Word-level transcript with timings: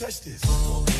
touch 0.00 0.22
this. 0.22 0.99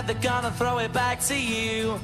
said 0.00 0.06
they're 0.06 0.22
gonna 0.22 0.50
throw 0.52 0.78
it 0.78 0.92
back 0.92 1.20
to 1.20 1.38
you. 1.38 1.98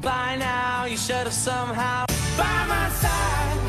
By 0.00 0.36
now, 0.36 0.84
you 0.84 0.96
should 0.96 1.26
have 1.26 1.32
somehow 1.32 2.06
by 2.36 2.66
my 2.68 2.88
side. 2.90 3.59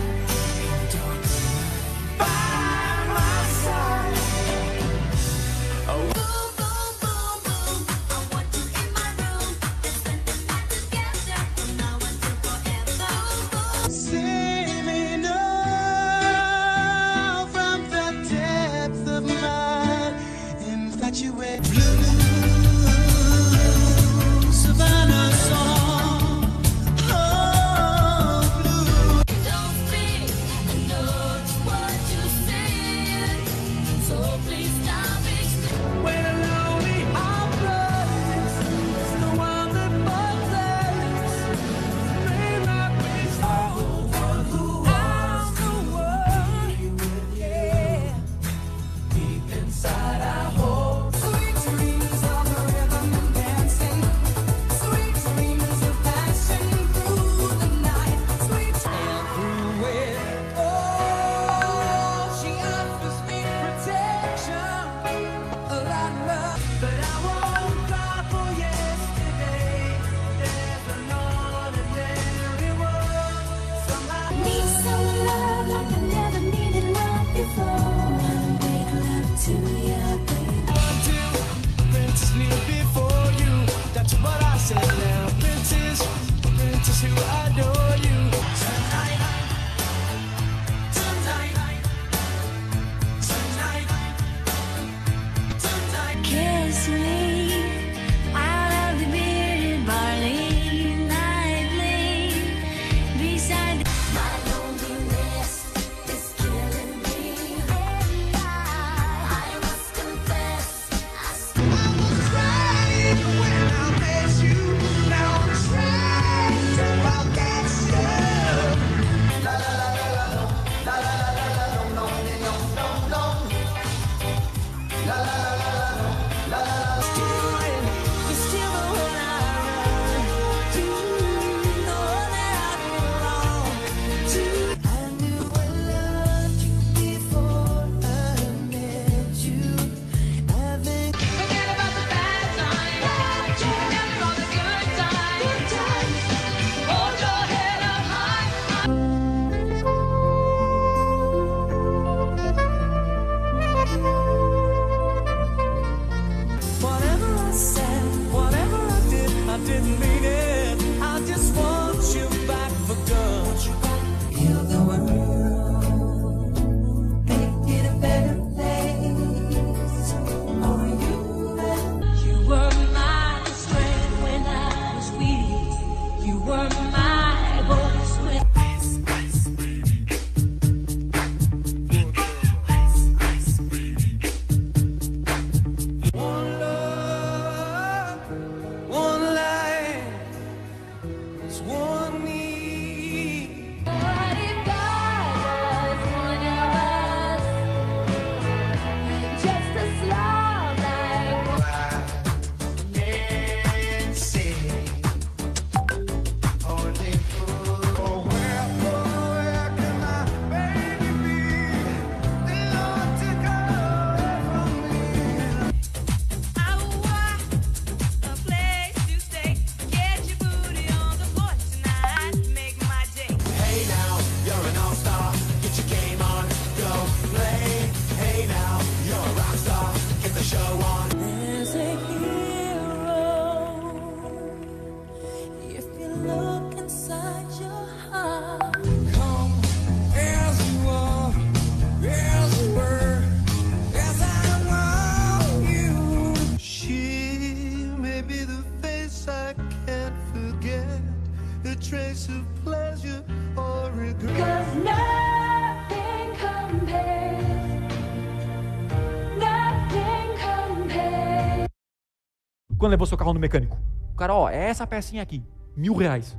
Quando 262.82 262.94
levou 262.94 263.06
seu 263.06 263.16
carro 263.16 263.32
no 263.32 263.40
mecânico? 263.40 263.78
O 264.12 264.16
cara, 264.16 264.34
ó, 264.34 264.50
é 264.50 264.68
essa 264.68 264.88
pecinha 264.88 265.22
aqui. 265.22 265.46
Mil 265.78 265.94
reais. 265.94 266.36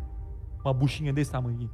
Uma 0.64 0.74
buchinha 0.74 1.12
desse 1.12 1.30
tamanho. 1.30 1.54
aqui. 1.54 1.70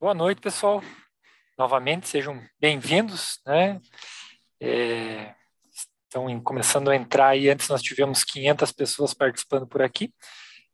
Boa 0.00 0.14
noite, 0.14 0.40
pessoal. 0.40 0.82
Novamente, 1.58 2.08
sejam 2.08 2.42
bem-vindos, 2.58 3.38
né? 3.44 3.78
É, 4.58 5.34
estão 6.08 6.40
começando 6.40 6.88
a 6.88 6.96
entrar 6.96 7.28
aí. 7.28 7.50
Antes 7.50 7.68
nós 7.68 7.82
tivemos 7.82 8.24
500 8.24 8.72
pessoas 8.72 9.12
participando 9.12 9.66
por 9.66 9.82
aqui, 9.82 10.10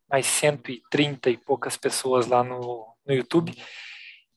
mais 0.09 0.26
130 0.26 1.28
e 1.28 1.37
poucas 1.37 1.76
pessoas 1.76 2.28
lá 2.28 2.45
no, 2.45 2.87
no 3.04 3.12
YouTube. 3.12 3.52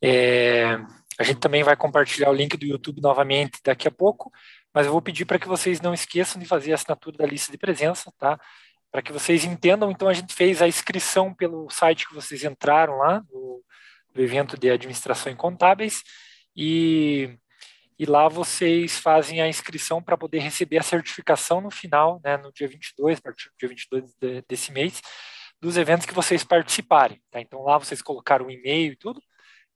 É, 0.02 0.80
a 1.20 1.24
gente 1.24 1.40
também 1.40 1.62
vai 1.62 1.76
compartilhar 1.78 2.32
o 2.32 2.36
link 2.36 2.58
do 2.58 2.66
YouTube 2.66 3.00
novamente 3.00 3.60
daqui 3.64 3.88
a 3.88 3.92
pouco, 3.92 4.32
mas 4.74 4.88
eu 4.88 4.92
vou 4.92 5.04
pedir 5.04 5.26
para 5.26 5.38
que 5.38 5.48
vocês 5.48 5.80
não 5.80 5.94
esqueçam 5.94 6.42
de 6.42 6.48
fazer 6.48 6.72
a 6.72 6.76
assinatura 6.76 7.16
da 7.16 7.28
lista 7.28 7.52
de 7.52 7.60
presença, 7.60 8.12
tá? 8.18 8.40
Para 8.92 9.04
que 9.04 9.14
vocês 9.14 9.44
entendam, 9.44 9.92
então 9.92 10.08
a 10.08 10.14
gente 10.14 10.34
fez 10.34 10.64
a 10.64 10.68
inscrição 10.68 11.32
pelo 11.32 11.70
site 11.70 12.08
que 12.08 12.16
vocês 12.16 12.44
entraram 12.44 12.98
lá, 12.98 13.20
do, 13.20 13.64
do 14.20 14.24
evento 14.24 14.58
de 14.58 14.70
administração 14.70 15.32
em 15.32 15.36
contábeis, 15.36 16.04
e, 16.54 17.38
e 17.98 18.06
lá 18.06 18.28
vocês 18.28 19.00
fazem 19.00 19.40
a 19.40 19.48
inscrição 19.48 20.04
para 20.04 20.18
poder 20.18 20.40
receber 20.40 20.78
a 20.78 20.84
certificação 20.84 21.62
no 21.62 21.72
final, 21.72 22.20
né, 22.22 22.36
no 22.36 22.52
dia 22.52 22.68
22, 22.68 23.18
a 23.18 23.22
partir 23.22 23.48
do 23.48 23.56
dia 23.58 23.70
22 23.70 24.14
de, 24.20 24.42
desse 24.42 24.74
mês, 24.74 25.02
dos 25.62 25.78
eventos 25.78 26.06
que 26.06 26.14
vocês 26.14 26.44
participarem. 26.44 27.22
Tá? 27.32 27.40
Então 27.40 27.62
lá 27.64 27.78
vocês 27.78 28.02
colocaram 28.02 28.48
o 28.48 28.52
e-mail 28.52 28.92
e 28.92 28.98
tudo, 28.98 29.22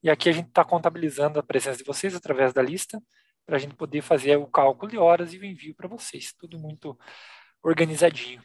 e 0.04 0.10
aqui 0.10 0.28
a 0.28 0.34
gente 0.34 0.50
está 0.50 0.66
contabilizando 0.66 1.40
a 1.40 1.44
presença 1.44 1.78
de 1.78 1.86
vocês 1.86 2.14
através 2.14 2.52
da 2.52 2.62
lista, 2.62 3.02
para 3.46 3.56
a 3.56 3.60
gente 3.60 3.76
poder 3.76 4.02
fazer 4.02 4.36
o 4.36 4.46
cálculo 4.46 4.92
de 4.92 4.98
horas 4.98 5.34
e 5.34 5.38
o 5.38 5.46
envio 5.46 5.74
para 5.74 5.88
vocês. 5.88 6.34
Tudo 6.38 6.60
muito 6.60 7.00
organizadinho. 7.62 8.44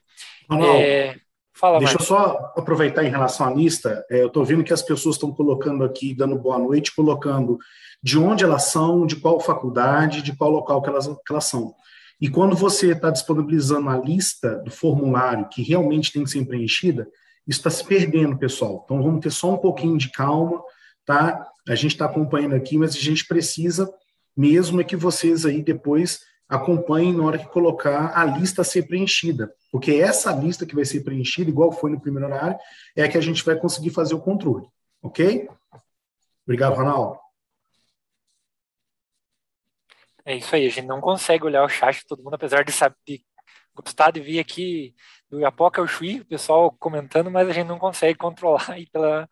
É, 0.81 1.21
Fala, 1.59 1.79
Deixa 1.79 1.95
eu 1.95 1.99
Marcos. 1.99 2.07
só 2.07 2.53
aproveitar 2.57 3.05
em 3.05 3.11
relação 3.11 3.47
à 3.49 3.53
lista. 3.53 4.05
é, 4.09 4.23
eu 4.23 4.29
estou 4.29 4.45
vendo 4.45 4.63
que 4.63 4.73
as 4.73 4.83
pessoas 4.83 5.17
estão 5.17 5.33
colocando 5.33 5.83
aqui, 5.83 6.15
dando 6.15 6.39
boa 6.39 6.59
noite, 6.59 6.95
colocando 6.95 7.59
de 8.01 8.17
onde 8.17 8.45
elas 8.45 8.65
são, 8.65 9.05
de 9.05 9.17
qual 9.17 9.41
faculdade, 9.41 10.23
de 10.23 10.37
qual 10.37 10.51
local 10.51 10.81
que 10.81 10.89
elas, 10.89 11.07
que 11.07 11.33
elas 11.33 11.45
são. 11.45 11.75
E 12.21 12.29
quando 12.29 12.55
você 12.55 12.93
está 12.93 13.11
disponibilizando 13.11 13.89
a 13.89 13.99
lista 13.99 14.57
do 14.59 14.71
formulário 14.71 15.49
que 15.49 15.63
realmente 15.63 16.13
tem 16.13 16.23
que 16.23 16.31
ser 16.31 16.45
preenchida, 16.45 17.09
isso 17.47 17.59
está 17.59 17.71
se 17.71 17.85
perdendo, 17.85 18.39
pessoal. 18.39 18.83
Então 18.85 19.03
vamos 19.03 19.21
ter 19.21 19.31
só 19.31 19.55
um 19.55 19.59
pouquinho 19.59 19.99
de 19.99 20.13
calma, 20.13 20.63
tá? 21.05 21.45
A 21.69 21.75
gente 21.75 21.93
está 21.93 22.05
acompanhando 22.05 22.55
aqui, 22.55 22.79
mas 22.79 22.95
a 22.95 23.01
gente 23.01 23.27
precisa 23.27 23.93
mesmo 24.37 24.81
é 24.81 24.85
que 24.85 24.95
vocês 24.95 25.45
aí 25.45 25.61
depois 25.61 26.21
acompanhem 26.49 27.13
na 27.13 27.25
hora 27.25 27.39
que 27.39 27.49
colocar 27.49 28.17
a 28.19 28.25
lista 28.25 28.63
a 28.63 28.65
ser 28.65 28.89
preenchida. 28.89 29.53
Porque 29.71 29.93
essa 29.93 30.33
lista 30.33 30.65
que 30.65 30.75
vai 30.75 30.85
ser 30.85 31.05
preenchida, 31.05 31.51
igual 31.51 31.71
foi 31.71 31.91
no 31.91 32.01
primeiro 32.01 32.27
horário, 32.27 32.59
é 32.97 33.03
a 33.03 33.09
que 33.09 33.19
a 33.19 33.21
gente 33.21 33.45
vai 33.45 33.57
conseguir 33.57 33.91
fazer 33.91 34.15
o 34.15 34.21
controle. 34.21 34.67
Ok? 35.03 35.49
Obrigado, 36.45 36.77
Ronaldo. 36.77 37.19
É 40.25 40.37
isso 40.37 40.55
aí, 40.55 40.67
a 40.67 40.71
gente 40.71 40.87
não 40.87 41.01
consegue 41.01 41.45
olhar 41.45 41.65
o 41.65 41.69
chat 41.69 41.99
de 41.99 42.07
todo 42.07 42.23
mundo, 42.23 42.35
apesar 42.35 42.63
de 42.63 42.73
saber, 42.73 42.97
de 43.07 43.25
gostar 43.75 44.11
de 44.11 44.21
ver 44.21 44.41
aqui 44.41 44.95
do 45.31 45.41
Iapoca 45.41 45.81
ao 45.81 45.87
Chuí, 45.87 46.21
o 46.21 46.25
pessoal 46.27 46.71
comentando, 46.79 47.31
mas 47.31 47.49
a 47.49 47.53
gente 47.53 47.67
não 47.67 47.79
consegue 47.79 48.19
controlar 48.19 48.71
aí 48.73 48.87
pela, 48.91 49.29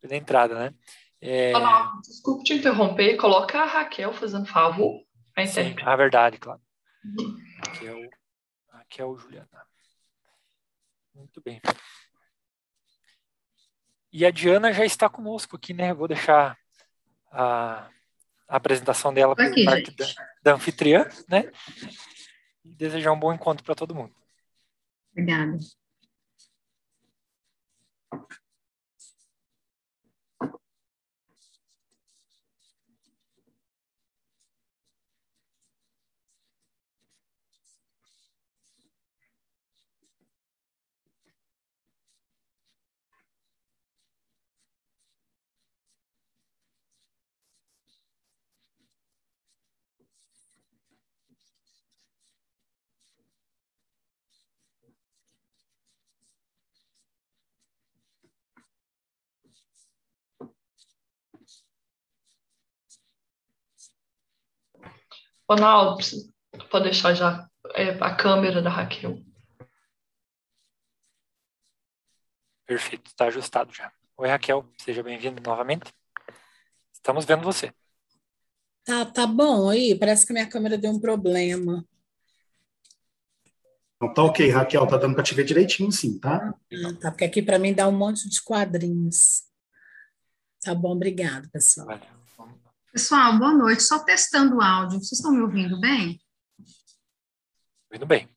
pela 0.00 0.16
entrada, 0.16 0.54
né? 0.54 0.74
É, 1.20 1.52
Ronaldo, 1.52 2.00
desculpe 2.00 2.44
te 2.44 2.54
interromper, 2.54 3.16
coloca 3.16 3.60
a 3.60 3.66
Raquel 3.66 4.12
fazendo 4.12 4.46
favor. 4.46 5.00
A 5.42 5.46
sim, 5.46 5.60
intérprete. 5.60 5.88
a 5.88 5.96
verdade, 5.96 6.38
claro. 6.38 6.60
Aqui 7.66 7.86
é 7.86 7.94
o, 7.94 8.10
aqui 8.72 9.00
é 9.00 9.04
o 9.04 9.16
Juliana. 9.16 9.48
Muito 11.14 11.40
bem. 11.40 11.60
E 14.12 14.26
a 14.26 14.30
Diana 14.30 14.72
já 14.72 14.84
está 14.84 15.08
conosco 15.08 15.56
aqui, 15.56 15.72
né? 15.72 15.94
Vou 15.94 16.08
deixar 16.08 16.58
a, 17.30 17.88
a 18.48 18.56
apresentação 18.56 19.14
dela 19.14 19.36
Tô 19.36 19.42
por 19.42 19.52
aqui, 19.52 19.64
parte 19.64 19.90
da, 19.92 20.06
da 20.42 20.54
anfitriã, 20.54 21.08
né? 21.28 21.50
E 22.64 22.74
desejar 22.74 23.12
um 23.12 23.18
bom 23.18 23.32
encontro 23.32 23.64
para 23.64 23.74
todo 23.74 23.94
mundo. 23.94 24.14
Obrigada. 25.12 25.58
Ronaldo, 65.50 65.98
pode 66.70 66.84
deixar 66.84 67.12
já 67.12 67.48
é, 67.74 67.88
a 68.00 68.14
câmera 68.14 68.62
da 68.62 68.70
Raquel. 68.70 69.20
Perfeito, 72.64 73.08
está 73.08 73.24
ajustado 73.26 73.72
já. 73.72 73.92
Oi, 74.16 74.28
Raquel, 74.28 74.64
seja 74.78 75.02
bem-vindo 75.02 75.42
novamente. 75.42 75.92
Estamos 76.92 77.24
vendo 77.24 77.42
você. 77.42 77.74
Tá, 78.84 79.04
tá 79.04 79.26
bom 79.26 79.68
aí. 79.68 79.98
Parece 79.98 80.24
que 80.24 80.32
minha 80.32 80.48
câmera 80.48 80.78
deu 80.78 80.92
um 80.92 81.00
problema. 81.00 81.84
Então 83.96 84.14
tá 84.14 84.22
ok, 84.22 84.48
Raquel, 84.50 84.86
tá 84.86 84.98
dando 84.98 85.16
para 85.16 85.24
te 85.24 85.34
ver 85.34 85.44
direitinho, 85.44 85.90
sim, 85.90 86.16
tá? 86.20 86.54
Ah, 86.72 86.94
tá, 87.00 87.10
porque 87.10 87.24
aqui 87.24 87.42
para 87.42 87.58
mim 87.58 87.74
dá 87.74 87.88
um 87.88 87.98
monte 87.98 88.28
de 88.28 88.40
quadrinhos. 88.40 89.42
Tá 90.62 90.76
bom, 90.76 90.92
obrigado, 90.92 91.50
pessoal. 91.50 91.88
Valeu. 91.88 92.19
Pessoal, 92.92 93.38
boa 93.38 93.54
noite. 93.54 93.84
Só 93.84 94.04
testando 94.04 94.56
o 94.56 94.60
áudio. 94.60 94.98
Vocês 94.98 95.12
estão 95.12 95.30
me 95.30 95.40
ouvindo 95.40 95.80
bem? 95.80 96.20
Indo 97.92 98.06
bem. 98.06 98.28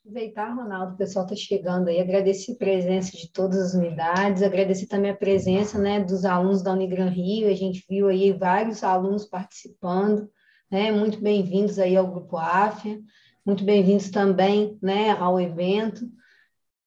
Aproveitar, 0.00 0.54
Ronaldo, 0.54 0.94
o 0.94 0.96
pessoal 0.96 1.24
está 1.26 1.36
chegando 1.36 1.88
aí, 1.88 2.00
agradecer 2.00 2.52
a 2.52 2.56
presença 2.56 3.12
de 3.12 3.30
todas 3.30 3.58
as 3.58 3.74
unidades, 3.74 4.42
agradecer 4.42 4.86
também 4.86 5.10
a 5.10 5.16
presença, 5.16 5.78
né, 5.78 6.02
dos 6.02 6.24
alunos 6.24 6.62
da 6.62 6.72
Unigran 6.72 7.10
Rio, 7.10 7.48
a 7.48 7.54
gente 7.54 7.84
viu 7.88 8.08
aí 8.08 8.32
vários 8.32 8.82
alunos 8.82 9.26
participando, 9.26 10.28
né, 10.70 10.90
muito 10.90 11.20
bem-vindos 11.20 11.78
aí 11.78 11.96
ao 11.96 12.10
Grupo 12.10 12.38
AFIA, 12.38 12.98
muito 13.44 13.64
bem-vindos 13.64 14.10
também, 14.10 14.78
né, 14.82 15.10
ao 15.12 15.40
evento, 15.40 16.08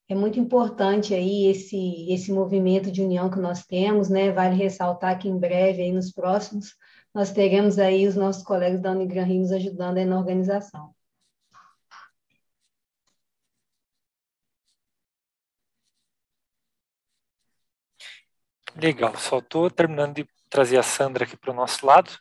é 0.10 0.16
muito 0.16 0.40
importante 0.40 1.14
aí 1.14 1.48
esse, 1.48 2.12
esse 2.12 2.32
movimento 2.32 2.92
de 2.92 3.02
união 3.02 3.30
que 3.30 3.40
nós 3.40 3.66
temos, 3.66 4.10
né, 4.10 4.32
vale 4.32 4.56
ressaltar 4.56 5.18
que 5.20 5.28
em 5.28 5.40
breve, 5.40 5.82
aí 5.82 5.92
nos 5.92 6.12
próximos, 6.12 6.76
nós 7.14 7.32
teremos 7.32 7.80
aí 7.80 8.08
os 8.08 8.16
nossos 8.16 8.44
colegas 8.44 8.82
da 8.82 8.92
Unigran 8.92 9.24
Rio 9.24 9.42
nos 9.42 9.52
ajudando 9.52 9.98
aí 9.98 10.06
na 10.06 10.18
organização. 10.20 10.94
Legal, 18.76 19.16
só 19.18 19.38
estou 19.40 19.70
terminando 19.70 20.16
de 20.16 20.28
trazer 20.50 20.78
a 20.78 20.84
Sandra 20.84 21.26
aqui 21.26 21.38
para 21.38 21.52
o 21.52 21.54
nosso 21.54 21.86
lado. 21.86 22.12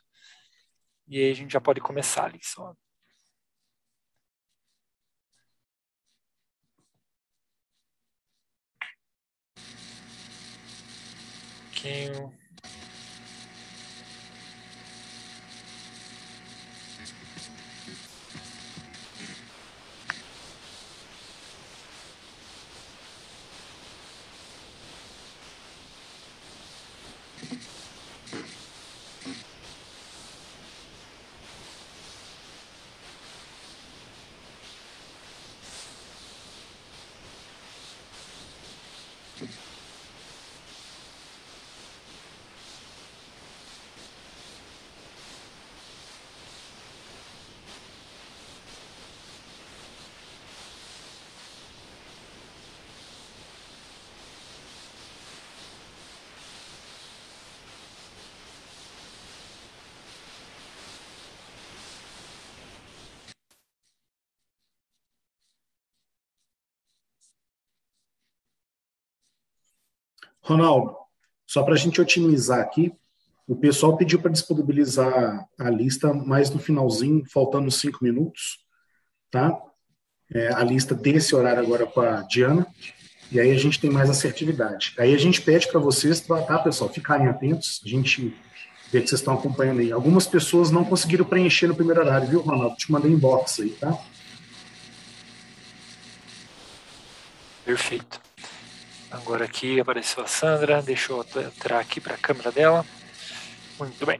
E 1.07 1.19
aí 1.19 1.31
a 1.31 1.35
gente 1.35 1.51
já 1.51 1.59
pode 1.59 1.81
começar 1.81 2.25
ali 2.25 2.39
só. 11.83 12.42
Ronaldo, 70.43 70.95
só 71.47 71.63
para 71.63 71.73
a 71.73 71.77
gente 71.77 72.01
otimizar 72.01 72.59
aqui, 72.59 72.93
o 73.47 73.55
pessoal 73.55 73.97
pediu 73.97 74.21
para 74.21 74.31
disponibilizar 74.31 75.47
a 75.57 75.69
lista 75.69 76.13
mais 76.13 76.49
no 76.49 76.59
finalzinho, 76.59 77.23
faltando 77.25 77.71
cinco 77.71 78.03
minutos, 78.03 78.59
tá? 79.31 79.57
É, 80.33 80.53
a 80.53 80.63
lista 80.63 80.93
desse 80.93 81.35
horário 81.35 81.61
agora 81.61 81.85
com 81.85 82.01
a 82.01 82.21
Diana, 82.21 82.67
e 83.31 83.39
aí 83.39 83.51
a 83.51 83.57
gente 83.57 83.79
tem 83.79 83.89
mais 83.89 84.09
assertividade. 84.09 84.93
Aí 84.97 85.13
a 85.13 85.17
gente 85.17 85.41
pede 85.41 85.67
para 85.67 85.79
vocês, 85.79 86.21
tá, 86.21 86.59
pessoal, 86.59 86.89
ficarem 86.91 87.27
atentos, 87.27 87.81
a 87.85 87.89
gente 87.89 88.33
vê 88.91 89.01
que 89.01 89.07
vocês 89.07 89.21
estão 89.21 89.33
acompanhando 89.33 89.79
aí. 89.79 89.91
Algumas 89.91 90.27
pessoas 90.27 90.71
não 90.71 90.85
conseguiram 90.85 91.25
preencher 91.25 91.67
no 91.67 91.75
primeiro 91.75 92.01
horário, 92.01 92.27
viu, 92.27 92.41
Ronaldo? 92.41 92.75
Te 92.75 92.91
mandei 92.91 93.11
inbox 93.11 93.59
aí, 93.59 93.71
tá? 93.71 93.97
Perfeito. 97.65 98.32
Agora 99.13 99.45
aqui 99.45 99.79
apareceu 99.79 100.23
a 100.23 100.27
Sandra. 100.27 100.81
Deixa 100.81 101.13
eu 101.13 101.25
entrar 101.35 101.79
aqui 101.79 102.01
para 102.01 102.15
a 102.15 102.17
câmera 102.17 102.51
dela. 102.51 102.83
Muito 103.79 104.05
bem. 104.05 104.19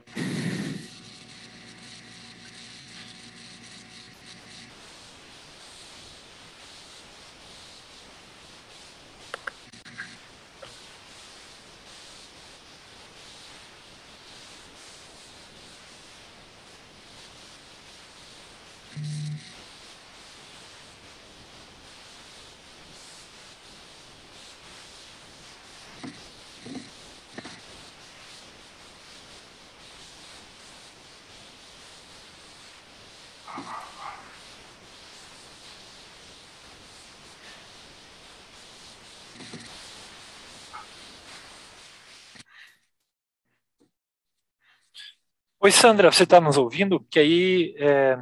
Oi, 45.64 45.72
Sandra, 45.72 46.12
você 46.12 46.24
está 46.24 46.40
nos 46.42 46.58
ouvindo? 46.58 47.00
Porque 47.00 47.18
aí 47.18 47.74
é, 47.78 48.18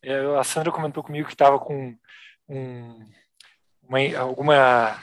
é, 0.00 0.38
a 0.38 0.44
Sandra 0.44 0.70
comentou 0.70 1.02
comigo 1.02 1.26
que 1.26 1.34
estava 1.34 1.58
com 1.58 1.92
um- 2.48 3.04
uma- 3.88 4.18
alguma 4.18 4.96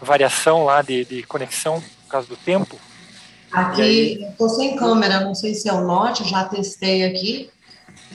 variação 0.00 0.64
lá 0.64 0.80
de, 0.80 1.04
de 1.04 1.22
conexão 1.24 1.82
por 1.82 2.08
causa 2.08 2.26
do 2.28 2.36
tempo. 2.38 2.78
Aqui, 3.52 4.26
tô 4.38 4.48
sem 4.48 4.74
câmera, 4.74 5.20
não 5.20 5.34
sei 5.34 5.54
se 5.54 5.68
é 5.68 5.72
o 5.74 5.82
norte, 5.82 6.24
já 6.24 6.48
testei 6.48 7.04
aqui. 7.04 7.50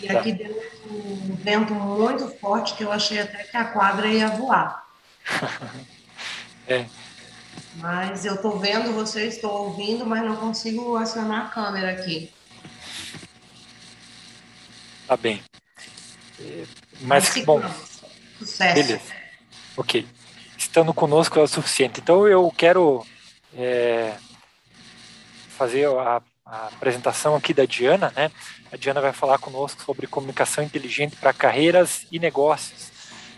E 0.01 0.07
Tá. 0.07 0.19
aqui 0.19 0.31
deu 0.31 0.60
um 0.89 1.36
vento 1.36 1.75
muito 1.75 2.27
forte 2.39 2.73
que 2.75 2.83
eu 2.83 2.91
achei 2.91 3.19
até 3.19 3.43
que 3.43 3.55
a 3.55 3.65
quadra 3.65 4.07
ia 4.07 4.27
voar. 4.29 4.83
É, 6.69 6.86
Mas 7.75 8.25
eu 8.25 8.41
tô 8.41 8.57
vendo 8.57 8.91
vocês, 8.91 9.36
estou 9.36 9.67
ouvindo, 9.67 10.05
mas 10.05 10.21
não 10.21 10.36
consigo 10.36 10.97
acionar 10.97 11.45
a 11.45 11.49
câmera 11.49 11.91
aqui. 11.91 12.29
Tá 15.08 15.17
bem. 15.17 15.41
É, 16.39 16.63
Mas, 17.02 17.34
bom, 17.43 17.62
Sucesso. 18.38 18.76
beleza. 18.76 19.13
Ok. 19.76 20.06
Estando 20.58 20.93
conosco 20.93 21.39
é 21.39 21.43
o 21.43 21.48
suficiente. 21.48 22.00
Então, 22.02 22.28
eu 22.28 22.52
quero 22.56 23.06
é, 23.56 24.15
fazer 25.58 25.88
a, 25.88 26.22
a 26.46 26.67
apresentação 26.67 27.36
aqui 27.36 27.54
da 27.54 27.65
Diana, 27.65 28.12
né? 28.15 28.32
A 28.72 28.76
Diana 28.76 29.00
vai 29.00 29.13
falar 29.13 29.38
conosco 29.38 29.84
sobre 29.84 30.08
comunicação 30.08 30.63
inteligente 30.63 31.15
para 31.15 31.34
carreiras 31.34 32.06
e 32.12 32.20
negócios. 32.20 32.91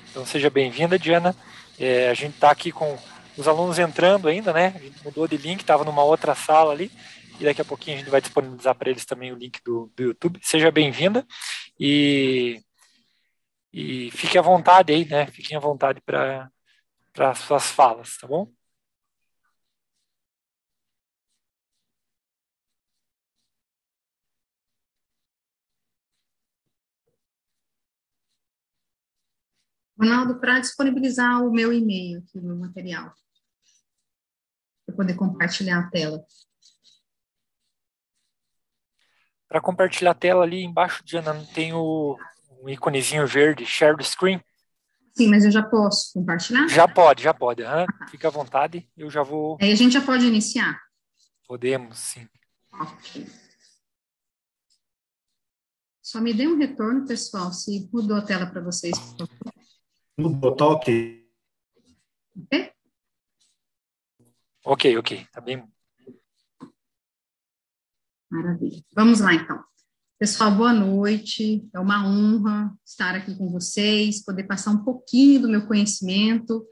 Então, 0.09 0.25
seja 0.25 0.49
bem-vinda, 0.49 0.97
Diana. 0.97 1.35
É, 1.79 2.09
a 2.09 2.13
gente 2.13 2.33
está 2.35 2.49
aqui 2.51 2.71
com 2.71 2.97
os 3.37 3.47
alunos 3.47 3.79
entrando 3.79 4.27
ainda, 4.27 4.51
né? 4.51 4.73
A 4.75 4.79
gente 4.79 5.03
mudou 5.03 5.27
de 5.27 5.37
link, 5.37 5.61
estava 5.61 5.83
numa 5.83 6.03
outra 6.03 6.35
sala 6.35 6.73
ali. 6.73 6.91
E 7.39 7.45
daqui 7.45 7.61
a 7.61 7.65
pouquinho 7.65 7.95
a 7.95 7.99
gente 7.99 8.09
vai 8.09 8.21
disponibilizar 8.21 8.75
para 8.75 8.89
eles 8.89 9.05
também 9.05 9.31
o 9.31 9.35
link 9.37 9.61
do, 9.63 9.91
do 9.95 10.03
YouTube. 10.03 10.39
Seja 10.43 10.69
bem-vinda 10.69 11.25
e, 11.79 12.61
e 13.71 14.11
fique 14.11 14.37
à 14.37 14.41
vontade 14.41 14.91
aí, 14.91 15.05
né? 15.07 15.27
Fiquem 15.27 15.55
à 15.55 15.59
vontade 15.59 16.01
para 16.01 16.51
as 17.17 17.39
suas 17.39 17.67
falas, 17.71 18.17
tá 18.17 18.27
bom? 18.27 18.51
Ronaldo, 29.97 30.39
para 30.39 30.59
disponibilizar 30.59 31.41
o 31.43 31.51
meu 31.51 31.73
e-mail 31.73 32.19
aqui 32.19 32.39
no 32.39 32.57
material, 32.57 33.13
para 34.85 34.95
poder 34.95 35.15
compartilhar 35.15 35.79
a 35.79 35.89
tela. 35.89 36.25
Para 39.49 39.59
compartilhar 39.59 40.11
a 40.11 40.15
tela 40.15 40.43
ali 40.43 40.63
embaixo, 40.63 41.03
Diana, 41.03 41.33
não 41.33 41.43
tem 41.43 41.73
o 41.73 42.15
um 42.61 42.69
íconezinho 42.69 43.25
verde, 43.25 43.65
share 43.65 43.97
the 43.97 44.03
screen? 44.03 44.39
Sim, 45.17 45.27
mas 45.27 45.43
eu 45.43 45.49
já 45.49 45.63
posso 45.63 46.13
compartilhar? 46.13 46.67
Já 46.69 46.87
pode, 46.87 47.23
já 47.23 47.33
pode. 47.33 47.63
aham. 47.63 47.87
Fica 48.11 48.27
à 48.27 48.31
vontade, 48.31 48.87
eu 48.95 49.09
já 49.09 49.23
vou. 49.23 49.57
Aí 49.59 49.71
a 49.71 49.75
gente 49.75 49.93
já 49.93 50.01
pode 50.01 50.23
iniciar. 50.25 50.79
Podemos, 51.47 51.97
sim. 51.97 52.29
Ok. 52.71 53.25
Só 55.99 56.21
me 56.21 56.31
dê 56.31 56.47
um 56.47 56.57
retorno, 56.57 57.07
pessoal, 57.07 57.51
se 57.51 57.89
mudou 57.91 58.17
a 58.17 58.21
tela 58.21 58.45
para 58.45 58.61
vocês. 58.61 58.97
por 58.99 59.27
favor. 59.27 59.53
Mudou, 60.17 60.55
tá 60.55 60.67
ok. 60.67 61.27
Ok? 62.37 62.71
Ok, 64.63 64.97
ok, 64.97 65.27
tá 65.31 65.41
bem. 65.41 65.67
Maravilha. 68.31 68.83
Vamos 68.95 69.19
lá, 69.19 69.33
então. 69.33 69.63
Pessoal, 70.19 70.51
boa 70.55 70.73
noite. 70.73 71.67
É 71.73 71.79
uma 71.79 72.07
honra 72.07 72.71
estar 72.85 73.15
aqui 73.15 73.35
com 73.35 73.49
vocês, 73.49 74.23
poder 74.23 74.43
passar 74.43 74.71
um 74.71 74.83
pouquinho 74.83 75.41
do 75.41 75.49
meu 75.49 75.65
conhecimento, 75.65 76.65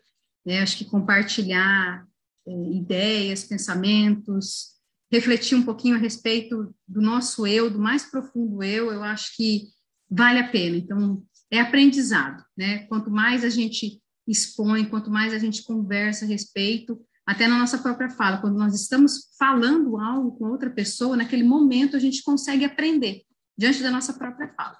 né? 0.46 0.62
Acho 0.62 0.78
que 0.78 0.86
compartilhar 0.86 2.06
eh, 2.48 2.72
ideias, 2.74 3.44
pensamentos, 3.44 4.76
refletir 5.12 5.58
um 5.58 5.64
pouquinho 5.64 5.96
a 5.96 6.00
respeito 6.00 6.76
do 6.88 7.02
nosso 7.02 7.48
eu, 7.48 7.70
do 7.70 7.80
mais 7.80 8.04
profundo 8.04 8.62
eu, 8.62 8.92
eu 8.92 9.04
acho 9.04 9.36
que 9.36 9.64
vale 10.10 10.40
a 10.40 10.50
pena. 10.50 10.78
Então, 10.78 11.24
é 11.50 11.60
aprendizado, 11.60 12.44
né? 12.56 12.80
Quanto 12.88 13.10
mais 13.10 13.44
a 13.44 13.50
gente 13.50 14.02
expõe, 14.28 14.86
quanto 14.86 15.10
mais 15.10 15.34
a 15.34 15.40
gente 15.40 15.64
conversa 15.64 16.26
a 16.26 16.28
respeito, 16.28 17.02
até 17.28 17.46
na 17.46 17.60
nossa 17.60 17.78
própria 17.78 18.10
fala, 18.10 18.40
quando 18.40 18.58
nós 18.58 18.74
estamos 18.74 19.36
falando 19.38 20.00
algo 20.00 20.32
com 20.38 20.46
outra 20.46 20.70
pessoa, 20.70 21.18
naquele 21.18 21.44
momento 21.44 21.98
a 21.98 22.00
gente 22.00 22.24
consegue 22.24 22.64
aprender 22.64 23.24
diante 23.58 23.84
da 23.84 23.92
nossa 23.92 24.14
própria 24.14 24.48
fala. 24.56 24.80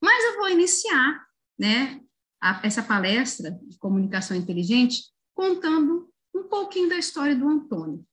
Mas 0.00 0.24
eu 0.24 0.36
vou 0.36 0.48
iniciar, 0.48 1.26
né, 1.58 2.00
a- 2.40 2.60
essa 2.62 2.84
palestra 2.84 3.50
de 3.64 3.76
comunicação 3.78 4.36
inteligente 4.36 5.06
contando 5.34 6.08
um 6.32 6.44
pouquinho 6.44 6.88
da 6.88 6.96
história 6.96 7.34
do 7.34 7.48
Antônio. 7.48 8.06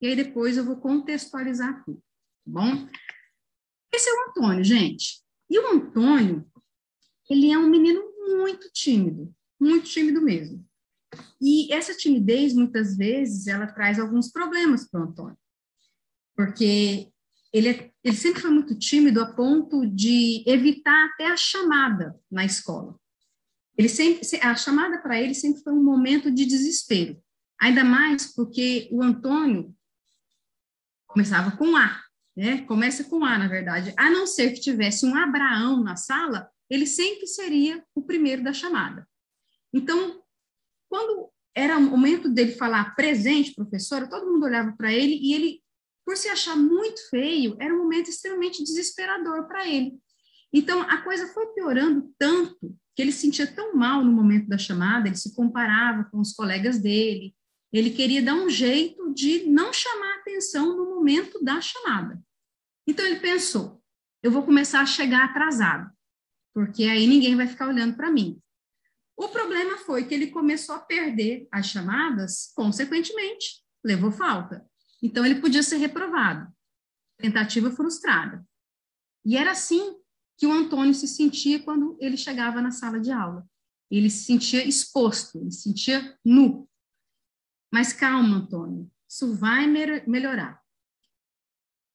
E 0.00 0.06
aí 0.06 0.14
depois 0.14 0.56
eu 0.56 0.64
vou 0.64 0.76
contextualizar 0.76 1.84
tudo, 1.84 1.98
tá 1.98 2.02
bom? 2.46 2.88
Esse 3.92 4.08
é 4.08 4.12
o 4.12 4.30
Antônio, 4.30 4.62
gente. 4.62 5.20
E 5.50 5.58
o 5.58 5.72
Antônio, 5.72 6.48
ele 7.28 7.50
é 7.50 7.58
um 7.58 7.68
menino 7.68 8.02
muito 8.36 8.70
tímido, 8.72 9.34
muito 9.60 9.86
tímido 9.86 10.22
mesmo. 10.22 10.64
E 11.40 11.72
essa 11.72 11.94
timidez, 11.94 12.54
muitas 12.54 12.96
vezes, 12.96 13.46
ela 13.46 13.66
traz 13.66 13.98
alguns 13.98 14.30
problemas 14.30 14.88
para 14.88 15.00
o 15.00 15.04
Antônio. 15.04 15.38
Porque 16.36 17.08
ele, 17.52 17.68
é- 17.68 17.90
ele 18.04 18.16
sempre 18.16 18.40
foi 18.40 18.50
muito 18.50 18.78
tímido 18.78 19.20
a 19.20 19.32
ponto 19.32 19.86
de 19.86 20.44
evitar 20.46 21.06
até 21.06 21.26
a 21.26 21.36
chamada 21.36 22.18
na 22.30 22.44
escola. 22.44 22.98
Ele 23.76 23.88
sempre, 23.88 24.24
se- 24.24 24.40
a 24.40 24.54
chamada 24.54 24.98
para 25.00 25.20
ele 25.20 25.34
sempre 25.34 25.62
foi 25.62 25.72
um 25.72 25.82
momento 25.82 26.30
de 26.30 26.44
desespero. 26.44 27.20
Ainda 27.60 27.84
mais 27.84 28.32
porque 28.34 28.88
o 28.92 29.02
Antônio 29.02 29.74
começava 31.06 31.56
com 31.56 31.76
A, 31.76 32.00
né? 32.36 32.62
Começa 32.62 33.04
com 33.04 33.24
A, 33.24 33.36
na 33.36 33.48
verdade. 33.48 33.92
A 33.96 34.10
não 34.10 34.26
ser 34.26 34.52
que 34.52 34.60
tivesse 34.60 35.04
um 35.04 35.14
Abraão 35.14 35.82
na 35.82 35.96
sala, 35.96 36.48
ele 36.70 36.86
sempre 36.86 37.26
seria 37.26 37.84
o 37.94 38.02
primeiro 38.02 38.42
da 38.42 38.52
chamada. 38.52 39.06
Então, 39.72 40.22
quando 40.90 41.30
era 41.54 41.78
o 41.78 41.82
momento 41.82 42.28
dele 42.28 42.52
falar 42.52 42.96
presente, 42.96 43.54
professora, 43.54 44.08
todo 44.08 44.30
mundo 44.30 44.44
olhava 44.44 44.72
para 44.72 44.92
ele 44.92 45.14
e 45.14 45.32
ele, 45.32 45.62
por 46.04 46.16
se 46.16 46.28
achar 46.28 46.56
muito 46.56 47.08
feio, 47.08 47.56
era 47.60 47.72
um 47.72 47.78
momento 47.78 48.10
extremamente 48.10 48.62
desesperador 48.64 49.46
para 49.46 49.66
ele. 49.68 49.96
Então, 50.52 50.82
a 50.82 50.98
coisa 50.98 51.28
foi 51.28 51.46
piorando 51.54 52.12
tanto 52.18 52.76
que 52.96 53.02
ele 53.02 53.12
se 53.12 53.20
sentia 53.20 53.46
tão 53.46 53.74
mal 53.74 54.04
no 54.04 54.10
momento 54.10 54.48
da 54.48 54.58
chamada, 54.58 55.06
ele 55.06 55.16
se 55.16 55.34
comparava 55.34 56.04
com 56.10 56.18
os 56.18 56.32
colegas 56.32 56.78
dele, 56.78 57.34
ele 57.72 57.90
queria 57.90 58.20
dar 58.20 58.34
um 58.34 58.50
jeito 58.50 59.14
de 59.14 59.44
não 59.44 59.72
chamar 59.72 60.16
atenção 60.16 60.76
no 60.76 60.96
momento 60.96 61.42
da 61.42 61.60
chamada. 61.60 62.20
Então, 62.84 63.06
ele 63.06 63.20
pensou: 63.20 63.80
eu 64.24 64.32
vou 64.32 64.42
começar 64.42 64.80
a 64.80 64.86
chegar 64.86 65.24
atrasado, 65.24 65.88
porque 66.52 66.84
aí 66.84 67.06
ninguém 67.06 67.36
vai 67.36 67.46
ficar 67.46 67.68
olhando 67.68 67.94
para 67.94 68.10
mim. 68.10 68.40
O 69.20 69.28
problema 69.28 69.76
foi 69.76 70.06
que 70.06 70.14
ele 70.14 70.28
começou 70.28 70.74
a 70.74 70.78
perder 70.78 71.46
as 71.52 71.66
chamadas, 71.66 72.50
consequentemente, 72.56 73.62
levou 73.84 74.10
falta. 74.10 74.66
Então, 75.02 75.26
ele 75.26 75.42
podia 75.42 75.62
ser 75.62 75.76
reprovado. 75.76 76.50
Tentativa 77.18 77.70
frustrada. 77.70 78.42
E 79.22 79.36
era 79.36 79.50
assim 79.50 79.94
que 80.38 80.46
o 80.46 80.52
Antônio 80.52 80.94
se 80.94 81.06
sentia 81.06 81.62
quando 81.62 81.98
ele 82.00 82.16
chegava 82.16 82.62
na 82.62 82.70
sala 82.70 82.98
de 82.98 83.12
aula. 83.12 83.46
Ele 83.90 84.08
se 84.08 84.24
sentia 84.24 84.66
exposto, 84.66 85.36
ele 85.36 85.50
se 85.50 85.64
sentia 85.64 86.18
nu. 86.24 86.66
Mas 87.70 87.92
calma, 87.92 88.38
Antônio, 88.38 88.90
isso 89.06 89.34
vai 89.34 89.66
melhorar. 89.66 90.62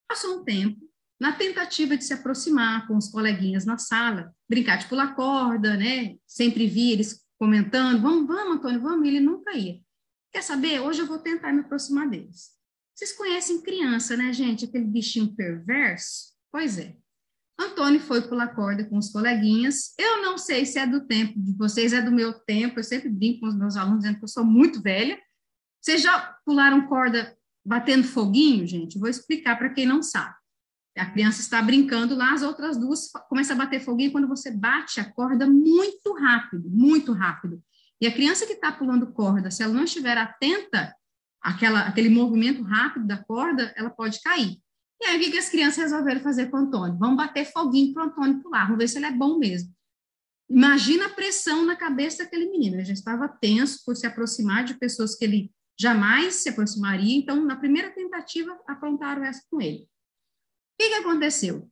Passou 0.08 0.38
um 0.38 0.44
tempo, 0.44 0.85
na 1.20 1.32
tentativa 1.32 1.96
de 1.96 2.04
se 2.04 2.12
aproximar 2.12 2.86
com 2.86 2.96
os 2.96 3.08
coleguinhas 3.08 3.64
na 3.64 3.78
sala, 3.78 4.34
brincar 4.48 4.76
de 4.76 4.86
pular 4.86 5.14
corda, 5.14 5.76
né? 5.76 6.16
Sempre 6.26 6.66
via 6.66 6.92
eles 6.92 7.24
comentando, 7.38 8.00
vamos, 8.00 8.26
vamos, 8.26 8.56
Antônio, 8.56 8.80
vamos, 8.80 9.06
e 9.06 9.08
ele 9.08 9.20
nunca 9.20 9.52
ia. 9.52 9.80
Quer 10.32 10.42
saber? 10.42 10.80
Hoje 10.80 11.00
eu 11.00 11.06
vou 11.06 11.18
tentar 11.18 11.52
me 11.52 11.60
aproximar 11.60 12.08
deles. 12.08 12.50
Vocês 12.94 13.12
conhecem 13.12 13.60
criança, 13.60 14.16
né, 14.16 14.32
gente? 14.32 14.64
Aquele 14.64 14.84
bichinho 14.84 15.34
perverso? 15.34 16.34
Pois 16.50 16.78
é. 16.78 16.96
Antônio 17.58 18.00
foi 18.00 18.20
pular 18.22 18.54
corda 18.54 18.84
com 18.84 18.98
os 18.98 19.10
coleguinhas. 19.10 19.94
Eu 19.98 20.22
não 20.22 20.36
sei 20.36 20.66
se 20.66 20.78
é 20.78 20.86
do 20.86 21.06
tempo 21.06 21.38
de 21.38 21.52
vocês, 21.56 21.92
é 21.92 22.02
do 22.02 22.12
meu 22.12 22.34
tempo. 22.34 22.78
Eu 22.78 22.84
sempre 22.84 23.08
brinco 23.08 23.40
com 23.40 23.46
os 23.46 23.56
meus 23.56 23.76
alunos 23.76 24.00
dizendo 24.00 24.18
que 24.18 24.24
eu 24.24 24.28
sou 24.28 24.44
muito 24.44 24.82
velha. 24.82 25.18
Vocês 25.80 26.02
já 26.02 26.36
pularam 26.44 26.86
corda 26.86 27.36
batendo 27.64 28.04
foguinho, 28.04 28.66
gente? 28.66 28.98
Vou 28.98 29.08
explicar 29.08 29.56
para 29.56 29.70
quem 29.70 29.86
não 29.86 30.02
sabe. 30.02 30.34
A 30.96 31.06
criança 31.06 31.40
está 31.40 31.60
brincando 31.60 32.14
lá, 32.14 32.32
as 32.32 32.42
outras 32.42 32.76
duas 32.78 33.10
começam 33.28 33.54
a 33.54 33.58
bater 33.58 33.80
foguinho 33.80 34.12
quando 34.12 34.26
você 34.26 34.50
bate 34.50 34.98
a 34.98 35.04
corda 35.04 35.46
muito 35.46 36.14
rápido, 36.14 36.70
muito 36.70 37.12
rápido. 37.12 37.62
E 38.00 38.06
a 38.06 38.12
criança 38.12 38.46
que 38.46 38.54
está 38.54 38.72
pulando 38.72 39.12
corda, 39.12 39.50
se 39.50 39.62
ela 39.62 39.74
não 39.74 39.84
estiver 39.84 40.16
atenta 40.16 40.94
àquela, 41.42 41.80
àquele 41.80 42.08
movimento 42.08 42.62
rápido 42.62 43.06
da 43.06 43.22
corda, 43.22 43.74
ela 43.76 43.90
pode 43.90 44.20
cair. 44.22 44.58
E 45.02 45.06
aí, 45.06 45.18
o 45.18 45.30
que, 45.30 45.36
as 45.36 45.50
crianças 45.50 45.84
resolveram 45.84 46.20
fazer 46.20 46.46
com 46.46 46.56
o 46.56 46.60
Antônio? 46.60 46.98
Vamos 46.98 47.16
bater 47.16 47.44
foguinho 47.52 47.92
para 47.92 48.04
o 48.04 48.06
Antônio 48.06 48.42
pular, 48.42 48.64
vamos 48.64 48.78
ver 48.78 48.88
se 48.88 48.96
ele 48.96 49.06
é 49.06 49.12
bom 49.12 49.38
mesmo. 49.38 49.70
Imagina 50.48 51.06
a 51.06 51.10
pressão 51.10 51.66
na 51.66 51.76
cabeça 51.76 52.24
daquele 52.24 52.50
menino. 52.50 52.76
Ele 52.76 52.84
já 52.84 52.92
estava 52.92 53.28
tenso 53.28 53.84
por 53.84 53.96
se 53.96 54.06
aproximar 54.06 54.64
de 54.64 54.74
pessoas 54.74 55.14
que 55.14 55.24
ele 55.24 55.52
jamais 55.78 56.36
se 56.36 56.48
aproximaria. 56.48 57.16
Então, 57.16 57.44
na 57.44 57.56
primeira 57.56 57.90
tentativa, 57.90 58.56
aprontaram 58.66 59.24
essa 59.24 59.42
com 59.50 59.60
ele. 59.60 59.88
O 60.78 60.82
que, 60.82 60.88
que 60.88 60.94
aconteceu? 60.94 61.70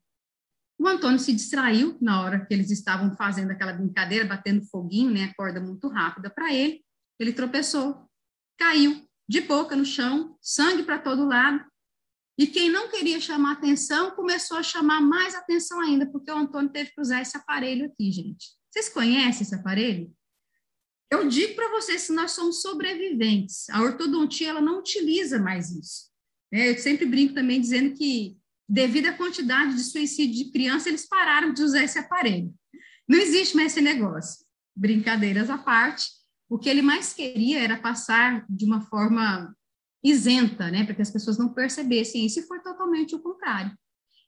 O 0.79 0.89
Antônio 0.89 1.19
se 1.19 1.33
distraiu 1.33 1.97
na 2.01 2.23
hora 2.23 2.45
que 2.45 2.53
eles 2.53 2.71
estavam 2.71 3.15
fazendo 3.17 3.51
aquela 3.51 3.73
brincadeira, 3.73 4.25
batendo 4.25 4.65
foguinho, 4.67 5.11
né, 5.11 5.33
corda 5.37 5.61
muito 5.61 5.89
rápida 5.89 6.29
para 6.31 6.53
ele. 6.53 6.85
Ele 7.19 7.33
tropeçou, 7.33 8.09
caiu 8.59 9.07
de 9.29 9.41
boca 9.43 9.77
no 9.77 9.85
chão, 9.85 10.37
sangue 10.41 10.83
para 10.83 10.99
todo 10.99 11.27
lado. 11.27 11.65
E 12.37 12.47
quem 12.49 12.69
não 12.69 12.89
queria 12.91 13.21
chamar 13.21 13.53
atenção 13.53 14.11
começou 14.11 14.57
a 14.57 14.63
chamar 14.63 15.01
mais 15.01 15.35
atenção 15.37 15.81
ainda, 15.81 16.07
porque 16.07 16.31
o 16.31 16.37
Antônio 16.37 16.71
teve 16.73 16.91
que 16.91 17.01
usar 17.01 17.23
esse 17.23 17.37
aparelho 17.37 17.87
aqui, 17.87 18.11
gente. 18.11 18.49
Vocês 18.71 18.89
conhecem 18.89 19.43
esse 19.43 19.55
aparelho? 19.55 20.13
Eu 21.09 21.29
digo 21.29 21.55
para 21.55 21.71
vocês 21.71 22.09
que 22.09 22.13
nós 22.13 22.33
somos 22.33 22.61
sobreviventes. 22.61 23.71
A 23.71 23.81
ortodontia 23.83 24.49
ela 24.49 24.61
não 24.61 24.81
utiliza 24.81 25.39
mais 25.39 25.71
isso. 25.71 26.11
né? 26.51 26.71
Eu 26.71 26.79
sempre 26.79 27.07
brinco 27.07 27.35
também 27.35 27.61
dizendo 27.61 27.95
que, 27.95 28.37
devido 28.69 29.07
à 29.07 29.13
quantidade 29.13 29.75
de 29.75 29.85
suicídio 29.85 30.45
de 30.45 30.53
criança, 30.53 30.89
eles 30.89 31.07
pararam 31.07 31.53
de 31.53 31.63
usar 31.63 31.85
esse 31.85 31.99
aparelho. 31.99 32.53
Não 33.09 33.19
existe 33.19 33.57
mais 33.57 33.73
esse 33.73 33.81
negócio. 33.81 34.45
Brincadeiras 34.75 35.51
à 35.51 35.59
parte, 35.59 36.09
o 36.49 36.59
que 36.59 36.69
ele 36.69 36.83
mais 36.83 37.13
queria 37.13 37.61
era 37.61 37.79
passar 37.79 38.45
de 38.49 38.65
uma 38.65 38.81
forma 38.81 39.55
isenta, 40.03 40.71
né, 40.71 40.85
para 40.85 40.95
que 40.95 41.03
as 41.03 41.11
pessoas 41.11 41.39
não 41.39 41.53
percebessem 41.53 42.27
isso, 42.27 42.41
e 42.41 42.47
foi 42.47 42.61
totalmente 42.61 43.15
o 43.15 43.21
contrário. 43.21 43.77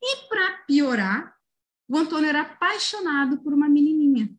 E 0.03 0.29
para 0.29 0.65
piorar, 0.67 1.35
o 1.89 1.97
Antônio 1.97 2.29
era 2.29 2.43
apaixonado 2.43 3.43
por 3.43 3.53
uma 3.53 3.69
menininha, 3.69 4.35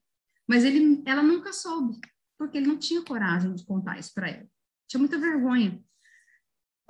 mas 0.48 0.64
ele, 0.64 1.04
ela 1.06 1.22
nunca 1.22 1.54
soube, 1.54 2.00
porque 2.38 2.58
ele 2.58 2.68
não 2.68 2.78
tinha 2.78 3.04
coragem 3.04 3.54
de 3.54 3.66
contar 3.66 4.00
isso 4.00 4.14
para 4.14 4.30
ela. 4.30 4.48
Tinha 4.88 5.00
muita 5.00 5.18
vergonha. 5.18 5.82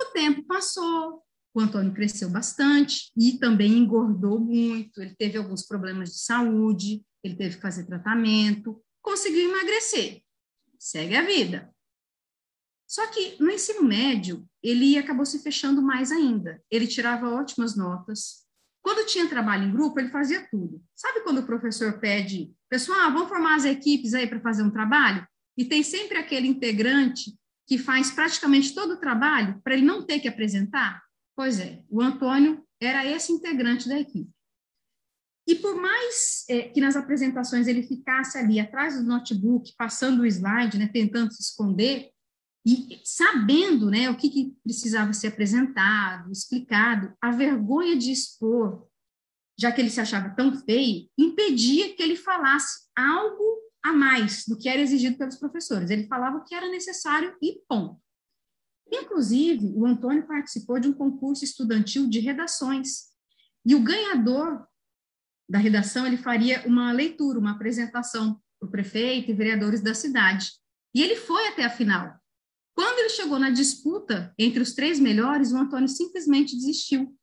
O 0.00 0.04
tempo 0.06 0.44
passou, 0.44 1.22
o 1.58 1.60
Antônio 1.60 1.92
cresceu 1.92 2.30
bastante 2.30 3.10
e 3.16 3.38
também 3.38 3.72
engordou 3.72 4.38
muito. 4.38 5.02
Ele 5.02 5.14
teve 5.16 5.36
alguns 5.36 5.66
problemas 5.66 6.10
de 6.10 6.20
saúde, 6.20 7.02
ele 7.22 7.34
teve 7.34 7.56
que 7.56 7.62
fazer 7.62 7.84
tratamento, 7.84 8.80
conseguiu 9.02 9.50
emagrecer. 9.50 10.22
Segue 10.78 11.16
a 11.16 11.22
vida. 11.22 11.70
Só 12.86 13.06
que 13.08 13.36
no 13.42 13.50
ensino 13.50 13.82
médio, 13.82 14.48
ele 14.62 14.96
acabou 14.96 15.26
se 15.26 15.42
fechando 15.42 15.82
mais 15.82 16.12
ainda. 16.12 16.62
Ele 16.70 16.86
tirava 16.86 17.28
ótimas 17.28 17.76
notas. 17.76 18.46
Quando 18.80 19.06
tinha 19.06 19.28
trabalho 19.28 19.64
em 19.64 19.72
grupo, 19.72 19.98
ele 19.98 20.08
fazia 20.08 20.46
tudo. 20.50 20.82
Sabe 20.94 21.20
quando 21.20 21.38
o 21.38 21.46
professor 21.46 21.98
pede, 21.98 22.54
pessoal, 22.70 23.12
vamos 23.12 23.28
formar 23.28 23.56
as 23.56 23.64
equipes 23.64 24.14
aí 24.14 24.26
para 24.26 24.40
fazer 24.40 24.62
um 24.62 24.70
trabalho? 24.70 25.26
E 25.56 25.64
tem 25.64 25.82
sempre 25.82 26.16
aquele 26.16 26.46
integrante 26.46 27.36
que 27.66 27.76
faz 27.76 28.10
praticamente 28.12 28.72
todo 28.72 28.94
o 28.94 29.00
trabalho 29.00 29.60
para 29.62 29.74
ele 29.74 29.84
não 29.84 30.06
ter 30.06 30.20
que 30.20 30.28
apresentar? 30.28 31.02
Pois 31.38 31.60
é, 31.60 31.84
o 31.88 32.02
Antônio 32.02 32.66
era 32.80 33.06
esse 33.06 33.30
integrante 33.30 33.88
da 33.88 33.96
equipe. 33.96 34.28
E 35.46 35.54
por 35.54 35.80
mais 35.80 36.44
é, 36.50 36.62
que 36.62 36.80
nas 36.80 36.96
apresentações 36.96 37.68
ele 37.68 37.84
ficasse 37.84 38.36
ali 38.36 38.58
atrás 38.58 38.96
do 38.96 39.04
notebook, 39.04 39.72
passando 39.78 40.22
o 40.22 40.26
slide, 40.26 40.76
né, 40.76 40.90
tentando 40.92 41.32
se 41.32 41.40
esconder, 41.40 42.10
e 42.66 43.00
sabendo 43.04 43.88
né, 43.88 44.10
o 44.10 44.16
que, 44.16 44.28
que 44.28 44.56
precisava 44.64 45.12
ser 45.12 45.28
apresentado, 45.28 46.32
explicado, 46.32 47.16
a 47.22 47.30
vergonha 47.30 47.96
de 47.96 48.10
expor, 48.10 48.88
já 49.56 49.70
que 49.70 49.80
ele 49.80 49.90
se 49.90 50.00
achava 50.00 50.30
tão 50.30 50.52
feio, 50.64 51.08
impedia 51.16 51.94
que 51.94 52.02
ele 52.02 52.16
falasse 52.16 52.88
algo 52.96 53.60
a 53.80 53.92
mais 53.92 54.44
do 54.44 54.58
que 54.58 54.68
era 54.68 54.80
exigido 54.80 55.16
pelos 55.16 55.36
professores. 55.36 55.88
Ele 55.88 56.08
falava 56.08 56.38
o 56.38 56.44
que 56.44 56.52
era 56.52 56.68
necessário 56.68 57.36
e 57.40 57.62
ponto. 57.68 58.07
Inclusive, 58.90 59.72
o 59.74 59.86
Antônio 59.86 60.26
participou 60.26 60.78
de 60.80 60.88
um 60.88 60.92
concurso 60.92 61.44
estudantil 61.44 62.08
de 62.08 62.20
redações. 62.20 63.08
E 63.64 63.74
o 63.74 63.82
ganhador 63.82 64.66
da 65.48 65.58
redação, 65.58 66.06
ele 66.06 66.16
faria 66.16 66.66
uma 66.66 66.92
leitura, 66.92 67.38
uma 67.38 67.52
apresentação 67.52 68.40
para 68.58 68.68
o 68.68 68.70
prefeito 68.70 69.30
e 69.30 69.34
vereadores 69.34 69.80
da 69.80 69.94
cidade. 69.94 70.52
E 70.94 71.02
ele 71.02 71.16
foi 71.16 71.48
até 71.48 71.64
a 71.64 71.70
final. 71.70 72.18
Quando 72.74 72.98
ele 73.00 73.10
chegou 73.10 73.38
na 73.38 73.50
disputa 73.50 74.32
entre 74.38 74.62
os 74.62 74.72
três 74.74 75.00
melhores, 75.00 75.52
o 75.52 75.56
Antônio 75.56 75.88
simplesmente 75.88 76.54
desistiu. 76.54 77.16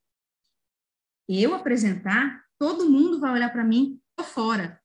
Eu 1.28 1.54
apresentar, 1.54 2.44
todo 2.60 2.90
mundo 2.90 3.20
vai 3.20 3.34
olhar 3.34 3.52
para 3.52 3.64
mim, 3.64 4.00
tô 4.16 4.24
fora. 4.24 4.80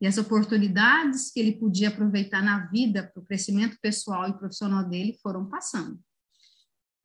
E 0.00 0.06
as 0.06 0.18
oportunidades 0.18 1.30
que 1.30 1.40
ele 1.40 1.58
podia 1.58 1.88
aproveitar 1.88 2.42
na 2.42 2.66
vida 2.66 3.10
para 3.12 3.22
o 3.22 3.26
crescimento 3.26 3.78
pessoal 3.80 4.28
e 4.28 4.38
profissional 4.38 4.88
dele 4.88 5.18
foram 5.22 5.48
passando. 5.48 5.98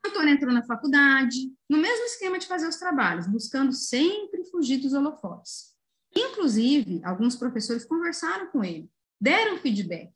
Antônio 0.05 0.33
entrou 0.33 0.53
na 0.53 0.63
faculdade, 0.63 1.51
no 1.69 1.77
mesmo 1.77 2.05
esquema 2.05 2.39
de 2.39 2.47
fazer 2.47 2.67
os 2.67 2.77
trabalhos, 2.77 3.27
buscando 3.27 3.71
sempre 3.73 4.43
fugir 4.45 4.77
dos 4.77 4.93
holofotes. 4.93 5.71
Inclusive, 6.15 7.01
alguns 7.03 7.35
professores 7.35 7.85
conversaram 7.85 8.47
com 8.47 8.63
ele, 8.63 8.89
deram 9.19 9.57
feedback 9.57 10.11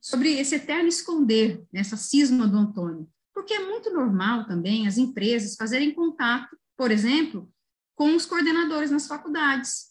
sobre 0.00 0.38
esse 0.38 0.54
eterno 0.54 0.88
esconder, 0.88 1.62
nessa 1.72 1.96
cisma 1.96 2.46
do 2.46 2.56
Antônio, 2.56 3.08
porque 3.34 3.54
é 3.54 3.64
muito 3.64 3.92
normal 3.92 4.46
também 4.46 4.86
as 4.86 4.98
empresas 4.98 5.54
fazerem 5.54 5.94
contato, 5.94 6.56
por 6.76 6.90
exemplo, 6.90 7.50
com 7.94 8.14
os 8.14 8.24
coordenadores 8.24 8.90
nas 8.90 9.06
faculdades, 9.06 9.88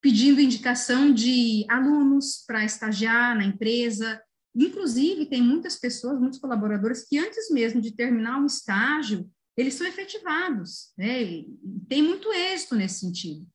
pedindo 0.00 0.40
indicação 0.40 1.12
de 1.12 1.64
alunos 1.68 2.44
para 2.46 2.64
estagiar 2.64 3.36
na 3.36 3.44
empresa. 3.44 4.20
Inclusive, 4.56 5.26
tem 5.26 5.42
muitas 5.42 5.76
pessoas, 5.76 6.18
muitos 6.18 6.38
colaboradores 6.38 7.06
que 7.06 7.18
antes 7.18 7.50
mesmo 7.50 7.80
de 7.80 7.94
terminar 7.94 8.40
um 8.40 8.46
estágio, 8.46 9.30
eles 9.54 9.74
são 9.74 9.86
efetivados, 9.86 10.92
né? 10.96 11.22
E 11.22 11.48
tem 11.88 12.02
muito 12.02 12.32
êxito 12.32 12.74
nesse 12.74 13.00
sentido. 13.00 13.46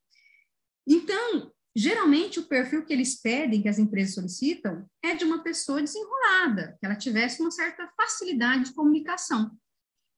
Então, 0.88 1.52
geralmente 1.76 2.40
o 2.40 2.48
perfil 2.48 2.86
que 2.86 2.94
eles 2.94 3.20
pedem, 3.20 3.62
que 3.62 3.70
as 3.70 3.80
empresas 3.80 4.14
solicitam, 4.14 4.86
é 5.04 5.16
de 5.16 5.26
uma 5.26 5.42
pessoa 5.42 5.82
desenrolada, 5.82 6.78
que 6.80 6.86
ela 6.86 6.96
tivesse 6.96 7.42
uma 7.42 7.52
certa 7.52 7.92
facilidade 7.98 8.66
de 8.66 8.74
comunicação. 8.74 9.52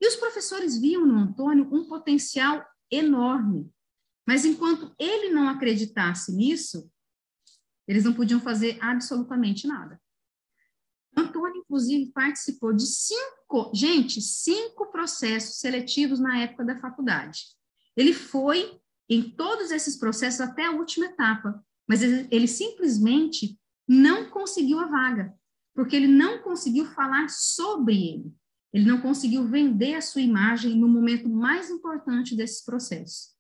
E 0.02 0.08
os 0.08 0.18
professores 0.18 0.78
viam 0.78 1.06
no 1.06 1.18
Antônio 1.18 1.70
um 1.72 1.88
potencial 1.88 2.66
enorme. 2.92 3.72
Mas 4.28 4.44
enquanto 4.44 4.94
ele 5.00 5.30
não 5.30 5.48
acreditasse 5.48 6.34
nisso, 6.34 6.90
eles 7.88 8.04
não 8.04 8.14
podiam 8.14 8.40
fazer 8.40 8.78
absolutamente 8.82 9.66
nada. 9.66 10.02
Antônio, 11.16 11.62
inclusive, 11.62 12.12
participou 12.12 12.74
de 12.74 12.86
cinco, 12.86 13.72
gente, 13.74 14.22
cinco 14.22 14.92
processos 14.92 15.60
seletivos 15.60 16.20
na 16.20 16.40
época 16.40 16.66
da 16.66 16.80
faculdade. 16.80 17.42
Ele 17.96 18.14
foi 18.14 18.80
em 19.10 19.30
todos 19.30 19.72
esses 19.72 19.98
processos 19.98 20.42
até 20.42 20.66
a 20.66 20.72
última 20.72 21.06
etapa, 21.06 21.64
mas 21.88 22.02
ele, 22.02 22.28
ele 22.32 22.48
simplesmente 22.48 23.60
não 23.88 24.30
conseguiu 24.30 24.80
a 24.80 24.88
vaga, 24.88 25.34
porque 25.76 25.96
ele 25.96 26.08
não 26.08 26.42
conseguiu 26.42 26.86
falar 26.86 27.30
sobre 27.30 27.96
ele. 27.96 28.34
Ele 28.72 28.86
não 28.86 29.00
conseguiu 29.00 29.48
vender 29.48 29.96
a 29.96 30.02
sua 30.02 30.22
imagem 30.22 30.76
no 30.76 30.88
momento 30.88 31.30
mais 31.30 31.70
importante 31.70 32.36
desses 32.36 32.64
processos. 32.66 33.34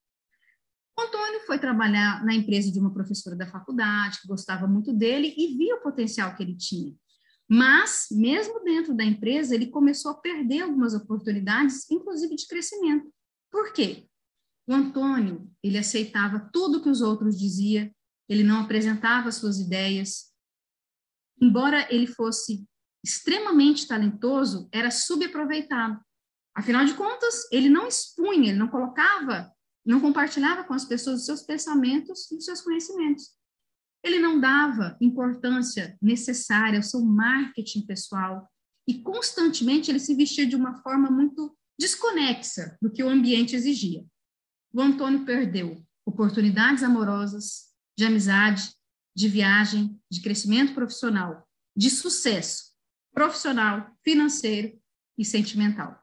Antônio 0.97 1.39
foi 1.47 1.57
trabalhar 1.57 2.23
na 2.23 2.35
empresa 2.35 2.71
de 2.71 2.79
uma 2.79 2.93
professora 2.93 3.35
da 3.35 3.47
faculdade, 3.47 4.21
que 4.21 4.27
gostava 4.27 4.67
muito 4.67 4.93
dele 4.93 5.33
e 5.35 5.57
via 5.57 5.75
o 5.75 5.81
potencial 5.81 6.35
que 6.35 6.43
ele 6.43 6.55
tinha. 6.55 6.93
Mas, 7.55 8.07
mesmo 8.09 8.63
dentro 8.63 8.95
da 8.95 9.03
empresa, 9.03 9.53
ele 9.53 9.67
começou 9.67 10.09
a 10.09 10.15
perder 10.15 10.61
algumas 10.61 10.95
oportunidades, 10.95 11.87
inclusive 11.91 12.35
de 12.35 12.47
crescimento. 12.47 13.13
Por 13.51 13.71
quê? 13.71 14.07
O 14.67 14.73
Antônio, 14.73 15.47
ele 15.61 15.77
aceitava 15.77 16.49
tudo 16.51 16.81
que 16.81 16.89
os 16.89 16.99
outros 16.99 17.37
diziam, 17.37 17.91
ele 18.27 18.43
não 18.43 18.61
apresentava 18.61 19.31
suas 19.31 19.59
ideias. 19.59 20.33
Embora 21.39 21.87
ele 21.93 22.07
fosse 22.07 22.65
extremamente 23.05 23.87
talentoso, 23.87 24.67
era 24.71 24.89
subaproveitado. 24.89 26.01
Afinal 26.55 26.83
de 26.85 26.95
contas, 26.95 27.47
ele 27.51 27.69
não 27.69 27.87
expunha, 27.87 28.49
ele 28.49 28.57
não 28.57 28.67
colocava, 28.67 29.53
não 29.85 30.01
compartilhava 30.01 30.63
com 30.63 30.73
as 30.73 30.85
pessoas 30.85 31.19
os 31.19 31.25
seus 31.27 31.43
pensamentos 31.43 32.31
e 32.31 32.35
os 32.35 32.45
seus 32.45 32.61
conhecimentos. 32.61 33.37
Ele 34.03 34.19
não 34.19 34.39
dava 34.39 34.97
importância 34.99 35.97
necessária 36.01 36.77
ao 36.77 36.83
seu 36.83 37.01
marketing 37.01 37.85
pessoal 37.85 38.49
e 38.87 39.01
constantemente 39.01 39.89
ele 39.89 39.99
se 39.99 40.13
vestia 40.13 40.45
de 40.45 40.55
uma 40.55 40.81
forma 40.81 41.09
muito 41.09 41.57
desconexa 41.79 42.77
do 42.81 42.91
que 42.91 43.03
o 43.03 43.09
ambiente 43.09 43.55
exigia. 43.55 44.05
O 44.73 44.81
Antônio 44.81 45.25
perdeu 45.25 45.81
oportunidades 46.05 46.83
amorosas, 46.83 47.71
de 47.97 48.05
amizade, 48.05 48.73
de 49.15 49.29
viagem, 49.29 49.99
de 50.11 50.21
crescimento 50.21 50.73
profissional, 50.73 51.47
de 51.75 51.89
sucesso 51.89 52.73
profissional, 53.13 53.95
financeiro 54.03 54.77
e 55.17 55.23
sentimental. 55.23 55.97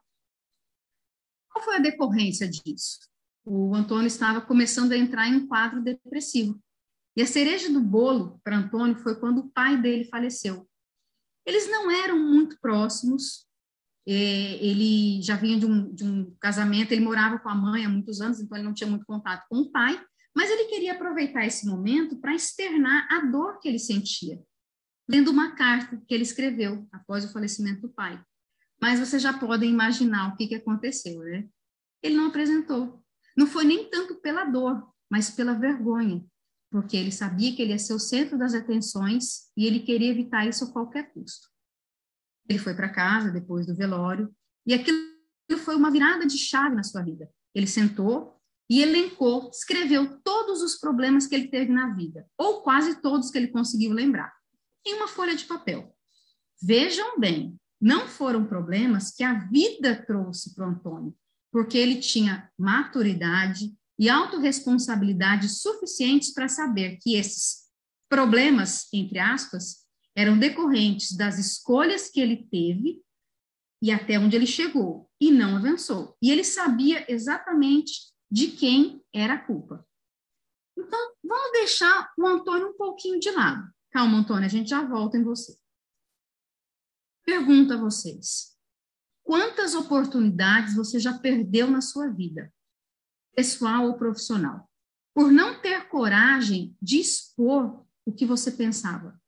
Qual 1.51 1.63
foi 1.63 1.75
a 1.75 1.79
decorrência 1.79 2.49
disso? 2.49 3.11
o 3.45 3.73
Antônio 3.73 4.07
estava 4.07 4.41
começando 4.41 4.91
a 4.91 4.97
entrar 4.97 5.27
em 5.27 5.35
um 5.35 5.47
quadro 5.47 5.81
depressivo. 5.81 6.61
E 7.15 7.21
a 7.21 7.27
cereja 7.27 7.71
do 7.71 7.81
bolo 7.81 8.39
para 8.43 8.57
Antônio 8.57 8.95
foi 8.95 9.19
quando 9.19 9.39
o 9.39 9.49
pai 9.49 9.81
dele 9.81 10.05
faleceu. 10.05 10.67
Eles 11.45 11.69
não 11.69 11.91
eram 11.91 12.17
muito 12.17 12.57
próximos, 12.59 13.47
é, 14.07 14.13
ele 14.13 15.21
já 15.21 15.35
vinha 15.35 15.59
de 15.59 15.65
um, 15.65 15.93
de 15.93 16.03
um 16.03 16.35
casamento, 16.39 16.91
ele 16.91 17.03
morava 17.03 17.39
com 17.39 17.49
a 17.49 17.55
mãe 17.55 17.85
há 17.85 17.89
muitos 17.89 18.21
anos, 18.21 18.39
então 18.39 18.57
ele 18.57 18.65
não 18.65 18.73
tinha 18.73 18.89
muito 18.89 19.05
contato 19.05 19.45
com 19.49 19.57
o 19.57 19.71
pai, 19.71 20.01
mas 20.35 20.49
ele 20.49 20.65
queria 20.65 20.93
aproveitar 20.93 21.45
esse 21.45 21.67
momento 21.67 22.17
para 22.19 22.33
externar 22.33 23.07
a 23.11 23.25
dor 23.25 23.59
que 23.59 23.67
ele 23.67 23.79
sentia, 23.79 24.41
lendo 25.09 25.29
uma 25.29 25.55
carta 25.55 26.01
que 26.07 26.13
ele 26.13 26.23
escreveu 26.23 26.87
após 26.91 27.25
o 27.25 27.31
falecimento 27.31 27.81
do 27.81 27.89
pai. 27.89 28.21
Mas 28.81 28.99
vocês 28.99 29.21
já 29.21 29.33
podem 29.33 29.69
imaginar 29.69 30.29
o 30.29 30.35
que, 30.35 30.47
que 30.47 30.55
aconteceu, 30.55 31.19
né? 31.19 31.47
Ele 32.01 32.15
não 32.15 32.27
apresentou. 32.27 33.03
Não 33.37 33.45
foi 33.45 33.63
nem 33.63 33.89
tanto 33.89 34.15
pela 34.15 34.45
dor, 34.45 34.91
mas 35.09 35.29
pela 35.29 35.53
vergonha, 35.53 36.25
porque 36.71 36.95
ele 36.95 37.11
sabia 37.11 37.53
que 37.53 37.61
ele 37.61 37.71
ia 37.71 37.79
ser 37.79 37.93
o 37.93 37.99
centro 37.99 38.37
das 38.37 38.53
atenções 38.53 39.51
e 39.57 39.67
ele 39.67 39.81
queria 39.81 40.09
evitar 40.09 40.47
isso 40.47 40.63
a 40.63 40.71
qualquer 40.71 41.11
custo. 41.13 41.49
Ele 42.47 42.57
foi 42.57 42.73
para 42.73 42.89
casa 42.89 43.29
depois 43.29 43.67
do 43.67 43.75
velório 43.75 44.33
e 44.65 44.73
aquilo 44.73 44.97
foi 45.59 45.75
uma 45.75 45.91
virada 45.91 46.25
de 46.25 46.37
chave 46.37 46.73
na 46.73 46.83
sua 46.83 47.01
vida. 47.01 47.29
Ele 47.53 47.67
sentou 47.67 48.41
e 48.69 48.81
elencou, 48.81 49.49
escreveu 49.49 50.17
todos 50.21 50.61
os 50.61 50.77
problemas 50.77 51.27
que 51.27 51.35
ele 51.35 51.49
teve 51.49 51.73
na 51.73 51.93
vida, 51.93 52.25
ou 52.37 52.61
quase 52.61 53.01
todos 53.01 53.29
que 53.29 53.37
ele 53.37 53.49
conseguiu 53.49 53.91
lembrar, 53.91 54.33
em 54.87 54.95
uma 54.95 55.09
folha 55.09 55.35
de 55.35 55.43
papel. 55.43 55.93
Vejam 56.63 57.19
bem, 57.19 57.59
não 57.81 58.07
foram 58.07 58.45
problemas 58.45 59.11
que 59.11 59.25
a 59.25 59.33
vida 59.33 60.01
trouxe 60.05 60.55
para 60.55 60.65
o 60.65 60.69
Antônio, 60.71 61.13
porque 61.51 61.77
ele 61.77 61.99
tinha 61.99 62.49
maturidade 62.57 63.75
e 64.01 64.09
autorresponsabilidade 64.09 65.47
suficientes 65.47 66.33
para 66.33 66.49
saber 66.49 66.97
que 66.97 67.15
esses 67.15 67.69
problemas, 68.09 68.91
entre 68.91 69.19
aspas, 69.19 69.85
eram 70.15 70.39
decorrentes 70.39 71.15
das 71.15 71.37
escolhas 71.37 72.09
que 72.09 72.19
ele 72.19 72.47
teve 72.49 72.99
e 73.79 73.91
até 73.91 74.17
onde 74.17 74.35
ele 74.35 74.47
chegou, 74.47 75.07
e 75.19 75.29
não 75.31 75.55
avançou. 75.55 76.17
E 76.19 76.31
ele 76.31 76.43
sabia 76.43 77.05
exatamente 77.11 78.11
de 78.29 78.47
quem 78.47 79.03
era 79.13 79.35
a 79.35 79.45
culpa. 79.45 79.87
Então, 80.75 81.13
vamos 81.23 81.51
deixar 81.51 82.11
o 82.17 82.25
Antônio 82.25 82.69
um 82.69 82.77
pouquinho 82.77 83.19
de 83.19 83.29
lado. 83.29 83.71
Calma, 83.91 84.17
Antônio, 84.17 84.45
a 84.45 84.49
gente 84.49 84.71
já 84.71 84.83
volta 84.83 85.15
em 85.15 85.23
você. 85.23 85.55
Pergunto 87.23 87.73
a 87.73 87.77
vocês: 87.77 88.57
quantas 89.21 89.75
oportunidades 89.75 90.75
você 90.75 90.99
já 90.99 91.19
perdeu 91.19 91.69
na 91.69 91.81
sua 91.81 92.07
vida, 92.07 92.51
pessoal 93.35 93.87
ou 93.87 93.97
profissional, 93.97 94.69
por 95.13 95.31
não 95.31 95.59
ter 95.61 95.87
coragem 95.87 96.75
de 96.81 96.99
expor 96.99 97.85
o 98.05 98.11
que 98.11 98.25
você 98.25 98.51
pensava? 98.51 99.19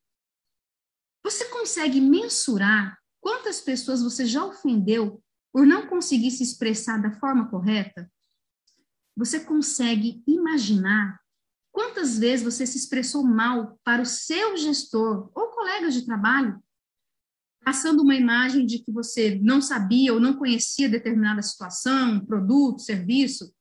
Você 1.22 1.46
consegue 1.46 2.00
mensurar 2.00 2.98
quantas 3.20 3.60
pessoas 3.60 4.02
você 4.02 4.26
já 4.26 4.44
ofendeu 4.44 5.22
por 5.52 5.66
não 5.66 5.86
conseguir 5.86 6.30
se 6.30 6.42
expressar 6.42 7.00
da 7.00 7.12
forma 7.12 7.48
correta? 7.48 8.10
Você 9.16 9.40
consegue 9.40 10.22
imaginar 10.26 11.18
quantas 11.72 12.18
vezes 12.18 12.44
você 12.44 12.66
se 12.66 12.76
expressou 12.76 13.24
mal 13.24 13.78
para 13.84 14.02
o 14.02 14.06
seu 14.06 14.56
gestor 14.56 15.30
ou 15.34 15.48
colegas 15.48 15.94
de 15.94 16.04
trabalho, 16.04 16.62
passando 17.64 18.02
uma 18.02 18.14
imagem 18.14 18.66
de 18.66 18.80
que 18.80 18.92
você 18.92 19.40
não 19.42 19.62
sabia 19.62 20.12
ou 20.12 20.20
não 20.20 20.36
conhecia 20.36 20.88
determinada 20.88 21.40
situação, 21.40 22.24
produto, 22.26 22.82
serviço? 22.82 23.54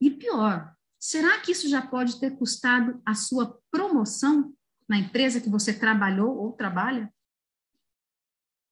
E 0.00 0.10
pior, 0.10 0.74
será 0.98 1.38
que 1.40 1.52
isso 1.52 1.68
já 1.68 1.86
pode 1.86 2.18
ter 2.18 2.36
custado 2.36 3.00
a 3.04 3.14
sua 3.14 3.60
promoção 3.70 4.54
na 4.88 4.98
empresa 4.98 5.40
que 5.40 5.50
você 5.50 5.72
trabalhou 5.72 6.36
ou 6.36 6.52
trabalha? 6.52 7.12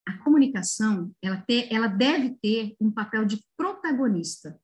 A 0.07 0.17
comunicação, 0.19 1.14
ela, 1.23 1.43
ter, 1.43 1.73
ela 1.73 1.87
deve 1.87 2.38
ter 2.41 2.75
um 2.81 2.91
papel 2.91 3.27
de 3.27 3.45
protagonista 3.57 4.59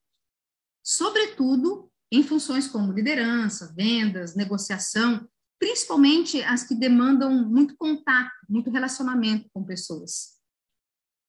sobretudo 0.84 1.90
em 2.12 2.22
funções 2.22 2.68
como 2.68 2.92
liderança, 2.92 3.72
vendas, 3.74 4.36
negociação, 4.36 5.26
principalmente 5.58 6.42
as 6.42 6.62
que 6.62 6.74
demandam 6.74 7.48
muito 7.48 7.74
contato, 7.76 8.30
muito 8.48 8.70
relacionamento 8.70 9.48
com 9.52 9.64
pessoas. 9.64 10.34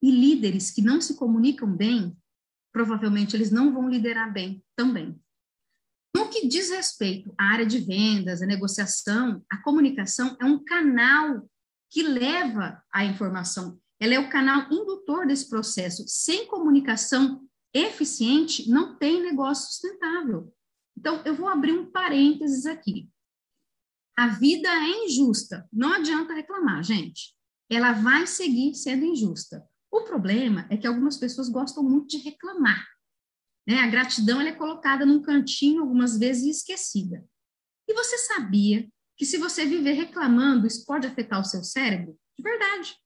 E 0.02 0.10
líderes 0.10 0.70
que 0.70 0.82
não 0.82 1.00
se 1.00 1.16
comunicam 1.16 1.74
bem, 1.74 2.16
provavelmente 2.70 3.34
eles 3.34 3.50
não 3.50 3.72
vão 3.72 3.88
liderar 3.88 4.30
bem 4.30 4.62
também. 4.76 5.18
No 6.16 6.30
que 6.30 6.48
diz 6.48 6.70
respeito 6.70 7.30
à 7.36 7.52
área 7.52 7.66
de 7.66 7.78
vendas, 7.78 8.40
à 8.40 8.46
negociação, 8.46 9.44
a 9.52 9.58
comunicação 9.58 10.34
é 10.40 10.46
um 10.46 10.64
canal 10.64 11.46
que 11.90 12.02
leva 12.02 12.82
a 12.90 13.04
informação. 13.04 13.78
Ela 14.00 14.14
é 14.14 14.18
o 14.18 14.30
canal 14.30 14.66
indutor 14.72 15.26
desse 15.26 15.46
processo. 15.46 16.04
Sem 16.08 16.46
comunicação 16.46 17.46
eficiente 17.70 18.66
não 18.70 18.96
tem 18.96 19.20
negócio 19.20 19.66
sustentável. 19.66 20.50
Então, 20.96 21.20
eu 21.26 21.34
vou 21.34 21.48
abrir 21.48 21.72
um 21.72 21.90
parênteses 21.90 22.64
aqui. 22.64 23.10
A 24.16 24.28
vida 24.28 24.70
é 24.70 25.04
injusta, 25.04 25.68
não 25.70 25.92
adianta 25.92 26.32
reclamar, 26.32 26.82
gente. 26.82 27.34
Ela 27.70 27.92
vai 27.92 28.26
seguir 28.26 28.74
sendo 28.74 29.04
injusta. 29.04 29.62
O 29.92 30.00
problema 30.04 30.66
é 30.70 30.78
que 30.78 30.86
algumas 30.86 31.18
pessoas 31.18 31.50
gostam 31.50 31.82
muito 31.82 32.08
de 32.08 32.16
reclamar. 32.16 32.95
Né? 33.66 33.80
A 33.80 33.86
gratidão 33.88 34.40
é 34.40 34.52
colocada 34.52 35.04
num 35.04 35.20
cantinho, 35.20 35.82
algumas 35.82 36.18
vezes 36.18 36.58
esquecida. 36.58 37.24
E 37.88 37.94
você 37.94 38.18
sabia 38.18 38.88
que 39.16 39.24
se 39.24 39.38
você 39.38 39.64
viver 39.64 39.92
reclamando, 39.92 40.66
isso 40.66 40.84
pode 40.84 41.06
afetar 41.06 41.40
o 41.40 41.44
seu 41.44 41.64
cérebro? 41.64 42.18
De 42.36 42.42
verdade. 42.42 42.96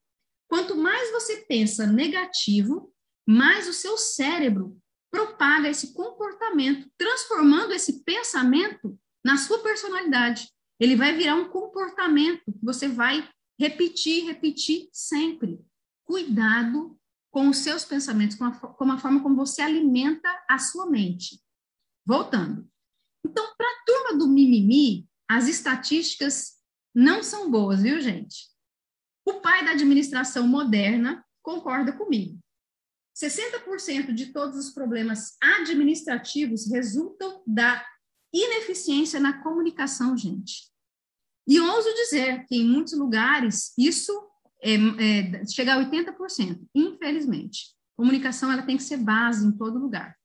Quanto 0.48 0.76
mais 0.76 1.10
você 1.12 1.38
pensa 1.48 1.86
negativo, 1.86 2.92
mais 3.26 3.68
o 3.68 3.72
seu 3.72 3.96
cérebro 3.96 4.76
propaga 5.10 5.68
esse 5.68 5.92
comportamento, 5.92 6.90
transformando 6.96 7.72
esse 7.72 8.02
pensamento 8.04 8.98
na 9.24 9.36
sua 9.36 9.62
personalidade. 9.62 10.48
Ele 10.78 10.96
vai 10.96 11.14
virar 11.16 11.36
um 11.36 11.48
comportamento 11.48 12.44
que 12.44 12.64
você 12.64 12.88
vai 12.88 13.28
repetir, 13.58 14.24
repetir 14.24 14.88
sempre. 14.92 15.60
Cuidado 16.04 16.98
com 17.30 17.48
os 17.48 17.58
seus 17.58 17.84
pensamentos, 17.84 18.36
com 18.36 18.44
a, 18.44 18.52
com 18.52 18.90
a 18.90 18.98
forma 18.98 19.22
como 19.22 19.36
você 19.36 19.62
alimenta 19.62 20.28
a 20.48 20.58
sua 20.58 20.86
mente. 20.86 21.40
Voltando. 22.04 22.68
Então, 23.24 23.54
para 23.56 23.66
a 23.66 23.84
turma 23.84 24.18
do 24.18 24.28
mimimi, 24.28 25.08
as 25.28 25.46
estatísticas 25.46 26.58
não 26.94 27.22
são 27.22 27.50
boas, 27.50 27.82
viu, 27.82 28.00
gente? 28.00 28.48
O 29.24 29.34
pai 29.34 29.64
da 29.64 29.72
administração 29.72 30.46
moderna 30.48 31.24
concorda 31.42 31.92
comigo. 31.92 32.38
60% 33.16 34.12
de 34.12 34.32
todos 34.32 34.56
os 34.56 34.70
problemas 34.70 35.36
administrativos 35.40 36.70
resultam 36.70 37.42
da 37.46 37.84
ineficiência 38.32 39.20
na 39.20 39.42
comunicação, 39.42 40.16
gente. 40.16 40.70
E 41.46 41.60
ouso 41.60 41.92
dizer 41.94 42.44
que 42.46 42.56
em 42.56 42.68
muitos 42.68 42.92
lugares 42.94 43.72
isso 43.76 44.12
é, 44.62 44.74
é, 44.74 45.46
chega 45.46 45.74
a 45.74 45.78
80%, 45.78 46.66
infelizmente. 46.74 47.74
Comunicação 47.96 48.50
ela 48.50 48.62
tem 48.62 48.76
que 48.76 48.82
ser 48.82 48.98
base 48.98 49.46
em 49.46 49.52
todo 49.52 49.78
lugar. 49.78 50.16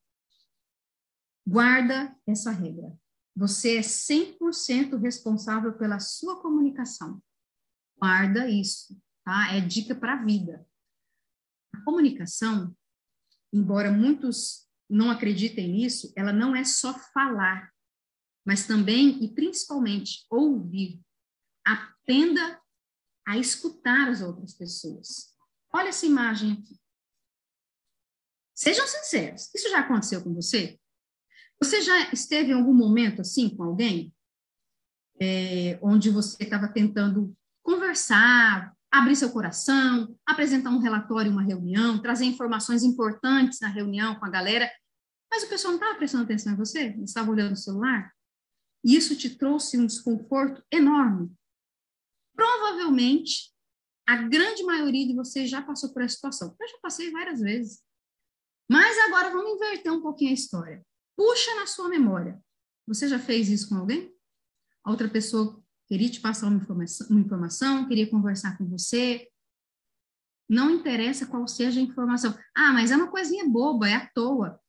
Guarda 1.47 2.15
essa 2.27 2.51
regra. 2.51 2.93
Você 3.35 3.77
é 3.77 3.81
100% 3.81 4.99
responsável 4.99 5.73
pela 5.73 5.99
sua 5.99 6.41
comunicação. 6.41 7.21
Guarda 7.97 8.49
isso, 8.49 8.99
tá? 9.23 9.53
É 9.53 9.59
dica 9.59 9.93
para 9.93 10.13
a 10.13 10.23
vida. 10.23 10.65
A 11.73 11.81
comunicação 11.81 12.75
embora 13.55 13.89
muitos 13.89 14.67
não 14.89 15.09
acreditem 15.09 15.71
nisso, 15.71 16.11
ela 16.15 16.33
não 16.33 16.53
é 16.53 16.65
só 16.65 16.93
falar, 17.13 17.71
mas 18.45 18.67
também 18.67 19.23
e 19.23 19.33
principalmente 19.33 20.25
ouvir. 20.29 21.01
Aprenda 21.65 22.61
a 23.25 23.37
escutar 23.37 24.09
as 24.09 24.21
outras 24.21 24.53
pessoas. 24.53 25.35
Olha 25.73 25.89
essa 25.89 26.05
imagem 26.05 26.53
aqui. 26.53 26.79
Sejam 28.53 28.87
sinceros, 28.87 29.53
isso 29.53 29.69
já 29.69 29.79
aconteceu 29.79 30.23
com 30.23 30.33
você? 30.33 30.79
Você 31.61 31.81
já 31.81 32.11
esteve 32.11 32.51
em 32.51 32.53
algum 32.53 32.73
momento 32.73 33.21
assim 33.21 33.49
com 33.49 33.63
alguém? 33.63 34.13
É, 35.19 35.79
onde 35.81 36.09
você 36.09 36.43
estava 36.43 36.67
tentando 36.67 37.35
conversar, 37.63 38.75
abrir 38.91 39.15
seu 39.15 39.31
coração, 39.31 40.17
apresentar 40.25 40.69
um 40.69 40.79
relatório, 40.79 41.31
uma 41.31 41.43
reunião, 41.43 42.01
trazer 42.01 42.25
informações 42.25 42.83
importantes 42.83 43.59
na 43.59 43.67
reunião 43.67 44.15
com 44.15 44.25
a 44.25 44.29
galera, 44.29 44.69
mas 45.29 45.43
o 45.43 45.49
pessoal 45.49 45.73
não 45.73 45.79
estava 45.79 45.97
prestando 45.97 46.23
atenção 46.23 46.53
em 46.53 46.57
você, 46.57 46.95
estava 47.03 47.29
olhando 47.29 47.53
o 47.53 47.57
celular. 47.57 48.13
E 48.83 48.95
isso 48.95 49.15
te 49.15 49.29
trouxe 49.29 49.77
um 49.77 49.85
desconforto 49.85 50.63
enorme. 50.71 51.29
Provavelmente, 52.35 53.53
a 54.07 54.17
grande 54.17 54.63
maioria 54.63 55.07
de 55.07 55.15
vocês 55.15 55.49
já 55.49 55.61
passou 55.61 55.91
por 55.93 56.01
essa 56.01 56.15
situação. 56.15 56.55
Eu 56.59 56.67
já 56.67 56.77
passei 56.81 57.11
várias 57.11 57.39
vezes. 57.39 57.83
Mas 58.69 58.97
agora 59.07 59.31
vamos 59.31 59.55
inverter 59.55 59.91
um 59.91 60.01
pouquinho 60.01 60.31
a 60.31 60.33
história. 60.33 60.85
Puxa 61.15 61.55
na 61.55 61.65
sua 61.65 61.87
memória. 61.87 62.39
Você 62.87 63.07
já 63.07 63.17
fez 63.17 63.49
isso 63.49 63.69
com 63.69 63.75
alguém? 63.75 64.13
A 64.83 64.91
outra 64.91 65.09
pessoa 65.09 65.59
queria 65.87 66.09
te 66.09 66.19
passar 66.19 66.47
uma 66.47 66.57
informação, 66.57 67.07
uma 67.09 67.19
informação, 67.19 67.87
queria 67.87 68.09
conversar 68.09 68.57
com 68.57 68.65
você. 68.67 69.27
Não 70.47 70.69
interessa 70.69 71.25
qual 71.25 71.47
seja 71.47 71.79
a 71.79 71.83
informação. 71.83 72.37
Ah, 72.55 72.71
mas 72.71 72.91
é 72.91 72.95
uma 72.95 73.09
coisinha 73.09 73.47
boba, 73.47 73.89
é 73.89 73.95
à 73.95 74.07
toa. 74.13 74.59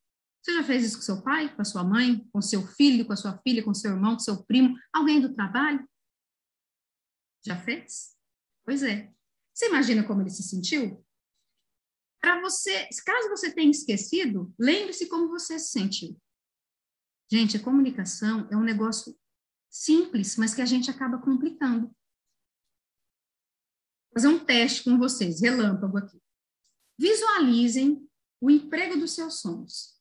Você 0.43 0.55
já 0.55 0.63
fez 0.63 0.85
isso 0.85 0.97
com 0.97 1.03
seu 1.03 1.23
pai, 1.23 1.55
com 1.55 1.61
a 1.61 1.65
sua 1.65 1.85
mãe, 1.85 2.27
com 2.33 2.41
seu 2.41 2.67
filho, 2.67 3.05
com 3.05 3.13
a 3.13 3.17
sua 3.17 3.37
filha, 3.39 3.63
com 3.63 3.75
seu 3.75 3.93
irmão, 3.93 4.13
com 4.13 4.21
seu 4.21 4.45
primo, 4.45 4.79
alguém 4.93 5.21
do 5.21 5.35
trabalho? 5.35 5.87
Já 7.47 7.57
fez? 7.57 8.17
Pois 8.65 8.83
é. 8.83 9.15
Você 9.55 9.69
imagina 9.69 10.05
como 10.05 10.21
ele 10.21 10.31
se 10.31 10.43
sentiu? 10.43 11.07
Para 12.21 12.41
você, 12.41 12.89
caso 13.05 13.29
você 13.29 13.53
tenha 13.53 13.71
esquecido, 13.71 14.53
lembre-se 14.59 15.09
como 15.09 15.29
você 15.29 15.57
se 15.59 15.71
sentiu. 15.71 16.21
Gente, 17.31 17.57
a 17.57 17.63
comunicação 17.63 18.49
é 18.51 18.57
um 18.57 18.65
negócio 18.65 19.17
simples, 19.71 20.37
mas 20.37 20.55
que 20.55 20.61
a 20.61 20.67
gente 20.67 20.91
acaba 20.91 21.19
complicando. 21.19 21.87
Vou 24.09 24.15
fazer 24.15 24.29
um 24.29 24.45
teste 24.45 24.83
com 24.83 24.99
vocês, 24.99 25.41
relâmpago 25.41 25.99
aqui. 25.99 26.21
Visualizem 26.99 28.09
o 28.41 28.51
emprego 28.51 28.99
dos 28.99 29.13
seus 29.13 29.41
sonhos. 29.41 29.97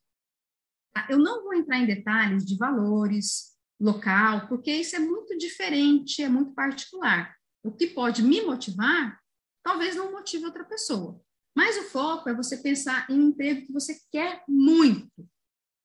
Tá? 0.94 1.08
Eu 1.12 1.20
não 1.20 1.44
vou 1.44 1.54
entrar 1.54 1.78
em 1.78 1.86
detalhes 1.86 2.44
de 2.44 2.58
valores, 2.58 3.55
local, 3.80 4.48
porque 4.48 4.72
isso 4.72 4.96
é 4.96 5.00
muito 5.00 5.38
diferente, 5.38 6.24
é 6.24 6.30
muito 6.30 6.54
particular. 6.54 7.36
O 7.64 7.72
que 7.72 7.88
pode 7.88 8.24
me 8.24 8.42
motivar, 8.42 9.20
talvez 9.64 9.96
não 9.96 10.12
motive 10.12 10.46
outra 10.46 10.64
pessoa. 10.64 11.20
Mas 11.56 11.78
o 11.78 11.84
foco 11.84 12.30
é 12.30 12.34
você 12.34 12.58
pensar 12.58 13.10
em 13.10 13.20
um 13.20 13.30
emprego 13.30 13.66
que 13.66 13.74
você 13.74 13.98
quer 14.12 14.44
muito. 14.48 15.28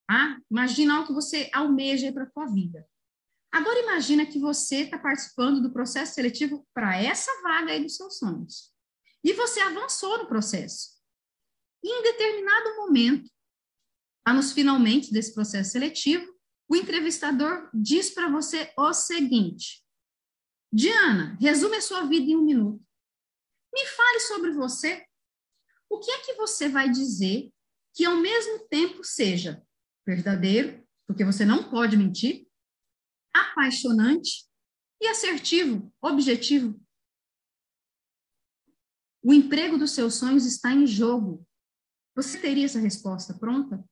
Tá? 0.09 0.41
Imagina 0.51 0.95
algo 0.95 1.09
que 1.09 1.15
você 1.15 1.49
almeja 1.53 2.13
para 2.13 2.25
a 2.25 2.31
sua 2.31 2.47
vida. 2.47 2.87
Agora 3.53 3.81
imagina 3.81 4.27
que 4.27 4.39
você 4.39 4.83
está 4.83 4.99
participando 4.99 5.61
do 5.61 5.73
processo 5.73 6.15
seletivo 6.15 6.67
para 6.73 7.01
essa 7.01 7.31
vaga 7.43 7.73
aí 7.73 7.83
dos 7.83 7.97
seus 7.97 8.19
sonhos. 8.19 8.73
E 9.25 9.33
você 9.33 9.61
avançou 9.61 10.19
no 10.19 10.29
processo. 10.29 11.01
E 11.83 11.89
em 11.89 12.03
determinado 12.03 12.77
momento, 12.77 13.31
lá 14.27 14.35
nos 14.35 14.53
finalmente 14.53 15.13
desse 15.13 15.35
processo 15.35 15.71
seletivo, 15.71 16.33
o 16.71 16.77
entrevistador 16.77 17.69
diz 17.75 18.11
para 18.11 18.31
você 18.31 18.73
o 18.79 18.95
seguinte: 18.95 19.85
Diana, 20.73 21.37
resume 21.41 21.77
a 21.77 21.81
sua 21.83 22.07
vida 22.07 22.31
em 22.31 22.37
um 22.37 22.45
minuto. 22.45 22.81
Me 23.75 23.85
fale 23.87 24.21
sobre 24.21 24.53
você. 24.53 25.05
O 25.89 25.99
que 25.99 26.11
é 26.11 26.21
que 26.21 26.35
você 26.35 26.69
vai 26.69 26.89
dizer 26.89 27.53
que 27.93 28.05
ao 28.05 28.17
mesmo 28.17 28.69
tempo 28.69 29.03
seja 29.03 29.67
verdadeiro, 30.07 30.87
porque 31.09 31.25
você 31.25 31.45
não 31.45 31.69
pode 31.69 31.97
mentir, 31.97 32.47
apaixonante 33.35 34.49
e 35.03 35.09
assertivo, 35.09 35.93
objetivo? 36.01 36.81
O 39.23 39.35
emprego 39.35 39.77
dos 39.77 39.91
seus 39.91 40.15
sonhos 40.15 40.47
está 40.47 40.73
em 40.73 40.87
jogo. 40.87 41.45
Você 42.15 42.39
teria 42.39 42.67
essa 42.67 42.79
resposta 42.79 43.35
pronta? 43.35 43.85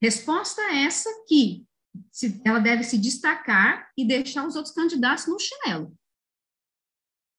Resposta 0.00 0.62
essa 0.72 1.10
que 1.26 1.66
se, 2.10 2.40
ela 2.44 2.58
deve 2.58 2.84
se 2.84 2.98
destacar 2.98 3.90
e 3.96 4.06
deixar 4.06 4.46
os 4.46 4.56
outros 4.56 4.74
candidatos 4.74 5.26
no 5.26 5.38
chinelo. 5.38 5.96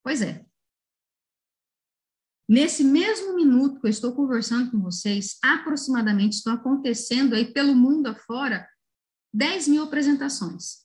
Pois 0.03 0.21
é. 0.21 0.45
Nesse 2.47 2.83
mesmo 2.83 3.35
minuto 3.35 3.79
que 3.79 3.87
eu 3.87 3.89
estou 3.89 4.13
conversando 4.13 4.69
com 4.69 4.81
vocês, 4.81 5.37
aproximadamente 5.41 6.35
estão 6.35 6.53
acontecendo 6.53 7.35
aí 7.35 7.51
pelo 7.51 7.73
mundo 7.73 8.07
afora 8.07 8.69
10 9.33 9.69
mil 9.69 9.83
apresentações. 9.83 10.83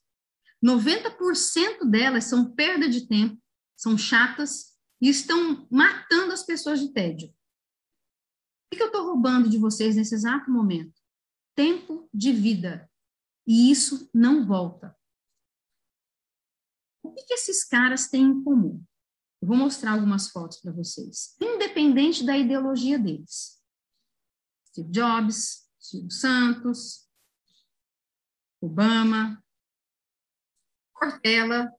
90% 0.65 1.85
delas 1.85 2.25
são 2.25 2.53
perda 2.53 2.89
de 2.89 3.07
tempo, 3.07 3.41
são 3.77 3.99
chatas 3.99 4.79
e 5.01 5.09
estão 5.09 5.69
matando 5.71 6.33
as 6.33 6.45
pessoas 6.45 6.81
de 6.81 6.93
tédio. 6.93 7.29
O 8.73 8.77
que 8.77 8.83
eu 8.83 8.87
estou 8.87 9.05
roubando 9.05 9.49
de 9.49 9.59
vocês 9.59 9.97
nesse 9.97 10.15
exato 10.15 10.51
momento? 10.51 10.93
Tempo 11.55 12.09
de 12.13 12.33
vida. 12.33 12.89
E 13.49 13.71
isso 13.71 14.11
não 14.13 14.47
volta. 14.47 14.95
O 17.03 17.11
que, 17.11 17.25
que 17.25 17.33
esses 17.33 17.65
caras 17.65 18.11
têm 18.11 18.25
em 18.25 18.45
comum? 18.45 18.85
Eu 19.41 19.49
vou 19.49 19.57
mostrar 19.57 19.93
algumas 19.93 20.29
fotos 20.29 20.61
para 20.61 20.71
vocês. 20.71 21.35
Independente 21.41 22.27
da 22.27 22.37
ideologia 22.37 22.99
deles. 22.99 23.59
Steve 24.67 24.91
Jobs, 24.91 25.67
Silvio 25.79 26.11
Santos, 26.11 27.09
Obama, 28.61 29.43
Cortella, 30.93 31.73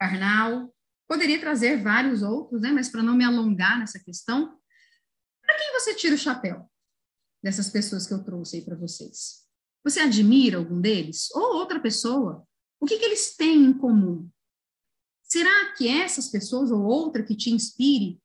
Karnal. 0.00 0.74
Poderia 1.06 1.38
trazer 1.38 1.82
vários 1.82 2.22
outros, 2.22 2.62
né? 2.62 2.72
mas 2.72 2.88
para 2.88 3.02
não 3.02 3.14
me 3.14 3.24
alongar 3.24 3.78
nessa 3.78 3.98
questão, 3.98 4.58
para 5.42 5.58
quem 5.58 5.72
você 5.72 5.94
tira 5.94 6.14
o 6.14 6.18
chapéu 6.18 6.70
dessas 7.42 7.68
pessoas 7.68 8.06
que 8.06 8.14
eu 8.14 8.24
trouxe 8.24 8.56
aí 8.56 8.64
para 8.64 8.76
vocês? 8.76 9.47
Você 9.84 10.00
admira 10.00 10.58
algum 10.58 10.80
deles? 10.80 11.30
Ou 11.34 11.56
outra 11.56 11.80
pessoa? 11.80 12.46
O 12.80 12.86
que, 12.86 12.98
que 12.98 13.04
eles 13.04 13.36
têm 13.36 13.64
em 13.64 13.72
comum? 13.72 14.28
Será 15.22 15.72
que 15.74 15.86
essas 15.86 16.28
pessoas 16.28 16.70
ou 16.70 16.82
outra 16.82 17.22
que 17.22 17.36
te 17.36 17.50
inspire, 17.50 18.18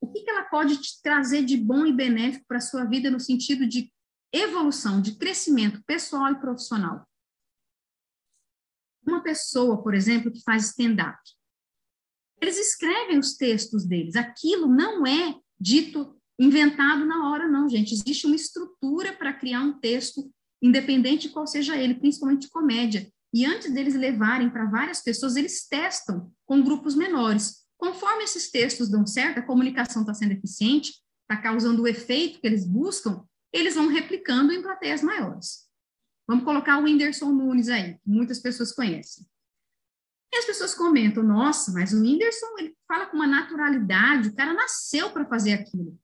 o 0.00 0.08
que, 0.08 0.22
que 0.22 0.30
ela 0.30 0.44
pode 0.44 0.76
te 0.76 1.00
trazer 1.02 1.44
de 1.44 1.56
bom 1.56 1.86
e 1.86 1.92
benéfico 1.92 2.44
para 2.46 2.58
a 2.58 2.60
sua 2.60 2.84
vida 2.84 3.10
no 3.10 3.18
sentido 3.18 3.66
de 3.66 3.90
evolução, 4.32 5.00
de 5.00 5.16
crescimento 5.16 5.82
pessoal 5.84 6.32
e 6.32 6.40
profissional? 6.40 7.06
Uma 9.06 9.22
pessoa, 9.22 9.82
por 9.82 9.94
exemplo, 9.94 10.30
que 10.30 10.42
faz 10.42 10.66
stand-up. 10.66 11.18
Eles 12.40 12.58
escrevem 12.58 13.18
os 13.18 13.36
textos 13.36 13.86
deles. 13.86 14.14
Aquilo 14.14 14.66
não 14.66 15.06
é 15.06 15.40
dito, 15.58 16.20
inventado 16.38 17.06
na 17.06 17.30
hora, 17.30 17.48
não, 17.48 17.68
gente. 17.68 17.94
Existe 17.94 18.26
uma 18.26 18.36
estrutura 18.36 19.16
para 19.16 19.32
criar 19.32 19.62
um 19.62 19.78
texto, 19.78 20.30
independente 20.62 21.28
de 21.28 21.34
qual 21.34 21.46
seja 21.46 21.76
ele, 21.76 21.94
principalmente 21.94 22.48
comédia. 22.48 23.10
E 23.32 23.44
antes 23.44 23.72
deles 23.72 23.94
levarem 23.94 24.48
para 24.48 24.66
várias 24.66 25.02
pessoas, 25.02 25.36
eles 25.36 25.66
testam 25.68 26.32
com 26.46 26.62
grupos 26.62 26.94
menores. 26.94 27.66
Conforme 27.76 28.24
esses 28.24 28.50
textos 28.50 28.88
dão 28.88 29.06
certo, 29.06 29.38
a 29.38 29.42
comunicação 29.42 30.02
está 30.02 30.14
sendo 30.14 30.32
eficiente, 30.32 30.92
está 31.22 31.40
causando 31.42 31.82
o 31.82 31.88
efeito 31.88 32.40
que 32.40 32.46
eles 32.46 32.64
buscam, 32.64 33.22
eles 33.52 33.74
vão 33.74 33.88
replicando 33.88 34.52
em 34.52 34.62
plateias 34.62 35.02
maiores. 35.02 35.66
Vamos 36.26 36.44
colocar 36.44 36.78
o 36.78 36.84
Whindersson 36.84 37.30
Nunes 37.30 37.68
aí, 37.68 37.94
que 37.94 38.08
muitas 38.08 38.38
pessoas 38.38 38.72
conhecem. 38.72 39.26
E 40.32 40.38
as 40.38 40.44
pessoas 40.44 40.74
comentam, 40.74 41.22
nossa, 41.22 41.72
mas 41.72 41.92
o 41.92 42.00
Whindersson, 42.00 42.58
ele 42.58 42.76
fala 42.88 43.06
com 43.06 43.16
uma 43.16 43.26
naturalidade, 43.26 44.28
o 44.28 44.34
cara 44.34 44.52
nasceu 44.52 45.10
para 45.10 45.26
fazer 45.26 45.52
aquilo. 45.52 45.98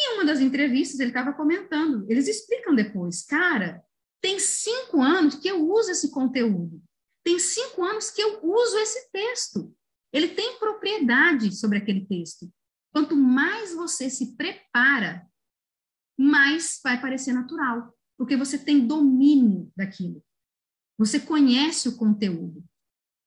Em 0.00 0.14
uma 0.14 0.24
das 0.24 0.40
entrevistas 0.40 1.00
ele 1.00 1.10
estava 1.10 1.32
comentando, 1.32 2.06
eles 2.08 2.28
explicam 2.28 2.74
depois, 2.74 3.22
cara, 3.24 3.82
tem 4.20 4.38
cinco 4.38 5.02
anos 5.02 5.34
que 5.34 5.48
eu 5.48 5.68
uso 5.68 5.90
esse 5.90 6.10
conteúdo, 6.10 6.80
tem 7.24 7.38
cinco 7.38 7.82
anos 7.82 8.10
que 8.10 8.22
eu 8.22 8.40
uso 8.42 8.78
esse 8.78 9.10
texto. 9.10 9.74
Ele 10.12 10.28
tem 10.28 10.58
propriedade 10.58 11.54
sobre 11.54 11.78
aquele 11.78 12.06
texto. 12.06 12.50
Quanto 12.92 13.14
mais 13.14 13.74
você 13.74 14.08
se 14.08 14.36
prepara, 14.36 15.26
mais 16.18 16.80
vai 16.82 17.00
parecer 17.00 17.32
natural 17.32 17.92
porque 18.18 18.36
você 18.36 18.58
tem 18.58 18.84
domínio 18.84 19.72
daquilo. 19.76 20.22
Você 20.98 21.20
conhece 21.20 21.88
o 21.88 21.96
conteúdo. 21.96 22.64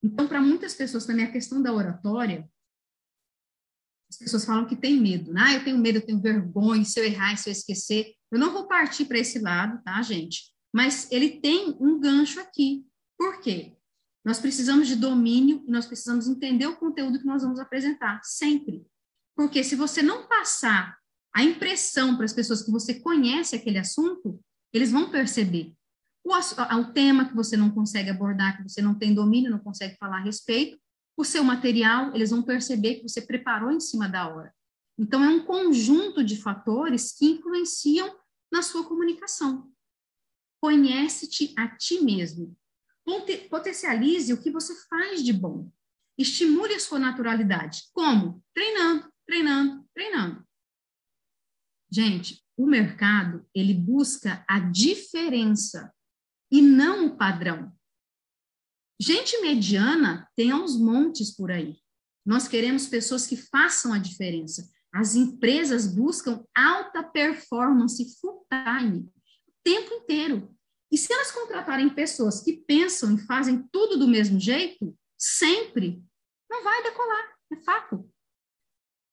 Então, 0.03 0.27
para 0.27 0.41
muitas 0.41 0.73
pessoas 0.75 1.05
também 1.05 1.23
a 1.23 1.31
questão 1.31 1.61
da 1.61 1.73
oratória, 1.73 2.47
as 4.11 4.17
pessoas 4.17 4.43
falam 4.43 4.65
que 4.65 4.75
tem 4.75 4.99
medo. 4.99 5.31
Né? 5.31 5.41
Ah, 5.41 5.53
eu 5.53 5.63
tenho 5.63 5.77
medo, 5.77 5.97
eu 5.97 6.05
tenho 6.05 6.21
vergonha, 6.21 6.83
se 6.83 6.99
eu 6.99 7.05
errar, 7.05 7.37
se 7.37 7.49
eu 7.49 7.51
esquecer. 7.51 8.13
Eu 8.29 8.37
não 8.37 8.51
vou 8.51 8.67
partir 8.67 9.05
para 9.05 9.17
esse 9.17 9.39
lado, 9.39 9.81
tá, 9.83 10.01
gente? 10.01 10.51
Mas 10.73 11.09
ele 11.09 11.39
tem 11.39 11.77
um 11.79 11.97
gancho 11.99 12.39
aqui. 12.41 12.85
Por 13.17 13.39
quê? 13.39 13.73
Nós 14.23 14.37
precisamos 14.37 14.87
de 14.87 14.95
domínio 14.95 15.63
e 15.65 15.71
nós 15.71 15.85
precisamos 15.85 16.27
entender 16.27 16.67
o 16.67 16.75
conteúdo 16.75 17.19
que 17.19 17.25
nós 17.25 17.41
vamos 17.41 17.59
apresentar, 17.59 18.19
sempre. 18.23 18.85
Porque 19.35 19.63
se 19.63 19.75
você 19.75 20.03
não 20.03 20.27
passar 20.27 20.97
a 21.33 21.43
impressão 21.43 22.15
para 22.17 22.25
as 22.25 22.33
pessoas 22.33 22.61
que 22.61 22.71
você 22.71 22.99
conhece 22.99 23.55
aquele 23.55 23.79
assunto, 23.79 24.39
eles 24.73 24.91
vão 24.91 25.09
perceber. 25.09 25.73
O, 26.23 26.33
o 26.35 26.93
tema 26.93 27.27
que 27.27 27.35
você 27.35 27.55
não 27.55 27.71
consegue 27.71 28.09
abordar, 28.09 28.57
que 28.57 28.63
você 28.63 28.81
não 28.81 28.93
tem 28.93 29.13
domínio, 29.13 29.49
não 29.49 29.59
consegue 29.59 29.95
falar 29.97 30.17
a 30.17 30.23
respeito, 30.23 30.77
o 31.17 31.23
seu 31.23 31.43
material, 31.43 32.15
eles 32.15 32.31
vão 32.31 32.41
perceber 32.41 32.95
que 32.95 33.09
você 33.09 33.21
preparou 33.21 33.71
em 33.71 33.79
cima 33.79 34.07
da 34.07 34.27
hora. 34.27 34.53
Então, 34.97 35.23
é 35.23 35.29
um 35.29 35.45
conjunto 35.45 36.23
de 36.23 36.41
fatores 36.41 37.11
que 37.11 37.25
influenciam 37.25 38.15
na 38.51 38.61
sua 38.61 38.87
comunicação. 38.87 39.71
Conhece-te 40.61 41.53
a 41.57 41.67
ti 41.67 42.01
mesmo. 42.01 42.55
Potencialize 43.49 44.31
o 44.31 44.41
que 44.41 44.51
você 44.51 44.75
faz 44.87 45.23
de 45.23 45.33
bom. 45.33 45.71
Estimule 46.17 46.75
a 46.75 46.79
sua 46.79 46.99
naturalidade. 46.99 47.83
Como? 47.93 48.43
Treinando, 48.53 49.11
treinando, 49.25 49.89
treinando. 49.93 50.47
Gente, 51.89 52.43
o 52.55 52.65
mercado, 52.65 53.45
ele 53.55 53.73
busca 53.73 54.45
a 54.47 54.59
diferença 54.59 55.91
e 56.51 56.61
não 56.61 57.07
o 57.07 57.17
padrão. 57.17 57.75
Gente 59.01 59.41
mediana 59.41 60.29
tem 60.35 60.51
aos 60.51 60.77
montes 60.77 61.35
por 61.35 61.49
aí. 61.49 61.75
Nós 62.23 62.47
queremos 62.47 62.85
pessoas 62.85 63.25
que 63.25 63.35
façam 63.35 63.91
a 63.91 63.97
diferença. 63.97 64.69
As 64.93 65.15
empresas 65.15 65.87
buscam 65.87 66.45
alta 66.55 67.01
performance 67.01 68.19
full 68.19 68.45
time, 68.47 69.11
o 69.47 69.53
tempo 69.63 69.91
inteiro. 69.91 70.55
E 70.91 70.99
se 70.99 71.11
elas 71.11 71.31
contratarem 71.31 71.89
pessoas 71.89 72.41
que 72.43 72.53
pensam 72.53 73.15
e 73.15 73.25
fazem 73.25 73.67
tudo 73.71 73.97
do 73.97 74.07
mesmo 74.07 74.39
jeito, 74.39 74.95
sempre, 75.17 75.99
não 76.47 76.63
vai 76.63 76.83
decolar, 76.83 77.35
é 77.53 77.55
fato. 77.55 78.07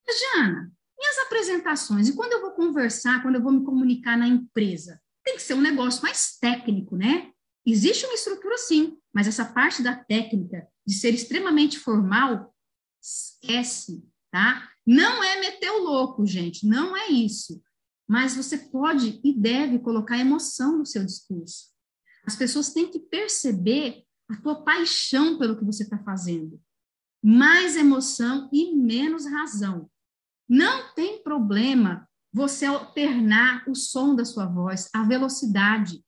Mas, 0.06 0.20
Jana, 0.20 0.70
e 0.98 1.06
as 1.06 1.18
apresentações? 1.20 2.10
E 2.10 2.14
quando 2.14 2.34
eu 2.34 2.42
vou 2.42 2.50
conversar, 2.50 3.22
quando 3.22 3.36
eu 3.36 3.42
vou 3.42 3.52
me 3.52 3.64
comunicar 3.64 4.18
na 4.18 4.28
empresa? 4.28 5.00
Tem 5.24 5.36
que 5.36 5.42
ser 5.42 5.54
um 5.54 5.62
negócio 5.62 6.02
mais 6.02 6.36
técnico, 6.36 6.94
né? 6.94 7.32
Existe 7.70 8.06
uma 8.06 8.14
estrutura 8.14 8.56
sim, 8.56 8.96
mas 9.12 9.26
essa 9.26 9.44
parte 9.44 9.82
da 9.82 9.94
técnica, 9.94 10.66
de 10.86 10.94
ser 10.94 11.12
extremamente 11.12 11.78
formal, 11.78 12.54
esquece, 13.02 14.02
tá? 14.30 14.70
Não 14.86 15.22
é 15.22 15.38
meter 15.38 15.70
o 15.72 15.82
louco, 15.82 16.24
gente, 16.24 16.66
não 16.66 16.96
é 16.96 17.08
isso. 17.08 17.62
Mas 18.08 18.34
você 18.34 18.56
pode 18.56 19.20
e 19.22 19.38
deve 19.38 19.80
colocar 19.80 20.16
emoção 20.16 20.78
no 20.78 20.86
seu 20.86 21.04
discurso. 21.04 21.66
As 22.24 22.34
pessoas 22.34 22.72
têm 22.72 22.90
que 22.90 22.98
perceber 22.98 24.02
a 24.30 24.36
tua 24.36 24.62
paixão 24.62 25.38
pelo 25.38 25.58
que 25.58 25.64
você 25.64 25.82
está 25.82 25.98
fazendo. 25.98 26.58
Mais 27.22 27.76
emoção 27.76 28.48
e 28.50 28.74
menos 28.74 29.26
razão. 29.26 29.90
Não 30.48 30.94
tem 30.94 31.22
problema 31.22 32.08
você 32.32 32.64
alternar 32.64 33.68
o 33.68 33.74
som 33.74 34.14
da 34.14 34.24
sua 34.24 34.46
voz, 34.46 34.88
a 34.94 35.02
velocidade. 35.04 36.02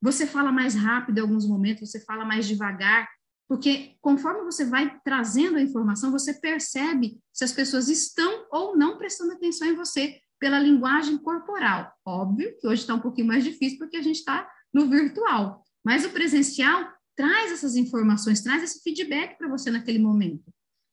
Você 0.00 0.26
fala 0.26 0.50
mais 0.50 0.74
rápido 0.74 1.18
em 1.18 1.20
alguns 1.20 1.46
momentos, 1.46 1.90
você 1.90 2.00
fala 2.00 2.24
mais 2.24 2.46
devagar, 2.46 3.08
porque 3.48 3.96
conforme 4.00 4.44
você 4.44 4.64
vai 4.64 4.98
trazendo 5.04 5.56
a 5.58 5.62
informação, 5.62 6.10
você 6.10 6.34
percebe 6.34 7.18
se 7.32 7.44
as 7.44 7.52
pessoas 7.52 7.88
estão 7.88 8.46
ou 8.50 8.76
não 8.76 8.96
prestando 8.96 9.32
atenção 9.32 9.68
em 9.68 9.74
você 9.74 10.20
pela 10.38 10.58
linguagem 10.58 11.18
corporal. 11.18 11.92
Óbvio 12.04 12.56
que 12.58 12.66
hoje 12.66 12.82
está 12.82 12.94
um 12.94 13.00
pouquinho 13.00 13.26
mais 13.26 13.44
difícil 13.44 13.78
porque 13.78 13.96
a 13.96 14.02
gente 14.02 14.16
está 14.16 14.50
no 14.72 14.88
virtual, 14.88 15.64
mas 15.84 16.04
o 16.04 16.10
presencial 16.10 16.90
traz 17.14 17.52
essas 17.52 17.76
informações, 17.76 18.40
traz 18.40 18.62
esse 18.62 18.80
feedback 18.82 19.36
para 19.36 19.48
você 19.48 19.70
naquele 19.70 19.98
momento. 19.98 20.50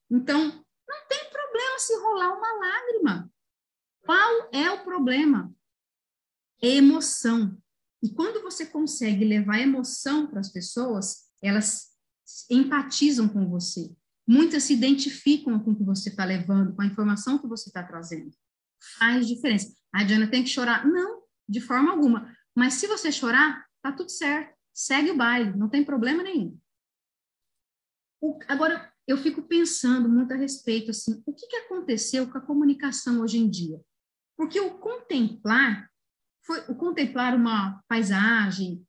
Então, 0.10 0.39
não 0.41 1.08
tem 1.08 1.30
problema 1.30 1.80
se 1.80 1.95
rolar 1.95 2.38
uma 2.38 2.53
lágrima. 2.53 3.32
Qual 4.03 4.49
é 4.51 4.72
o 4.72 4.84
problema? 4.84 5.53
Emoção. 6.62 7.58
E 8.01 8.13
quando 8.13 8.41
você 8.43 8.65
consegue 8.65 9.25
levar 9.25 9.59
emoção 9.59 10.27
para 10.27 10.39
as 10.39 10.51
pessoas, 10.51 11.27
elas 11.41 11.87
empatizam 12.49 13.27
com 13.27 13.49
você. 13.49 13.91
Muitas 14.27 14.63
se 14.63 14.73
identificam 14.73 15.59
com 15.59 15.71
o 15.71 15.75
que 15.75 15.83
você 15.83 16.09
está 16.09 16.25
levando, 16.25 16.75
com 16.75 16.81
a 16.81 16.85
informação 16.85 17.37
que 17.37 17.47
você 17.47 17.69
está 17.69 17.81
trazendo. 17.81 18.31
Faz 18.97 19.27
diferença. 19.27 19.73
A 19.93 20.03
Diana 20.03 20.29
tem 20.29 20.43
que 20.43 20.49
chorar? 20.49 20.85
Não, 20.85 21.23
de 21.47 21.61
forma 21.61 21.91
alguma. 21.91 22.35
Mas 22.55 22.75
se 22.75 22.87
você 22.87 23.11
chorar, 23.11 23.65
tá 23.81 23.91
tudo 23.91 24.09
certo. 24.09 24.55
Segue 24.73 25.11
o 25.11 25.17
baile, 25.17 25.57
não 25.57 25.69
tem 25.69 25.83
problema 25.83 26.21
nenhum. 26.21 26.57
O, 28.21 28.37
agora, 28.47 28.91
eu 29.07 29.17
fico 29.17 29.43
pensando 29.43 30.09
muito 30.09 30.33
a 30.33 30.37
respeito, 30.37 30.91
assim, 30.91 31.23
o 31.25 31.33
que, 31.33 31.47
que 31.47 31.55
aconteceu 31.55 32.29
com 32.29 32.37
a 32.37 32.41
comunicação 32.41 33.21
hoje 33.21 33.37
em 33.37 33.49
dia? 33.49 33.79
Porque 34.35 34.59
o 34.59 34.77
contemplar, 34.77 35.89
foi, 36.47 36.59
o 36.69 36.75
contemplar 36.75 37.35
uma 37.35 37.83
paisagem, 37.89 38.87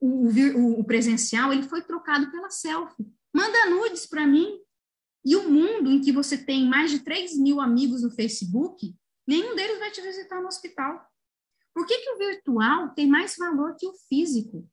o, 0.00 0.28
o, 0.28 0.80
o 0.80 0.84
presencial, 0.84 1.52
ele 1.52 1.62
foi 1.62 1.82
trocado 1.82 2.30
pela 2.30 2.50
selfie. 2.50 3.06
Manda 3.32 3.70
nudes 3.70 4.06
para 4.06 4.26
mim. 4.26 4.58
E 5.24 5.36
o 5.36 5.48
mundo 5.48 5.88
em 5.90 6.00
que 6.00 6.10
você 6.10 6.36
tem 6.36 6.66
mais 6.66 6.90
de 6.90 6.98
3 6.98 7.38
mil 7.38 7.60
amigos 7.60 8.02
no 8.02 8.10
Facebook, 8.10 8.92
nenhum 9.24 9.54
deles 9.54 9.78
vai 9.78 9.92
te 9.92 10.00
visitar 10.00 10.40
no 10.40 10.48
hospital. 10.48 11.06
Por 11.72 11.86
que, 11.86 11.96
que 11.98 12.10
o 12.10 12.18
virtual 12.18 12.88
tem 12.94 13.06
mais 13.06 13.36
valor 13.36 13.76
que 13.78 13.86
o 13.86 13.94
físico? 14.08 14.68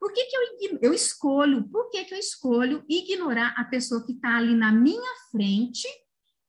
Por 0.00 0.12
que, 0.12 0.24
que 0.24 0.36
eu, 0.36 0.78
eu 0.80 0.94
escolho? 0.94 1.68
Por 1.68 1.90
que, 1.90 2.04
que 2.04 2.14
eu 2.14 2.18
escolho 2.18 2.82
ignorar 2.88 3.54
a 3.58 3.64
pessoa 3.64 4.04
que 4.04 4.12
está 4.12 4.36
ali 4.36 4.54
na 4.54 4.72
minha 4.72 5.14
frente 5.30 5.86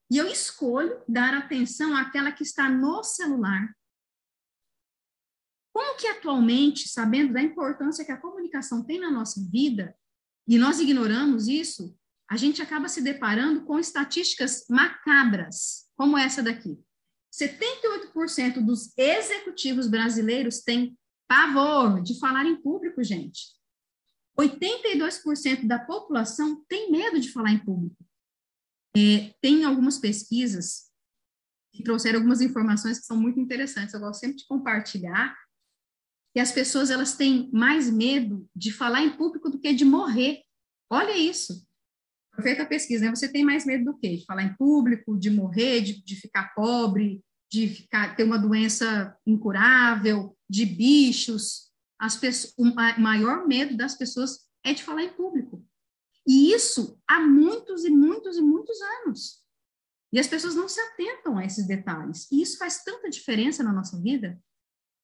e 0.10 0.18
eu 0.18 0.28
escolho 0.28 1.02
dar 1.08 1.34
atenção 1.34 1.96
àquela 1.96 2.32
que 2.32 2.44
está 2.44 2.70
no 2.70 3.04
celular? 3.04 3.76
Como 5.76 5.98
que 5.98 6.08
atualmente, 6.08 6.88
sabendo 6.88 7.34
da 7.34 7.42
importância 7.42 8.06
que 8.06 8.12
a 8.14 8.18
comunicação 8.18 8.82
tem 8.82 8.98
na 8.98 9.12
nossa 9.12 9.46
vida, 9.52 9.94
e 10.48 10.58
nós 10.58 10.80
ignoramos 10.80 11.50
isso, 11.50 11.94
a 12.32 12.38
gente 12.38 12.62
acaba 12.62 12.88
se 12.88 13.02
deparando 13.02 13.66
com 13.66 13.78
estatísticas 13.78 14.66
macabras, 14.70 15.86
como 15.98 16.18
essa 16.18 16.42
daqui. 16.42 16.80
78% 17.30 18.66
dos 18.66 18.98
executivos 18.98 19.90
brasileiros 19.90 20.62
têm 20.62 20.98
pavor 21.28 22.02
de 22.02 22.18
falar 22.20 22.46
em 22.46 22.56
público, 22.56 23.04
gente. 23.04 23.42
82% 24.40 25.68
da 25.68 25.78
população 25.78 26.64
tem 26.70 26.90
medo 26.90 27.20
de 27.20 27.34
falar 27.34 27.52
em 27.52 27.60
público. 27.60 27.98
É, 28.96 29.36
tem 29.42 29.66
algumas 29.66 30.00
pesquisas 30.00 30.90
que 31.74 31.84
trouxeram 31.84 32.20
algumas 32.20 32.40
informações 32.40 32.98
que 32.98 33.06
são 33.06 33.18
muito 33.18 33.42
interessantes. 33.42 33.94
Eu 33.94 34.00
gosto 34.00 34.22
sempre 34.22 34.38
de 34.38 34.48
compartilhar 34.48 35.36
e 36.36 36.40
as 36.40 36.52
pessoas 36.52 36.92
elas 36.92 37.16
têm 37.16 37.50
mais 37.54 37.90
medo 37.90 38.48
de 38.54 38.72
falar 38.72 39.02
em 39.02 39.16
público 39.16 39.50
do 39.50 39.58
que 39.58 39.74
de 39.74 39.86
morrer. 39.86 40.42
Olha 40.90 41.18
isso. 41.18 41.66
Feita 42.42 42.64
a 42.64 42.66
pesquisa, 42.66 43.06
né? 43.06 43.16
Você 43.16 43.32
tem 43.32 43.46
mais 43.46 43.66
medo 43.66 43.86
do 43.86 43.98
quê? 43.98 44.18
De 44.18 44.26
falar 44.26 44.44
em 44.44 44.54
público, 44.58 45.18
de 45.18 45.30
morrer, 45.30 45.80
de, 45.80 46.04
de 46.04 46.16
ficar 46.18 46.54
pobre, 46.54 47.24
de 47.50 47.70
ficar, 47.70 48.18
ter 48.18 48.24
uma 48.24 48.38
doença 48.38 49.18
incurável, 49.26 50.38
de 50.50 50.66
bichos. 50.66 51.72
As 51.98 52.18
pessoas, 52.18 52.54
o 52.58 52.66
maior 53.00 53.48
medo 53.48 53.78
das 53.78 53.96
pessoas 53.96 54.40
é 54.66 54.74
de 54.74 54.84
falar 54.84 55.04
em 55.04 55.14
público. 55.14 55.66
E 56.28 56.52
isso 56.52 57.00
há 57.08 57.22
muitos 57.22 57.86
e 57.86 57.90
muitos 57.90 58.36
e 58.36 58.42
muitos 58.42 58.78
anos. 58.82 59.42
E 60.12 60.20
as 60.20 60.28
pessoas 60.28 60.56
não 60.56 60.68
se 60.68 60.82
atentam 60.82 61.38
a 61.38 61.46
esses 61.46 61.66
detalhes. 61.66 62.30
E 62.30 62.42
isso 62.42 62.58
faz 62.58 62.84
tanta 62.84 63.10
diferença 63.10 63.64
na 63.64 63.72
nossa 63.72 64.02
vida. 64.02 64.38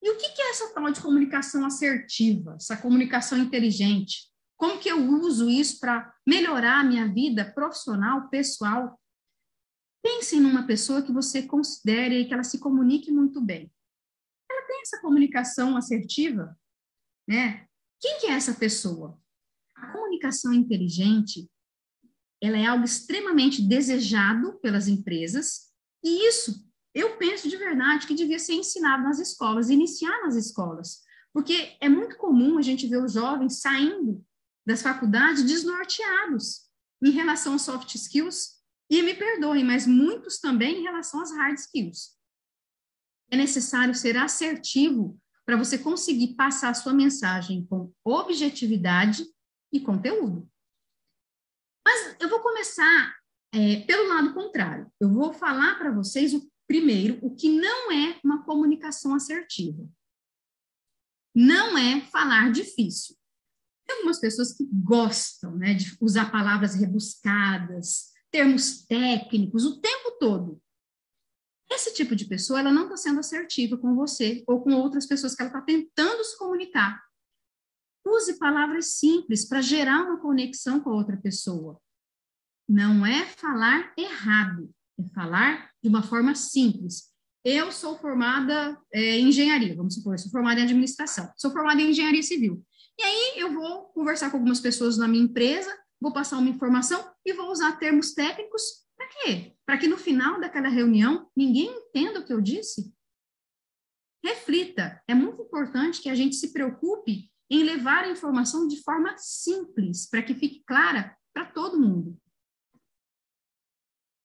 E 0.01 0.09
o 0.09 0.17
que 0.17 0.41
é 0.41 0.49
essa 0.49 0.73
tal 0.73 0.91
de 0.91 0.99
comunicação 0.99 1.63
assertiva, 1.65 2.55
essa 2.55 2.75
comunicação 2.75 3.37
inteligente? 3.37 4.31
Como 4.57 4.79
que 4.79 4.89
eu 4.89 5.07
uso 5.09 5.49
isso 5.49 5.79
para 5.79 6.13
melhorar 6.25 6.79
a 6.79 6.83
minha 6.83 7.11
vida 7.11 7.51
profissional, 7.51 8.29
pessoal? 8.29 8.99
Pensem 10.03 10.39
numa 10.39 10.65
pessoa 10.65 11.03
que 11.03 11.11
você 11.11 11.43
considere 11.43 12.25
que 12.25 12.33
ela 12.33 12.43
se 12.43 12.59
comunique 12.59 13.11
muito 13.11 13.39
bem. 13.39 13.71
Ela 14.49 14.67
tem 14.67 14.81
essa 14.81 14.99
comunicação 15.01 15.77
assertiva, 15.77 16.57
né? 17.27 17.67
Quem 17.99 18.19
que 18.19 18.27
é 18.27 18.31
essa 18.31 18.55
pessoa? 18.55 19.19
A 19.75 19.91
comunicação 19.91 20.51
inteligente, 20.51 21.47
ela 22.41 22.57
é 22.57 22.65
algo 22.65 22.83
extremamente 22.83 23.61
desejado 23.61 24.59
pelas 24.59 24.87
empresas, 24.87 25.71
e 26.03 26.27
isso 26.27 26.67
eu 26.93 27.17
penso 27.17 27.47
de 27.49 27.55
verdade 27.57 28.05
que 28.05 28.13
devia 28.13 28.39
ser 28.39 28.53
ensinado 28.53 29.03
nas 29.03 29.19
escolas, 29.19 29.69
iniciar 29.69 30.21
nas 30.23 30.35
escolas, 30.35 31.01
porque 31.33 31.75
é 31.79 31.87
muito 31.87 32.17
comum 32.17 32.57
a 32.57 32.61
gente 32.61 32.87
ver 32.87 33.03
os 33.03 33.13
jovens 33.13 33.61
saindo 33.61 34.23
das 34.65 34.81
faculdades 34.81 35.43
desnorteados 35.43 36.69
em 37.03 37.11
relação 37.11 37.53
aos 37.53 37.63
soft 37.63 37.95
skills, 37.95 38.61
e 38.89 39.01
me 39.01 39.13
perdoem, 39.13 39.63
mas 39.63 39.87
muitos 39.87 40.37
também 40.37 40.79
em 40.79 40.83
relação 40.83 41.21
às 41.21 41.31
hard 41.31 41.57
skills. 41.57 42.17
É 43.31 43.37
necessário 43.37 43.95
ser 43.95 44.17
assertivo 44.17 45.17
para 45.45 45.55
você 45.55 45.77
conseguir 45.77 46.35
passar 46.35 46.71
a 46.71 46.73
sua 46.73 46.93
mensagem 46.93 47.65
com 47.67 47.93
objetividade 48.03 49.25
e 49.71 49.79
conteúdo. 49.79 50.45
Mas 51.85 52.17
eu 52.19 52.27
vou 52.27 52.41
começar 52.41 53.15
é, 53.53 53.77
pelo 53.81 54.09
lado 54.09 54.33
contrário. 54.33 54.91
Eu 54.99 55.09
vou 55.09 55.33
falar 55.33 55.77
para 55.77 55.91
vocês 55.91 56.33
o 56.33 56.50
Primeiro, 56.71 57.19
o 57.21 57.35
que 57.35 57.49
não 57.49 57.91
é 57.91 58.17
uma 58.23 58.45
comunicação 58.45 59.13
assertiva. 59.13 59.85
Não 61.35 61.77
é 61.77 61.99
falar 61.99 62.49
difícil. 62.49 63.17
Tem 63.85 63.97
algumas 63.97 64.21
pessoas 64.21 64.53
que 64.53 64.65
gostam 64.71 65.57
né, 65.57 65.73
de 65.73 65.97
usar 65.99 66.31
palavras 66.31 66.73
rebuscadas, 66.73 68.13
termos 68.31 68.85
técnicos 68.85 69.65
o 69.65 69.81
tempo 69.81 70.11
todo. 70.17 70.63
Esse 71.69 71.93
tipo 71.93 72.15
de 72.15 72.23
pessoa, 72.23 72.61
ela 72.61 72.71
não 72.71 72.83
está 72.83 72.95
sendo 72.95 73.19
assertiva 73.19 73.77
com 73.77 73.93
você 73.93 74.41
ou 74.47 74.63
com 74.63 74.71
outras 74.71 75.05
pessoas 75.05 75.35
que 75.35 75.41
ela 75.41 75.49
está 75.51 75.61
tentando 75.61 76.23
se 76.23 76.37
comunicar. 76.37 77.03
Use 78.07 78.39
palavras 78.39 78.93
simples 78.93 79.45
para 79.45 79.59
gerar 79.59 80.03
uma 80.03 80.21
conexão 80.21 80.79
com 80.79 80.91
a 80.91 80.95
outra 80.95 81.17
pessoa. 81.17 81.77
Não 82.65 83.05
é 83.05 83.25
falar 83.25 83.93
errado, 83.97 84.73
é 85.05 85.13
falar 85.13 85.69
de 85.81 85.89
uma 85.89 86.03
forma 86.03 86.35
simples. 86.35 87.11
eu 87.43 87.71
sou 87.71 87.97
formada 87.97 88.77
é, 88.93 89.17
em 89.17 89.29
engenharia, 89.29 89.75
vamos 89.75 89.95
supor, 89.95 90.19
sou 90.19 90.31
formada 90.31 90.59
em 90.59 90.63
administração, 90.63 91.31
sou 91.35 91.51
formada 91.51 91.81
em 91.81 91.89
engenharia 91.89 92.21
civil. 92.21 92.63
E 92.99 93.03
aí 93.03 93.33
eu 93.37 93.51
vou 93.53 93.85
conversar 93.93 94.29
com 94.29 94.37
algumas 94.37 94.59
pessoas 94.59 94.97
na 94.97 95.07
minha 95.07 95.23
empresa, 95.23 95.75
vou 95.99 96.13
passar 96.13 96.37
uma 96.37 96.49
informação 96.49 97.03
e 97.25 97.33
vou 97.33 97.51
usar 97.51 97.79
termos 97.79 98.13
técnicos 98.13 98.61
para 98.95 99.07
quê? 99.07 99.55
Para 99.65 99.77
que 99.77 99.87
no 99.87 99.97
final 99.97 100.39
daquela 100.39 100.69
reunião 100.69 101.27
ninguém 101.35 101.67
entenda 101.67 102.19
o 102.19 102.25
que 102.25 102.33
eu 102.33 102.41
disse? 102.41 102.93
Reflita. 104.23 105.01
É 105.07 105.15
muito 105.15 105.41
importante 105.41 106.01
que 106.01 106.09
a 106.09 106.15
gente 106.15 106.35
se 106.35 106.53
preocupe 106.53 107.31
em 107.49 107.63
levar 107.63 108.03
a 108.03 108.09
informação 108.09 108.67
de 108.67 108.81
forma 108.81 109.15
simples, 109.17 110.07
para 110.07 110.21
que 110.21 110.35
fique 110.35 110.63
clara 110.65 111.17
para 111.33 111.45
todo 111.45 111.79
mundo. 111.79 112.17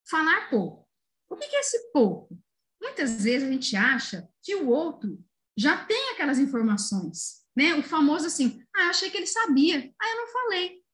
Falar 0.08 0.48
pouco. 0.50 0.88
O 1.28 1.36
que 1.36 1.44
é 1.44 1.60
esse 1.60 1.90
pouco? 1.92 2.38
Muitas 2.80 3.24
vezes 3.24 3.48
a 3.48 3.52
gente 3.52 3.76
acha 3.76 4.28
que 4.42 4.54
o 4.54 4.68
outro 4.68 5.22
já 5.56 5.84
tem 5.84 6.10
aquelas 6.10 6.38
informações, 6.38 7.44
né? 7.56 7.74
O 7.74 7.82
famoso 7.82 8.26
assim, 8.26 8.62
ah, 8.74 8.90
achei 8.90 9.10
que 9.10 9.16
ele 9.16 9.26
sabia, 9.26 9.92
ah, 10.00 10.08
eu 10.08 10.16
não 10.16 10.32
falei. 10.32 10.84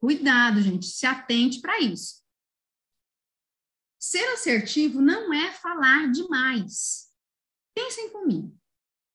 Cuidado, 0.00 0.60
gente, 0.60 0.86
se 0.86 1.06
atente 1.06 1.60
para 1.60 1.80
isso. 1.80 2.22
Ser 4.00 4.24
assertivo 4.32 5.00
não 5.00 5.32
é 5.32 5.52
falar 5.52 6.10
demais. 6.10 7.08
Pensem 7.72 8.10
comigo. 8.10 8.58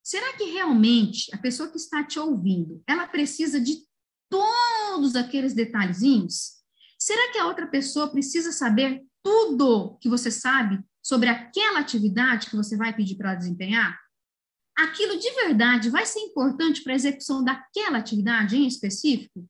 Será 0.02 0.38
que 0.38 0.46
realmente 0.46 1.30
a 1.36 1.38
pessoa 1.38 1.70
que 1.70 1.76
está 1.76 2.02
te 2.02 2.18
ouvindo, 2.18 2.82
ela 2.88 3.06
precisa 3.06 3.60
de 3.60 3.86
todos 4.30 5.18
aqueles 5.18 5.54
detalhezinhos? 5.54 6.57
Será 7.08 7.32
que 7.32 7.40
a 7.40 7.48
outra 7.48 7.66
pessoa 7.66 8.12
precisa 8.12 8.52
saber 8.52 9.02
tudo 9.24 9.98
que 10.02 10.10
você 10.10 10.30
sabe 10.30 10.84
sobre 11.02 11.30
aquela 11.30 11.80
atividade 11.80 12.50
que 12.50 12.56
você 12.58 12.76
vai 12.76 12.94
pedir 12.94 13.16
para 13.16 13.34
desempenhar? 13.34 13.98
Aquilo 14.78 15.18
de 15.18 15.32
verdade 15.32 15.90
vai 15.90 16.06
ser 16.06 16.20
importante 16.20 16.84
para 16.84 16.92
a 16.92 16.98
execução 16.98 17.42
daquela 17.42 17.98
atividade 17.98 18.58
em 18.58 18.68
específico? 18.68 19.50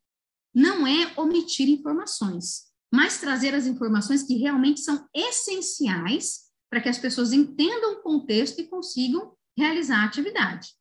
Não 0.53 0.85
é 0.85 1.11
omitir 1.19 1.67
informações, 1.67 2.67
mas 2.93 3.19
trazer 3.19 3.55
as 3.55 3.65
informações 3.65 4.21
que 4.21 4.35
realmente 4.35 4.81
são 4.81 5.09
essenciais 5.11 6.51
para 6.69 6.79
que 6.79 6.89
as 6.89 6.99
pessoas 6.99 7.33
entendam 7.33 7.93
o 7.93 8.03
contexto 8.03 8.61
e 8.61 8.67
consigam 8.67 9.35
realizar 9.57 10.03
a 10.03 10.05
atividade. 10.05 10.75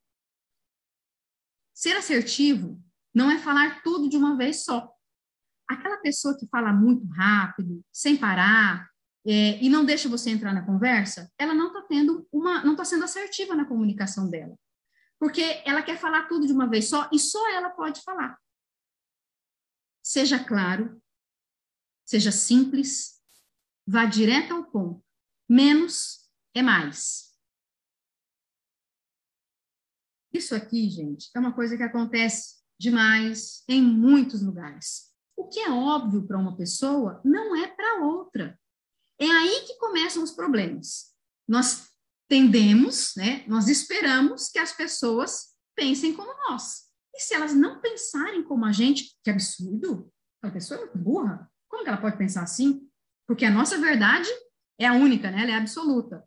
Ser 1.75 1.97
assertivo 1.97 2.79
não 3.15 3.31
é 3.31 3.39
falar 3.39 3.83
tudo 3.83 4.11
de 4.11 4.19
uma 4.19 4.37
vez 4.37 4.63
só. 4.63 4.95
Aquela 5.69 5.99
pessoa 5.99 6.37
que 6.39 6.47
fala 6.49 6.73
muito 6.73 7.07
rápido, 7.09 7.85
sem 7.93 8.17
parar, 8.17 8.89
é, 9.27 9.61
e 9.61 9.69
não 9.69 9.85
deixa 9.85 10.09
você 10.09 10.31
entrar 10.31 10.55
na 10.55 10.65
conversa, 10.65 11.33
ela 11.37 11.53
não 11.53 11.69
está 11.69 11.83
tendo 11.83 12.27
uma, 12.33 12.65
não 12.65 12.73
está 12.73 12.85
sendo 12.85 13.05
assertiva 13.05 13.57
na 13.57 13.65
comunicação 13.65 14.31
dela, 14.31 14.57
porque 15.19 15.43
ela 15.65 15.83
quer 15.83 15.99
falar 15.99 16.29
tudo 16.29 16.47
de 16.47 16.53
uma 16.53 16.69
vez 16.69 16.89
só 16.89 17.11
e 17.13 17.19
só 17.19 17.51
ela 17.51 17.71
pode 17.71 18.03
falar. 18.03 18.39
Seja 20.01 20.39
claro, 20.43 21.03
seja 22.05 22.31
simples, 22.31 23.21
vá 23.85 24.05
direto 24.05 24.55
ao 24.55 24.65
ponto. 24.65 25.05
Menos 25.49 26.31
é 26.55 26.63
mais. 26.63 27.37
Isso 30.33 30.55
aqui, 30.55 30.89
gente, 30.89 31.31
é 31.35 31.41
uma 31.41 31.53
coisa 31.53 31.77
que 31.77 31.83
acontece 31.83 32.63
demais 32.79 33.65
em 33.69 33.83
muitos 33.83 34.43
lugares. 34.43 35.16
O 35.37 35.49
que 35.49 35.61
é 35.61 35.71
óbvio 35.71 36.27
para 36.27 36.39
uma 36.39 36.57
pessoa 36.57 37.21
não 37.25 37.55
é 37.55 37.67
para 37.67 38.03
outra. 38.03 38.59
É 39.19 39.27
aí 39.27 39.65
que 39.67 39.79
começam 39.79 40.23
os 40.23 40.31
problemas. 40.31 41.15
Nós 41.47 41.91
tendemos, 42.29 43.13
né, 43.17 43.45
nós 43.47 43.69
esperamos 43.69 44.49
que 44.49 44.59
as 44.59 44.73
pessoas 44.73 45.55
pensem 45.77 46.15
como 46.15 46.33
nós. 46.49 46.87
E 47.15 47.21
se 47.21 47.35
elas 47.35 47.55
não 47.55 47.81
pensarem 47.81 48.43
como 48.43 48.65
a 48.65 48.73
gente, 48.73 49.17
que 49.23 49.31
absurdo, 49.31 50.13
a 50.43 50.51
pessoa 50.51 50.79
é 50.79 50.85
muito 50.85 50.99
burra. 50.99 51.51
Como 51.69 51.83
que 51.83 51.89
ela 51.89 52.01
pode 52.01 52.17
pensar 52.17 52.43
assim? 52.43 52.89
Porque 53.27 53.45
a 53.45 53.51
nossa 53.51 53.79
verdade 53.79 54.29
é 54.79 54.87
a 54.87 54.93
única, 54.93 55.31
né? 55.31 55.43
Ela 55.43 55.53
é 55.53 55.55
absoluta. 55.55 56.27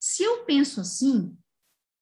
Se 0.00 0.22
eu 0.22 0.44
penso 0.44 0.80
assim, 0.80 1.36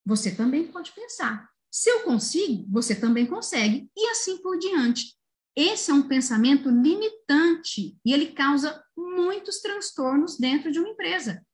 você 0.04 0.34
também 0.34 0.70
pode 0.70 0.92
pensar. 0.92 1.50
Se 1.70 1.88
eu 1.88 2.02
consigo, 2.02 2.66
você 2.70 2.98
também 2.98 3.26
consegue, 3.26 3.90
e 3.96 4.08
assim 4.08 4.38
por 4.38 4.58
diante. 4.58 5.16
Esse 5.56 5.90
é 5.90 5.94
um 5.94 6.06
pensamento 6.06 6.70
limitante 6.70 7.98
e 8.04 8.12
ele 8.12 8.32
causa 8.32 8.82
muitos 8.96 9.60
transtornos 9.60 10.38
dentro 10.38 10.70
de 10.70 10.78
uma 10.78 10.88
empresa. 10.88 11.44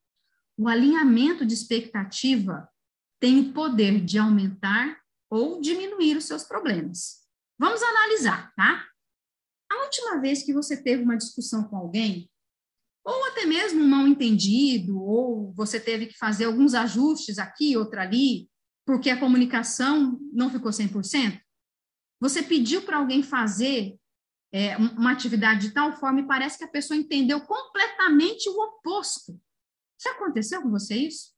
O 0.57 0.67
alinhamento 0.67 1.45
de 1.45 1.53
expectativa 1.53 2.67
tem 3.19 3.39
o 3.39 3.53
poder 3.53 4.03
de 4.03 4.17
aumentar 4.17 4.99
ou 5.29 5.59
diminuir 5.59 6.17
os 6.17 6.25
seus 6.25 6.43
problemas. 6.43 7.25
Vamos 7.59 7.81
analisar, 7.81 8.53
tá? 8.55 8.85
A 9.71 9.83
última 9.83 10.21
vez 10.21 10.43
que 10.43 10.53
você 10.53 10.81
teve 10.81 11.03
uma 11.03 11.17
discussão 11.17 11.63
com 11.63 11.75
alguém, 11.75 12.29
ou 13.03 13.25
até 13.25 13.45
mesmo 13.45 13.81
um 13.81 13.87
mal 13.87 14.07
entendido, 14.07 15.01
ou 15.01 15.53
você 15.53 15.79
teve 15.79 16.07
que 16.07 16.17
fazer 16.17 16.45
alguns 16.45 16.73
ajustes 16.73 17.39
aqui, 17.39 17.75
outra 17.75 18.03
ali, 18.03 18.49
porque 18.85 19.09
a 19.09 19.19
comunicação 19.19 20.19
não 20.31 20.49
ficou 20.49 20.71
100%, 20.71 21.41
você 22.19 22.41
pediu 22.41 22.81
para 22.81 22.97
alguém 22.97 23.21
fazer 23.21 23.95
é, 24.51 24.77
uma 24.77 25.11
atividade 25.11 25.67
de 25.67 25.73
tal 25.73 25.93
forma 25.93 26.21
e 26.21 26.27
parece 26.27 26.57
que 26.57 26.63
a 26.63 26.69
pessoa 26.69 26.97
entendeu 26.97 27.41
completamente 27.41 28.49
o 28.49 28.59
oposto. 28.59 29.39
Já 30.01 30.11
aconteceu 30.11 30.61
com 30.61 30.69
você 30.69 30.95
isso? 30.95 31.31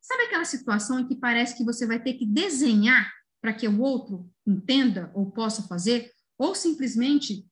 Sabe 0.00 0.24
aquela 0.24 0.44
situação 0.44 1.00
em 1.00 1.08
que 1.08 1.16
parece 1.16 1.56
que 1.56 1.64
você 1.64 1.86
vai 1.86 2.02
ter 2.02 2.14
que 2.14 2.26
desenhar 2.26 3.10
para 3.40 3.54
que 3.54 3.66
o 3.66 3.80
outro 3.80 4.30
entenda 4.46 5.10
ou 5.14 5.30
possa 5.30 5.62
fazer? 5.62 6.10
Ou 6.38 6.54
simplesmente 6.54 7.46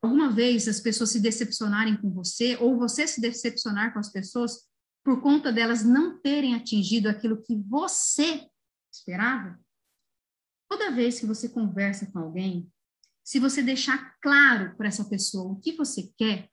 alguma 0.00 0.30
vez 0.30 0.68
as 0.68 0.80
pessoas 0.80 1.10
se 1.10 1.20
decepcionarem 1.20 1.96
com 1.96 2.10
você, 2.10 2.56
ou 2.60 2.76
você 2.76 3.06
se 3.06 3.20
decepcionar 3.20 3.92
com 3.92 3.98
as 3.98 4.10
pessoas 4.10 4.68
por 5.04 5.20
conta 5.20 5.52
delas 5.52 5.84
não 5.84 6.20
terem 6.20 6.54
atingido 6.54 7.08
aquilo 7.08 7.42
que 7.42 7.56
você 7.56 8.46
esperava? 8.92 9.58
Toda 10.72 10.90
vez 10.90 11.20
que 11.20 11.26
você 11.26 11.50
conversa 11.50 12.10
com 12.10 12.18
alguém, 12.18 12.72
se 13.22 13.38
você 13.38 13.62
deixar 13.62 14.18
claro 14.22 14.74
para 14.74 14.88
essa 14.88 15.04
pessoa 15.04 15.52
o 15.52 15.60
que 15.60 15.72
você 15.72 16.10
quer, 16.16 16.48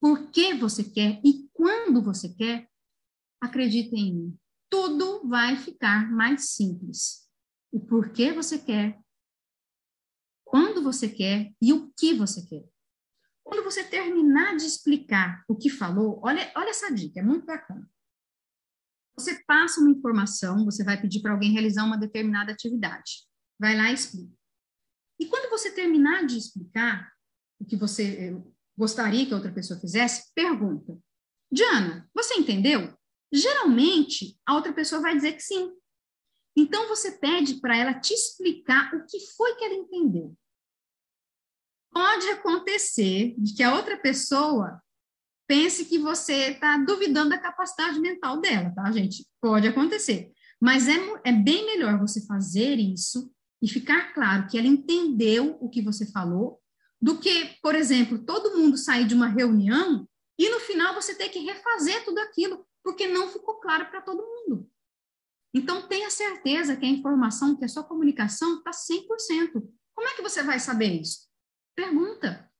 por 0.00 0.32
que 0.32 0.52
você 0.52 0.82
quer 0.82 1.20
e 1.24 1.48
quando 1.52 2.02
você 2.02 2.34
quer, 2.34 2.68
acredite 3.40 3.94
em 3.94 4.16
mim, 4.16 4.38
tudo 4.68 5.28
vai 5.28 5.56
ficar 5.56 6.10
mais 6.10 6.50
simples. 6.50 7.30
O 7.70 7.78
porquê 7.78 8.32
você 8.32 8.58
quer, 8.58 9.00
quando 10.44 10.82
você 10.82 11.08
quer 11.08 11.54
e 11.62 11.72
o 11.72 11.88
que 11.96 12.14
você 12.14 12.44
quer. 12.44 12.68
Quando 13.44 13.62
você 13.62 13.84
terminar 13.84 14.56
de 14.56 14.66
explicar 14.66 15.44
o 15.46 15.54
que 15.54 15.70
falou, 15.70 16.20
olha, 16.24 16.50
olha 16.56 16.70
essa 16.70 16.92
dica, 16.92 17.20
é 17.20 17.22
muito 17.22 17.46
bacana. 17.46 17.88
Você 19.16 19.40
passa 19.44 19.80
uma 19.80 19.92
informação, 19.92 20.64
você 20.64 20.82
vai 20.82 21.00
pedir 21.00 21.22
para 21.22 21.30
alguém 21.30 21.52
realizar 21.52 21.84
uma 21.84 21.96
determinada 21.96 22.50
atividade. 22.50 23.30
Vai 23.58 23.76
lá 23.76 23.90
e 23.90 23.94
explica. 23.94 24.32
E 25.20 25.26
quando 25.26 25.50
você 25.50 25.70
terminar 25.70 26.26
de 26.26 26.36
explicar 26.36 27.12
o 27.60 27.64
que 27.64 27.76
você 27.76 28.02
eh, 28.18 28.42
gostaria 28.76 29.24
que 29.24 29.32
a 29.32 29.36
outra 29.36 29.52
pessoa 29.52 29.78
fizesse, 29.78 30.32
pergunta: 30.34 30.98
Diana, 31.50 32.08
você 32.14 32.34
entendeu? 32.34 32.96
Geralmente, 33.32 34.38
a 34.46 34.54
outra 34.54 34.72
pessoa 34.72 35.00
vai 35.00 35.14
dizer 35.14 35.32
que 35.32 35.42
sim. 35.42 35.72
Então, 36.56 36.88
você 36.88 37.12
pede 37.12 37.60
para 37.60 37.76
ela 37.76 37.98
te 37.98 38.12
explicar 38.12 38.94
o 38.94 39.06
que 39.06 39.18
foi 39.36 39.54
que 39.56 39.64
ela 39.64 39.74
entendeu 39.74 40.36
pode 41.92 42.28
acontecer 42.30 43.34
de 43.38 43.54
que 43.54 43.62
a 43.62 43.74
outra 43.74 43.96
pessoa 43.98 44.80
pense 45.46 45.84
que 45.84 45.98
você 45.98 46.52
está 46.52 46.78
duvidando 46.78 47.30
da 47.30 47.38
capacidade 47.38 48.00
mental 48.00 48.40
dela, 48.40 48.72
tá, 48.74 48.90
gente? 48.90 49.26
Pode 49.40 49.68
acontecer. 49.68 50.32
Mas 50.60 50.88
é, 50.88 50.96
é 51.24 51.32
bem 51.32 51.66
melhor 51.66 51.98
você 51.98 52.24
fazer 52.26 52.76
isso 52.78 53.30
e 53.62 53.68
ficar 53.68 54.12
claro 54.12 54.48
que 54.48 54.58
ela 54.58 54.66
entendeu 54.66 55.56
o 55.60 55.70
que 55.70 55.80
você 55.80 56.04
falou, 56.10 56.60
do 57.00 57.18
que, 57.18 57.56
por 57.62 57.76
exemplo, 57.76 58.24
todo 58.24 58.58
mundo 58.58 58.76
sair 58.76 59.06
de 59.06 59.14
uma 59.14 59.28
reunião 59.28 60.08
e 60.36 60.50
no 60.50 60.58
final 60.60 60.94
você 60.94 61.14
ter 61.14 61.28
que 61.28 61.38
refazer 61.38 62.04
tudo 62.04 62.18
aquilo, 62.18 62.66
porque 62.82 63.06
não 63.06 63.28
ficou 63.28 63.60
claro 63.60 63.88
para 63.88 64.02
todo 64.02 64.22
mundo. 64.22 64.68
Então, 65.54 65.86
tenha 65.86 66.10
certeza 66.10 66.76
que 66.76 66.84
a 66.84 66.88
informação, 66.88 67.56
que 67.56 67.64
a 67.64 67.68
sua 67.68 67.84
comunicação 67.84 68.58
está 68.58 68.70
100%. 68.70 69.52
Como 69.94 70.08
é 70.08 70.14
que 70.14 70.22
você 70.22 70.42
vai 70.42 70.58
saber 70.58 71.00
isso? 71.00 71.28
Pergunta. 71.76 72.50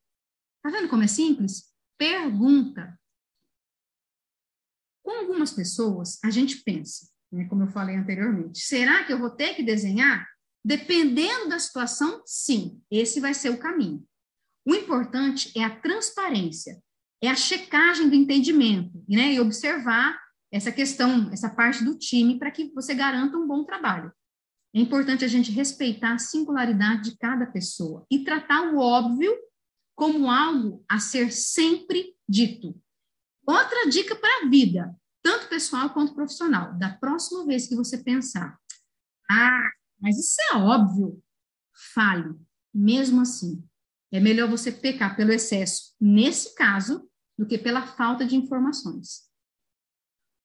Tá 0.62 0.70
vendo 0.70 0.88
como 0.88 1.02
é 1.02 1.06
simples? 1.06 1.72
Pergunta. 1.98 2.98
Com 5.02 5.10
algumas 5.10 5.52
pessoas, 5.52 6.22
a 6.22 6.30
gente 6.30 6.62
pensa, 6.62 7.08
né, 7.32 7.46
como 7.48 7.64
eu 7.64 7.68
falei 7.68 7.96
anteriormente, 7.96 8.60
será 8.60 9.04
que 9.04 9.12
eu 9.12 9.18
vou 9.18 9.30
ter 9.30 9.54
que 9.54 9.62
desenhar? 9.62 10.31
Dependendo 10.64 11.48
da 11.48 11.58
situação, 11.58 12.22
sim, 12.24 12.80
esse 12.90 13.20
vai 13.20 13.34
ser 13.34 13.50
o 13.50 13.58
caminho. 13.58 14.06
O 14.66 14.74
importante 14.74 15.52
é 15.56 15.64
a 15.64 15.80
transparência, 15.80 16.80
é 17.22 17.28
a 17.28 17.34
checagem 17.34 18.08
do 18.08 18.14
entendimento, 18.14 19.04
né, 19.08 19.32
e 19.34 19.40
observar 19.40 20.20
essa 20.52 20.70
questão, 20.70 21.30
essa 21.32 21.48
parte 21.48 21.82
do 21.82 21.98
time, 21.98 22.38
para 22.38 22.50
que 22.50 22.72
você 22.72 22.94
garanta 22.94 23.36
um 23.36 23.46
bom 23.46 23.64
trabalho. 23.64 24.12
É 24.74 24.80
importante 24.80 25.24
a 25.24 25.28
gente 25.28 25.50
respeitar 25.50 26.14
a 26.14 26.18
singularidade 26.18 27.10
de 27.10 27.18
cada 27.18 27.46
pessoa 27.46 28.06
e 28.10 28.24
tratar 28.24 28.72
o 28.72 28.78
óbvio 28.78 29.34
como 29.94 30.30
algo 30.30 30.84
a 30.88 30.98
ser 30.98 31.32
sempre 31.32 32.14
dito. 32.28 32.80
Outra 33.46 33.88
dica 33.88 34.14
para 34.14 34.44
a 34.44 34.48
vida, 34.48 34.94
tanto 35.22 35.48
pessoal 35.48 35.90
quanto 35.90 36.14
profissional. 36.14 36.74
Da 36.78 36.90
próxima 36.90 37.44
vez 37.44 37.66
que 37.66 37.76
você 37.76 37.98
pensar, 37.98 38.58
ah, 39.30 39.70
mas 40.02 40.18
isso 40.18 40.36
é 40.50 40.56
óbvio, 40.56 41.22
fale. 41.94 42.34
Mesmo 42.74 43.20
assim, 43.20 43.64
é 44.10 44.18
melhor 44.18 44.50
você 44.50 44.72
pecar 44.72 45.16
pelo 45.16 45.32
excesso, 45.32 45.94
nesse 46.00 46.54
caso, 46.54 47.08
do 47.38 47.46
que 47.46 47.56
pela 47.56 47.86
falta 47.86 48.26
de 48.26 48.36
informações. 48.36 49.30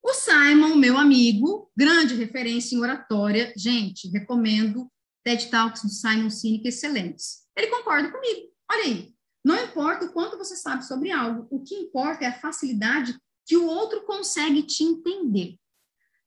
O 0.04 0.14
Simon, 0.14 0.76
meu 0.76 0.98
amigo, 0.98 1.70
grande 1.76 2.16
referência 2.16 2.76
em 2.76 2.80
oratória, 2.80 3.52
gente, 3.58 4.08
recomendo 4.10 4.90
TED 5.24 5.50
Talks 5.50 5.82
do 5.82 5.90
Simon 5.90 6.30
Sinek, 6.30 6.66
excelentes. 6.68 7.46
Ele 7.58 7.68
concorda 7.68 8.12
comigo. 8.12 8.48
Olha 8.72 8.84
aí, 8.84 9.16
não 9.44 9.62
importa 9.62 10.06
o 10.06 10.14
quanto 10.14 10.38
você 10.38 10.56
sabe 10.56 10.86
sobre 10.86 11.12
algo, 11.12 11.48
o 11.50 11.62
que 11.64 11.76
importa 11.76 12.24
é 12.24 12.28
a 12.28 12.40
facilidade 12.40 13.20
que 13.46 13.58
o 13.58 13.66
outro 13.66 14.06
consegue 14.06 14.64
te 14.64 14.84
entender. 14.84 15.58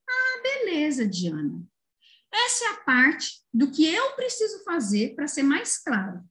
Ah, 0.08 0.42
beleza, 0.42 1.06
Diana. 1.06 1.69
Essa 2.32 2.64
é 2.64 2.68
a 2.68 2.80
parte 2.80 3.42
do 3.52 3.70
que 3.70 3.84
eu 3.84 4.12
preciso 4.12 4.62
fazer 4.64 5.14
para 5.14 5.26
ser 5.26 5.42
mais 5.42 5.78
claro. 5.78 6.22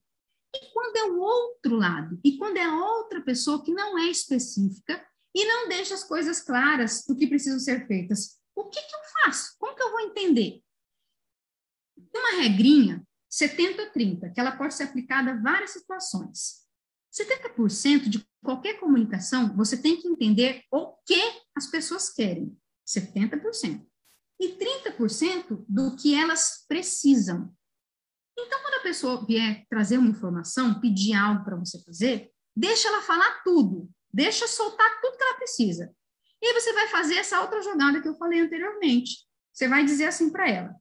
E 0.56 0.74
quando 0.74 0.96
é 0.96 1.04
o 1.04 1.20
outro 1.20 1.76
lado? 1.76 2.20
E 2.24 2.38
quando 2.38 2.58
é 2.58 2.68
outra 2.68 3.22
pessoa 3.22 3.64
que 3.64 3.74
não 3.74 3.98
é 3.98 4.08
específica 4.08 5.06
e 5.36 5.46
não 5.46 5.68
deixa 5.68 5.94
as 5.94 6.04
coisas 6.04 6.42
claras 6.42 7.06
do 7.06 7.16
que 7.16 7.28
precisam 7.28 7.60
ser 7.60 7.86
feitas? 7.86 8.40
O 8.56 8.66
que, 8.70 8.82
que 8.82 8.96
eu 8.96 9.00
faço? 9.24 9.56
Como 9.60 9.76
que 9.76 9.84
eu 9.84 9.92
vou 9.92 10.00
entender? 10.02 10.64
Tem 12.12 12.22
uma 12.22 12.42
regrinha 12.42 13.06
70-30, 13.32 14.34
que 14.34 14.40
ela 14.40 14.52
pode 14.52 14.74
ser 14.74 14.84
aplicada 14.84 15.32
a 15.32 15.42
várias 15.42 15.72
situações. 15.72 16.68
70% 17.14 18.10
de 18.10 18.28
qualquer 18.44 18.80
comunicação, 18.80 19.56
você 19.56 19.78
tem 19.78 20.00
que 20.00 20.08
entender 20.08 20.64
o 20.72 20.96
que 21.06 21.22
as 21.56 21.68
pessoas 21.68 22.10
querem. 22.10 22.58
70%. 22.88 23.86
E 24.40 24.58
30% 24.58 25.66
do 25.68 25.96
que 25.96 26.16
elas 26.16 26.66
precisam. 26.68 27.54
Então, 28.38 28.62
quando 28.62 28.76
a 28.76 28.84
pessoa 28.84 29.26
vier 29.26 29.66
trazer 29.70 29.98
uma 29.98 30.10
informação, 30.10 30.80
pedir 30.80 31.14
algo 31.14 31.44
para 31.44 31.58
você 31.58 31.84
fazer, 31.84 32.32
deixa 32.56 32.88
ela 32.88 33.02
falar 33.02 33.44
tudo. 33.44 33.90
Deixa 34.12 34.48
soltar 34.48 35.02
tudo 35.02 35.18
que 35.18 35.24
ela 35.24 35.38
precisa. 35.38 35.94
E 36.42 36.48
aí 36.48 36.54
você 36.54 36.74
vai 36.74 36.88
fazer 36.88 37.16
essa 37.16 37.42
outra 37.42 37.62
jogada 37.62 38.02
que 38.02 38.08
eu 38.08 38.16
falei 38.16 38.40
anteriormente. 38.40 39.28
Você 39.54 39.68
vai 39.68 39.84
dizer 39.84 40.06
assim 40.06 40.30
para 40.30 40.50
ela: 40.50 40.76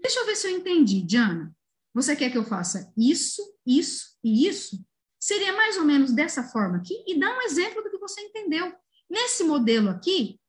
Deixa 0.00 0.18
eu 0.20 0.26
ver 0.26 0.36
se 0.36 0.46
eu 0.48 0.50
entendi, 0.50 1.02
Diana. 1.02 1.54
Você 1.94 2.16
quer 2.16 2.30
que 2.30 2.36
eu 2.36 2.44
faça 2.44 2.92
isso, 2.96 3.40
isso 3.64 4.18
e 4.22 4.46
isso? 4.48 4.84
Seria 5.20 5.52
mais 5.54 5.76
ou 5.78 5.84
menos 5.84 6.12
dessa 6.12 6.42
forma 6.42 6.78
aqui? 6.78 7.02
E 7.06 7.18
dá 7.18 7.30
um 7.38 7.42
exemplo 7.42 7.82
do 7.82 7.90
que 7.90 7.98
você 7.98 8.20
entendeu. 8.20 8.74
Nesse 9.08 9.44
modelo 9.44 9.88
aqui, 9.88 10.40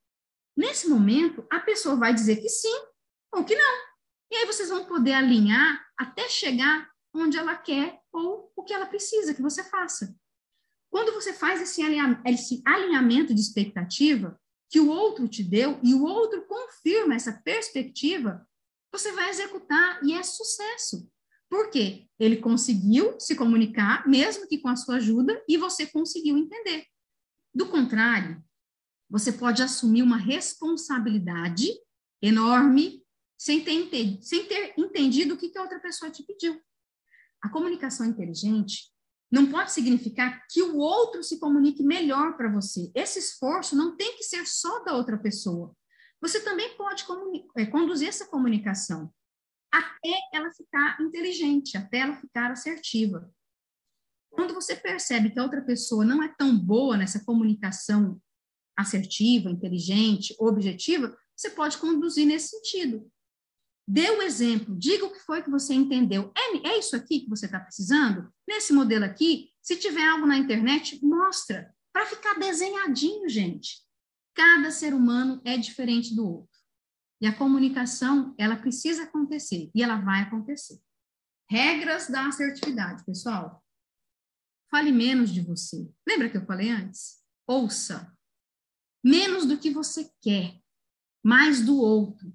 nesse 0.56 0.88
momento, 0.88 1.46
a 1.52 1.60
pessoa 1.60 1.96
vai 1.96 2.14
dizer 2.14 2.38
que 2.38 2.50
sim 2.50 2.76
ou 3.34 3.44
que 3.44 3.56
não. 3.56 3.76
E 4.32 4.36
aí 4.36 4.46
vocês 4.46 4.70
vão 4.70 4.86
poder 4.86 5.14
alinhar 5.14 5.86
até 5.98 6.28
chegar 6.28 6.90
onde 7.14 7.38
ela 7.38 7.56
quer 7.56 8.00
ou 8.12 8.52
o 8.56 8.64
que 8.64 8.74
ela 8.74 8.86
precisa 8.86 9.34
que 9.34 9.42
você 9.42 9.64
faça. 9.64 10.16
Quando 10.90 11.14
você 11.14 11.34
faz 11.34 11.62
esse, 11.62 11.82
alinha 11.82 12.22
esse 12.26 12.62
alinhamento 12.66 13.34
de 13.34 13.42
expectativa 13.42 14.40
que 14.70 14.80
o 14.80 14.90
outro 14.90 15.28
te 15.28 15.44
deu 15.44 15.80
e 15.84 15.94
o 15.94 16.04
outro 16.04 16.46
confirma 16.48 17.16
essa 17.16 17.34
perspectiva, 17.44 18.48
você 18.92 19.12
vai 19.12 19.30
executar 19.30 20.00
e 20.04 20.14
é 20.14 20.24
sucesso. 20.24 21.10
Por 21.50 21.70
quê? 21.70 22.08
Ele 22.20 22.38
conseguiu 22.38 23.20
se 23.20 23.36
comunicar, 23.36 24.08
mesmo 24.08 24.48
que 24.48 24.58
com 24.58 24.70
a 24.70 24.76
sua 24.76 24.96
ajuda, 24.96 25.44
e 25.48 25.58
você 25.58 25.86
conseguiu 25.86 26.38
entender. 26.38 26.86
Do 27.54 27.68
contrário, 27.68 28.44
você 29.10 29.32
pode 29.32 29.62
assumir 29.62 30.02
uma 30.02 30.18
responsabilidade 30.18 31.70
enorme 32.22 33.04
sem 33.38 33.64
ter, 33.64 33.74
entendido, 33.74 34.24
sem 34.24 34.46
ter 34.46 34.74
entendido 34.78 35.34
o 35.34 35.38
que, 35.38 35.50
que 35.50 35.58
a 35.58 35.62
outra 35.62 35.80
pessoa 35.80 36.10
te 36.10 36.24
pediu. 36.24 36.60
A 37.42 37.50
comunicação 37.50 38.06
inteligente 38.06 38.92
não 39.32 39.52
pode 39.52 39.72
significar 39.72 40.46
que 40.50 40.62
o 40.62 40.78
outro 40.78 41.24
se 41.24 41.40
comunique 41.40 41.84
melhor 41.84 42.38
para 42.38 42.52
você. 42.52 42.92
Esse 42.96 43.20
esforço 43.20 43.76
não 43.76 43.96
tem 43.96 44.18
que 44.18 44.24
ser 44.24 44.48
só 44.48 44.84
da 44.84 44.96
outra 44.96 45.18
pessoa. 45.18 45.76
Você 46.22 46.42
também 46.42 46.76
pode 46.78 47.06
é, 47.58 47.66
conduzir 47.66 48.08
essa 48.08 48.26
comunicação 48.26 49.14
até 49.72 50.20
ela 50.34 50.52
ficar 50.54 51.02
inteligente, 51.02 51.78
até 51.78 52.00
ela 52.00 52.16
ficar 52.16 52.52
assertiva. 52.52 53.30
Quando 54.32 54.54
você 54.54 54.76
percebe 54.76 55.32
que 55.32 55.40
a 55.40 55.44
outra 55.44 55.62
pessoa 55.62 56.06
não 56.06 56.24
é 56.24 56.34
tão 56.38 56.58
boa 56.58 56.98
nessa 56.98 57.24
comunicação 57.24 58.22
assertiva, 58.78 59.50
inteligente, 59.50 60.36
objetiva, 60.40 61.16
você 61.36 61.50
pode 61.50 61.78
conduzir 61.78 62.26
nesse 62.26 62.50
sentido. 62.50 63.10
Dê 63.88 64.10
o 64.10 64.22
exemplo, 64.22 64.76
diga 64.76 65.06
o 65.06 65.12
que 65.12 65.20
foi 65.20 65.44
que 65.44 65.50
você 65.50 65.74
entendeu. 65.74 66.32
É, 66.36 66.70
é 66.70 66.80
isso 66.80 66.96
aqui 66.96 67.22
que 67.22 67.30
você 67.30 67.46
está 67.46 67.60
precisando? 67.60 68.34
Nesse 68.48 68.74
modelo 68.74 69.06
aqui, 69.06 69.52
se 69.62 69.76
tiver 69.76 70.08
algo 70.08 70.26
na 70.26 70.38
internet, 70.38 71.04
mostra, 71.06 71.74
para 71.94 72.06
ficar 72.08 72.40
desenhadinho, 72.40 73.30
gente. 73.30 73.84
Cada 74.34 74.72
ser 74.72 74.94
humano 74.94 75.42
é 75.46 75.56
diferente 75.56 76.16
do 76.16 76.28
outro. 76.28 76.60
E 77.22 77.28
a 77.28 77.36
comunicação, 77.36 78.36
ela 78.38 78.58
precisa 78.58 79.04
acontecer, 79.04 79.72
e 79.74 79.82
ela 79.82 79.98
vai 80.02 80.22
acontecer. 80.22 80.80
Regras 81.50 82.10
da 82.10 82.28
assertividade, 82.28 83.06
pessoal. 83.06 83.64
Fale 84.70 84.92
menos 84.92 85.30
de 85.32 85.42
você. 85.42 85.88
Lembra 86.08 86.30
que 86.30 86.38
eu 86.38 86.46
falei 86.46 86.70
antes? 86.70 87.24
Ouça. 87.48 88.15
Menos 89.06 89.46
do 89.46 89.58
que 89.60 89.70
você 89.70 90.10
quer, 90.22 90.60
mais 91.24 91.64
do 91.64 91.78
outro 91.78 92.34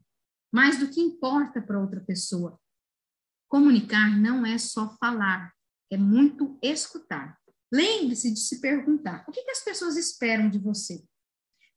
mais 0.53 0.79
do 0.79 0.89
que 0.89 1.01
importa 1.01 1.63
para 1.63 1.81
outra 1.81 2.01
pessoa. 2.01 2.61
Comunicar 3.49 4.19
não 4.19 4.45
é 4.45 4.59
só 4.59 4.97
falar, 4.99 5.53
é 5.91 5.97
muito 5.97 6.59
escutar. 6.63 7.39
Lembre-se 7.73 8.33
de 8.33 8.41
se 8.41 8.61
perguntar: 8.61 9.25
o 9.29 9.33
que, 9.33 9.43
que 9.43 9.51
as 9.51 9.63
pessoas 9.63 9.97
esperam 9.97 10.51
de 10.51 10.59
você? 10.59 11.03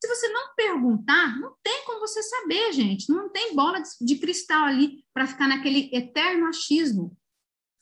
Se 0.02 0.08
você 0.08 0.28
não 0.30 0.54
perguntar, 0.56 1.39
não 1.39 1.56
tem 1.64 1.86
como 1.86 2.02
você 2.02 2.22
saber, 2.22 2.74
gente. 2.74 3.10
Não 3.10 3.30
tem 3.30 3.56
bola 3.56 3.82
de 4.02 4.16
cristal 4.18 4.66
ali 4.66 5.06
para 5.14 5.28
ficar 5.28 5.48
naquele 5.48 5.89
eterno 5.96 6.48
achismo. 6.48 7.18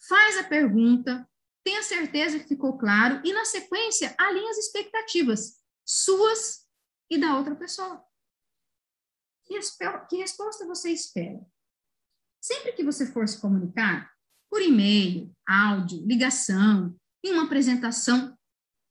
Faz 0.07 0.37
a 0.37 0.43
pergunta, 0.43 1.27
tenha 1.63 1.81
certeza 1.81 2.39
que 2.39 2.47
ficou 2.47 2.77
claro 2.77 3.21
e, 3.25 3.33
na 3.33 3.43
sequência, 3.45 4.13
alinhe 4.19 4.49
as 4.49 4.57
expectativas 4.57 5.61
suas 5.83 6.60
e 7.11 7.17
da 7.17 7.37
outra 7.37 7.53
pessoa. 7.53 8.01
Que, 9.43 9.59
que 10.09 10.15
resposta 10.15 10.65
você 10.65 10.91
espera? 10.91 11.45
Sempre 12.41 12.71
que 12.71 12.85
você 12.85 13.05
for 13.05 13.27
se 13.27 13.39
comunicar, 13.39 14.09
por 14.49 14.61
e-mail, 14.61 15.29
áudio, 15.45 16.05
ligação, 16.05 16.97
em 17.23 17.33
uma 17.33 17.43
apresentação, 17.43 18.37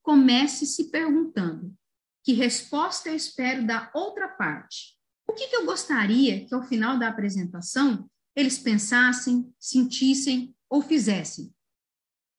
comece 0.02 0.66
se 0.66 0.90
perguntando: 0.90 1.74
que 2.22 2.34
resposta 2.34 3.08
eu 3.08 3.16
espero 3.16 3.66
da 3.66 3.90
outra 3.94 4.28
parte? 4.28 4.98
O 5.26 5.32
que, 5.32 5.48
que 5.48 5.56
eu 5.56 5.64
gostaria 5.64 6.46
que 6.46 6.54
ao 6.54 6.62
final 6.62 6.98
da 6.98 7.08
apresentação 7.08 8.08
eles 8.36 8.58
pensassem, 8.58 9.52
sentissem 9.58 10.54
ou 10.68 10.82
fizessem? 10.82 11.54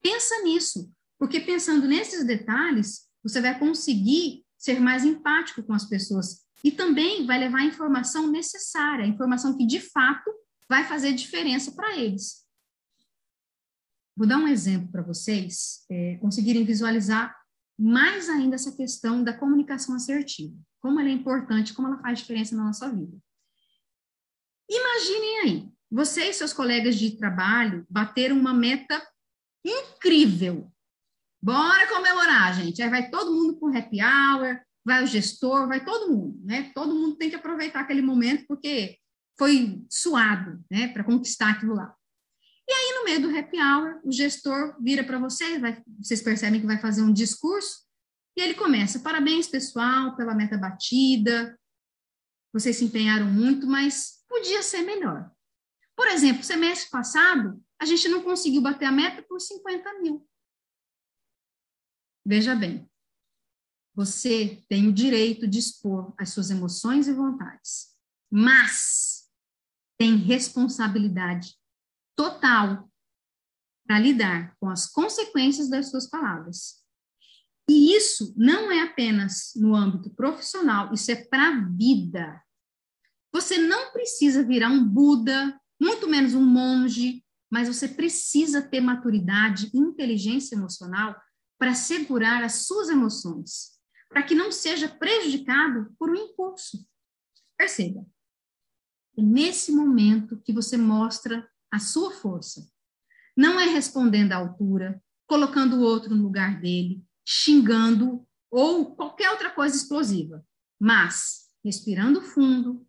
Pensa 0.02 0.42
nisso, 0.44 0.94
porque 1.18 1.40
pensando 1.40 1.88
nesses 1.88 2.26
detalhes, 2.26 3.10
você 3.24 3.42
vai 3.42 3.58
conseguir 3.58 4.46
ser 4.62 4.80
mais 4.80 5.04
empático 5.04 5.64
com 5.64 5.74
as 5.74 5.86
pessoas 5.86 6.46
e 6.64 6.72
também 6.72 7.26
vai 7.26 7.40
levar 7.40 7.62
a 7.62 7.66
informação 7.66 8.28
necessária, 8.28 9.04
a 9.04 9.08
informação 9.08 9.58
que 9.58 9.66
de 9.66 9.80
fato 9.80 10.32
vai 10.70 10.86
fazer 10.86 11.14
diferença 11.14 11.72
para 11.72 11.98
eles. 11.98 12.46
Vou 14.16 14.28
dar 14.28 14.38
um 14.38 14.48
exemplo 14.48 14.92
para 14.92 15.02
vocês 15.02 15.84
é, 15.90 16.18
conseguirem 16.18 16.64
visualizar 16.64 17.36
mais 17.76 18.30
ainda 18.30 18.54
essa 18.54 18.76
questão 18.76 19.24
da 19.24 19.34
comunicação 19.34 19.96
assertiva, 19.96 20.56
como 20.80 21.00
ela 21.00 21.10
é 21.10 21.14
importante, 21.14 21.74
como 21.74 21.88
ela 21.88 22.00
faz 22.00 22.20
diferença 22.20 22.56
na 22.56 22.66
nossa 22.66 22.88
vida. 22.94 23.18
Imaginem 24.70 25.40
aí, 25.40 25.70
você 25.90 26.30
e 26.30 26.34
seus 26.34 26.54
colegas 26.54 26.96
de 26.98 27.18
trabalho 27.18 27.84
bateram 27.90 28.38
uma 28.38 28.54
meta 28.54 29.02
incrível. 29.66 30.72
Bora 31.42 31.88
comemorar, 31.88 32.54
gente. 32.54 32.82
Aí 32.82 32.90
vai 32.90 33.10
todo 33.10 33.34
mundo 33.34 33.58
com 33.58 33.76
happy 33.76 33.98
hour, 34.02 34.60
vai 34.86 35.04
o 35.04 35.08
gestor, 35.08 35.68
vai 35.68 35.84
todo 35.84 36.12
mundo, 36.12 36.40
né? 36.44 36.72
Todo 36.74 36.94
mundo 36.94 37.16
tem 37.16 37.30
que 37.30 37.36
aproveitar 37.36 37.82
aquele 37.82 38.02
momento 38.02 38.46
porque 38.48 38.98
foi 39.38 39.84
suado, 39.90 40.64
né, 40.70 40.90
para 40.90 41.04
conquistar 41.04 41.50
aquilo 41.50 41.74
lá. 41.74 41.96
E 42.70 42.74
aí, 42.74 42.94
no 42.96 43.04
meio 43.04 43.22
do 43.22 43.38
happy 43.38 43.58
hour, 43.60 44.00
o 44.04 44.12
gestor 44.12 44.76
vira 44.80 45.04
para 45.04 45.18
vocês, 45.18 45.60
vai, 45.60 45.82
vocês 46.00 46.22
percebem 46.22 46.62
que 46.62 46.68
vai 46.68 46.80
fazer 46.80 47.02
um 47.02 47.12
discurso, 47.12 47.80
e 48.38 48.42
ele 48.42 48.54
começa: 48.54 49.00
parabéns, 49.00 49.48
pessoal, 49.48 50.16
pela 50.16 50.36
meta 50.36 50.58
batida, 50.58 51.58
vocês 52.54 52.78
se 52.78 52.86
empenharam 52.86 53.26
muito, 53.26 53.66
mas 53.66 54.24
podia 54.28 54.62
ser 54.62 54.84
melhor. 54.84 55.30
Por 55.96 56.08
exemplo, 56.08 56.44
semestre 56.44 56.90
passado, 56.90 57.62
a 57.80 57.86
gente 57.86 58.08
não 58.08 58.22
conseguiu 58.22 58.62
bater 58.62 58.86
a 58.86 58.92
meta 58.92 59.22
por 59.24 59.40
50 59.40 60.02
mil. 60.02 60.26
Veja 62.26 62.56
bem, 62.56 62.90
você 63.96 64.64
tem 64.70 64.88
o 64.88 64.94
direito 64.94 65.48
de 65.48 65.60
expor 65.60 66.14
as 66.18 66.30
suas 66.30 66.50
emoções 66.50 67.08
e 67.08 67.14
vontades, 67.14 67.96
mas 68.32 69.30
tem 69.98 70.16
responsabilidade 70.16 71.56
total 72.16 72.90
para 73.86 74.00
lidar 74.00 74.56
com 74.60 74.70
as 74.70 74.88
consequências 74.88 75.70
das 75.70 75.90
suas 75.90 76.08
palavras. 76.08 76.82
E 77.70 77.96
isso 77.96 78.34
não 78.38 78.72
é 78.72 78.82
apenas 78.82 79.52
no 79.56 79.76
âmbito 79.76 80.10
profissional, 80.12 80.94
isso 80.94 81.12
é 81.12 81.16
para 81.16 81.50
a 81.50 81.60
vida. 81.70 82.42
Você 83.34 83.58
não 83.58 83.92
precisa 83.92 84.44
virar 84.44 84.70
um 84.70 84.86
Buda, 84.86 85.60
muito 85.80 86.08
menos 86.08 86.34
um 86.34 86.46
monge, 86.46 87.24
mas 87.52 87.68
você 87.68 87.88
precisa 87.88 88.62
ter 88.62 88.82
maturidade 88.82 89.70
e 89.74 89.78
inteligência 89.78 90.56
emocional 90.56 91.20
para 91.62 91.76
segurar 91.76 92.44
as 92.44 92.66
suas 92.66 92.90
emoções, 92.90 93.80
para 94.10 94.24
que 94.24 94.34
não 94.34 94.52
seja 94.52 94.90
prejudicado 94.90 95.96
por 96.00 96.10
um 96.10 96.16
impulso. 96.16 96.84
Perceba, 97.56 98.04
é 99.16 99.22
nesse 99.22 99.72
momento 99.72 100.42
que 100.42 100.52
você 100.52 100.76
mostra 100.76 101.48
a 101.72 101.78
sua 101.78 102.10
força. 102.10 102.68
Não 103.38 103.60
é 103.60 103.66
respondendo 103.66 104.32
à 104.32 104.38
altura, 104.38 105.00
colocando 105.28 105.76
o 105.76 105.82
outro 105.82 106.16
no 106.16 106.24
lugar 106.24 106.60
dele, 106.60 107.06
xingando 107.24 108.28
ou 108.50 108.96
qualquer 108.96 109.30
outra 109.30 109.52
coisa 109.52 109.76
explosiva, 109.76 110.44
mas 110.80 111.48
respirando 111.64 112.24
fundo, 112.24 112.84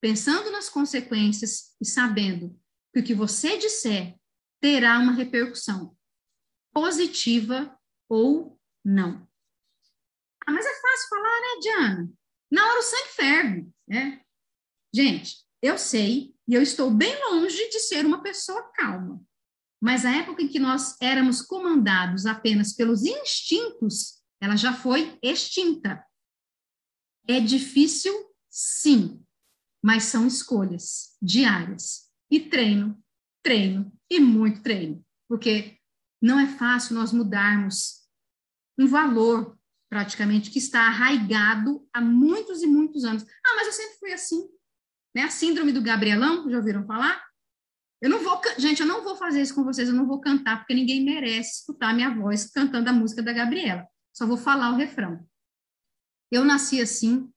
pensando 0.00 0.50
nas 0.50 0.68
consequências 0.68 1.76
e 1.80 1.86
sabendo 1.86 2.58
que 2.92 2.98
o 2.98 3.04
que 3.04 3.14
você 3.14 3.56
disser 3.56 4.18
terá 4.60 4.98
uma 4.98 5.12
repercussão 5.12 5.96
positiva 6.74 7.72
ou 8.08 8.58
não. 8.84 9.26
Ah, 10.46 10.52
mas 10.52 10.64
é 10.64 10.80
fácil 10.80 11.08
falar, 11.08 11.40
né, 11.40 11.60
Diana? 11.60 12.12
Na 12.50 12.66
hora 12.66 12.78
o 12.78 12.82
sangue 12.82 13.08
ferve, 13.08 13.68
né? 13.88 14.20
Gente, 14.94 15.44
eu 15.60 15.76
sei 15.76 16.34
e 16.46 16.54
eu 16.54 16.62
estou 16.62 16.90
bem 16.90 17.14
longe 17.30 17.68
de 17.68 17.80
ser 17.80 18.06
uma 18.06 18.22
pessoa 18.22 18.62
calma. 18.74 19.20
Mas 19.80 20.04
a 20.04 20.16
época 20.16 20.42
em 20.42 20.48
que 20.48 20.58
nós 20.58 20.96
éramos 21.00 21.42
comandados 21.42 22.24
apenas 22.24 22.72
pelos 22.72 23.04
instintos, 23.04 24.22
ela 24.40 24.56
já 24.56 24.72
foi 24.72 25.18
extinta. 25.22 26.04
É 27.28 27.40
difícil, 27.40 28.12
sim, 28.48 29.22
mas 29.82 30.04
são 30.04 30.26
escolhas 30.26 31.16
diárias. 31.20 32.10
E 32.30 32.40
treino, 32.40 33.00
treino 33.42 33.92
e 34.10 34.18
muito 34.18 34.62
treino. 34.62 35.04
Porque 35.28 35.78
não 36.20 36.38
é 36.38 36.46
fácil 36.46 36.94
nós 36.94 37.12
mudarmos 37.12 38.06
um 38.78 38.86
valor, 38.86 39.58
praticamente, 39.88 40.50
que 40.50 40.58
está 40.58 40.86
arraigado 40.86 41.86
há 41.92 42.00
muitos 42.00 42.62
e 42.62 42.66
muitos 42.66 43.04
anos. 43.04 43.22
Ah, 43.22 43.54
mas 43.56 43.66
eu 43.66 43.72
sempre 43.72 43.98
fui 43.98 44.12
assim. 44.12 44.48
Né? 45.14 45.22
A 45.22 45.30
síndrome 45.30 45.72
do 45.72 45.82
Gabrielão, 45.82 46.50
já 46.50 46.58
ouviram 46.58 46.86
falar? 46.86 47.24
Eu 48.02 48.10
não 48.10 48.22
vou, 48.22 48.40
gente, 48.58 48.80
eu 48.80 48.86
não 48.86 49.02
vou 49.02 49.16
fazer 49.16 49.40
isso 49.40 49.54
com 49.54 49.64
vocês, 49.64 49.88
eu 49.88 49.94
não 49.94 50.06
vou 50.06 50.20
cantar, 50.20 50.58
porque 50.58 50.74
ninguém 50.74 51.02
merece 51.02 51.60
escutar 51.60 51.94
minha 51.94 52.14
voz 52.14 52.50
cantando 52.50 52.90
a 52.90 52.92
música 52.92 53.22
da 53.22 53.32
Gabriela. 53.32 53.86
Só 54.12 54.26
vou 54.26 54.36
falar 54.36 54.72
o 54.72 54.76
refrão. 54.76 55.26
Eu 56.30 56.44
nasci 56.44 56.80
assim, 56.80 57.32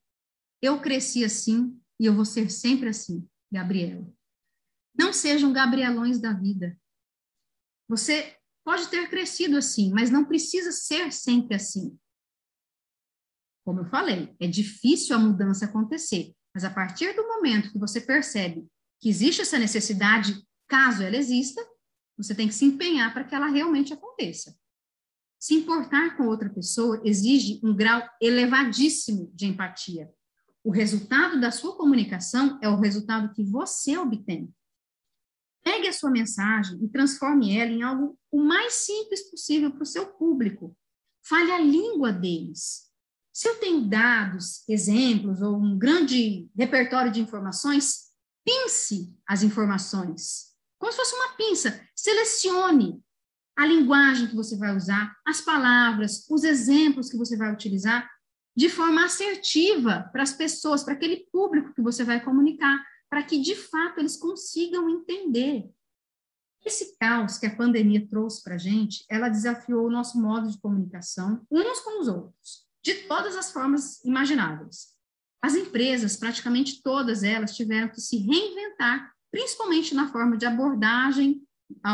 eu 0.62 0.82
cresci 0.82 1.24
assim, 1.24 1.80
e 2.00 2.06
eu 2.06 2.14
vou 2.14 2.26
ser 2.26 2.50
sempre 2.50 2.90
assim, 2.90 3.28
Gabriela. 3.52 4.06
Não 4.98 5.14
sejam 5.14 5.54
gabrielões 5.54 6.20
da 6.20 6.34
vida. 6.34 6.78
Você 7.88 8.39
pode 8.70 8.88
ter 8.88 9.10
crescido 9.10 9.58
assim, 9.58 9.92
mas 9.92 10.12
não 10.12 10.24
precisa 10.24 10.72
ser 10.72 11.12
sempre 11.12 11.56
assim. 11.56 11.98
Como 13.66 13.80
eu 13.80 13.86
falei, 13.86 14.36
é 14.40 14.46
difícil 14.46 15.16
a 15.16 15.20
mudança 15.20 15.66
acontecer, 15.66 16.36
mas 16.54 16.64
a 16.64 16.70
partir 16.70 17.16
do 17.16 17.28
momento 17.28 17.72
que 17.72 17.80
você 17.80 18.00
percebe 18.00 18.68
que 19.02 19.10
existe 19.10 19.42
essa 19.42 19.58
necessidade, 19.58 20.46
caso 20.68 21.02
ela 21.02 21.18
exista, 21.18 21.60
você 22.16 22.36
tem 22.36 22.48
que 22.48 22.54
se 22.54 22.64
empenhar 22.64 23.12
para 23.12 23.24
que 23.24 23.34
ela 23.34 23.48
realmente 23.48 23.92
aconteça. 23.92 24.56
Se 25.40 25.56
importar 25.56 26.16
com 26.16 26.28
outra 26.28 26.54
pessoa 26.54 27.02
exige 27.04 27.60
um 27.64 27.76
grau 27.76 28.08
elevadíssimo 28.22 29.32
de 29.34 29.48
empatia. 29.48 30.14
O 30.64 30.70
resultado 30.70 31.42
da 31.42 31.50
sua 31.50 31.76
comunicação 31.76 32.60
é 32.62 32.70
o 32.70 32.80
resultado 32.80 33.34
que 33.34 33.44
você 33.44 33.98
obtém. 33.98 34.54
Pegue 35.64 35.88
a 35.88 35.94
sua 35.94 36.10
mensagem 36.10 36.80
e 36.84 36.88
transforme 36.88 37.58
ela 37.58 37.72
em 37.72 37.84
algo 37.84 38.18
o 38.32 38.42
mais 38.42 38.74
simples 38.74 39.30
possível 39.30 39.72
para 39.72 39.84
o 39.84 39.86
seu 39.86 40.08
público. 40.08 40.76
Fale 41.24 41.52
a 41.52 41.60
língua 41.60 42.12
deles. 42.12 42.90
Se 43.34 43.48
eu 43.48 43.60
tenho 43.60 43.88
dados, 43.88 44.68
exemplos 44.68 45.42
ou 45.42 45.56
um 45.56 45.78
grande 45.78 46.50
repertório 46.58 47.12
de 47.12 47.22
informações, 47.22 48.10
pince 48.44 49.16
as 49.28 49.44
informações. 49.44 50.50
Como 50.80 50.92
se 50.92 50.98
fosse 50.98 51.16
uma 51.16 51.34
pinça. 51.36 51.82
Selecione 51.96 53.04
a 53.56 53.66
linguagem 53.66 54.28
que 54.28 54.36
você 54.36 54.58
vai 54.58 54.76
usar, 54.76 55.14
as 55.28 55.42
palavras, 55.42 56.26
os 56.30 56.44
exemplos 56.44 57.10
que 57.10 57.18
você 57.18 57.36
vai 57.36 57.52
utilizar 57.52 58.10
de 58.56 58.70
forma 58.70 59.06
assertiva 59.06 60.10
para 60.12 60.24
as 60.24 60.34
pessoas, 60.34 60.84
para 60.84 60.94
aquele 60.94 61.28
público 61.32 61.74
que 61.74 61.82
você 61.82 62.04
vai 62.04 62.24
comunicar, 62.24 62.82
para 63.10 63.24
que 63.24 63.40
de 63.40 63.56
fato 63.56 64.00
eles 64.00 64.16
consigam 64.16 64.90
entender. 64.90 65.70
Esse 66.66 66.98
caos 66.98 67.38
que 67.38 67.46
a 67.46 67.56
pandemia 67.56 68.08
trouxe 68.08 68.44
para 68.44 68.56
a 68.56 68.58
gente, 68.58 69.06
ela 69.10 69.30
desafiou 69.30 69.88
o 69.88 69.92
nosso 69.92 70.22
modo 70.22 70.50
de 70.50 70.60
comunicação 70.60 71.46
uns 71.50 71.80
com 71.80 72.02
os 72.02 72.08
outros, 72.08 72.68
de 72.84 72.94
todas 73.08 73.36
as 73.36 73.52
formas 73.52 74.04
imagináveis. 74.04 74.90
As 75.42 75.56
empresas, 75.56 76.18
praticamente 76.18 76.84
todas 76.84 77.24
elas, 77.24 77.56
tiveram 77.56 77.90
que 77.90 78.02
se 78.02 78.18
reinventar, 78.18 79.14
principalmente 79.32 79.96
na 79.96 80.12
forma 80.12 80.38
de 80.38 80.46
abordagem 80.46 81.42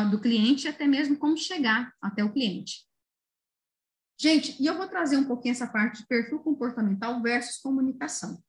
do 0.09 0.19
cliente 0.19 0.65
e 0.65 0.69
até 0.69 0.87
mesmo 0.87 1.17
como 1.17 1.37
chegar 1.37 1.93
até 2.01 2.23
o 2.23 2.31
cliente. 2.31 2.85
Gente, 4.17 4.55
e 4.61 4.65
eu 4.65 4.77
vou 4.77 4.87
trazer 4.87 5.17
um 5.17 5.25
pouquinho 5.25 5.51
essa 5.51 5.67
parte 5.67 6.01
de 6.01 6.07
perfil 6.07 6.39
comportamental 6.39 7.21
versus 7.21 7.61
comunicação. 7.61 8.41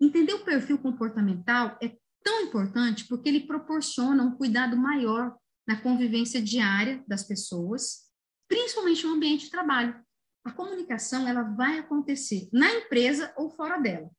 Entender 0.00 0.34
o 0.34 0.44
perfil 0.44 0.78
comportamental 0.78 1.78
é 1.80 1.96
tão 2.22 2.42
importante 2.42 3.06
porque 3.06 3.28
ele 3.28 3.46
proporciona 3.46 4.22
um 4.22 4.36
cuidado 4.36 4.76
maior 4.76 5.36
na 5.66 5.80
convivência 5.80 6.42
diária 6.42 7.04
das 7.06 7.24
pessoas, 7.24 8.02
principalmente 8.48 9.06
no 9.06 9.14
ambiente 9.14 9.44
de 9.44 9.50
trabalho. 9.50 9.94
A 10.44 10.52
comunicação 10.52 11.28
ela 11.28 11.42
vai 11.42 11.78
acontecer 11.78 12.48
na 12.52 12.70
empresa 12.72 13.32
ou 13.36 13.50
fora 13.50 13.78
dela. 13.78 14.10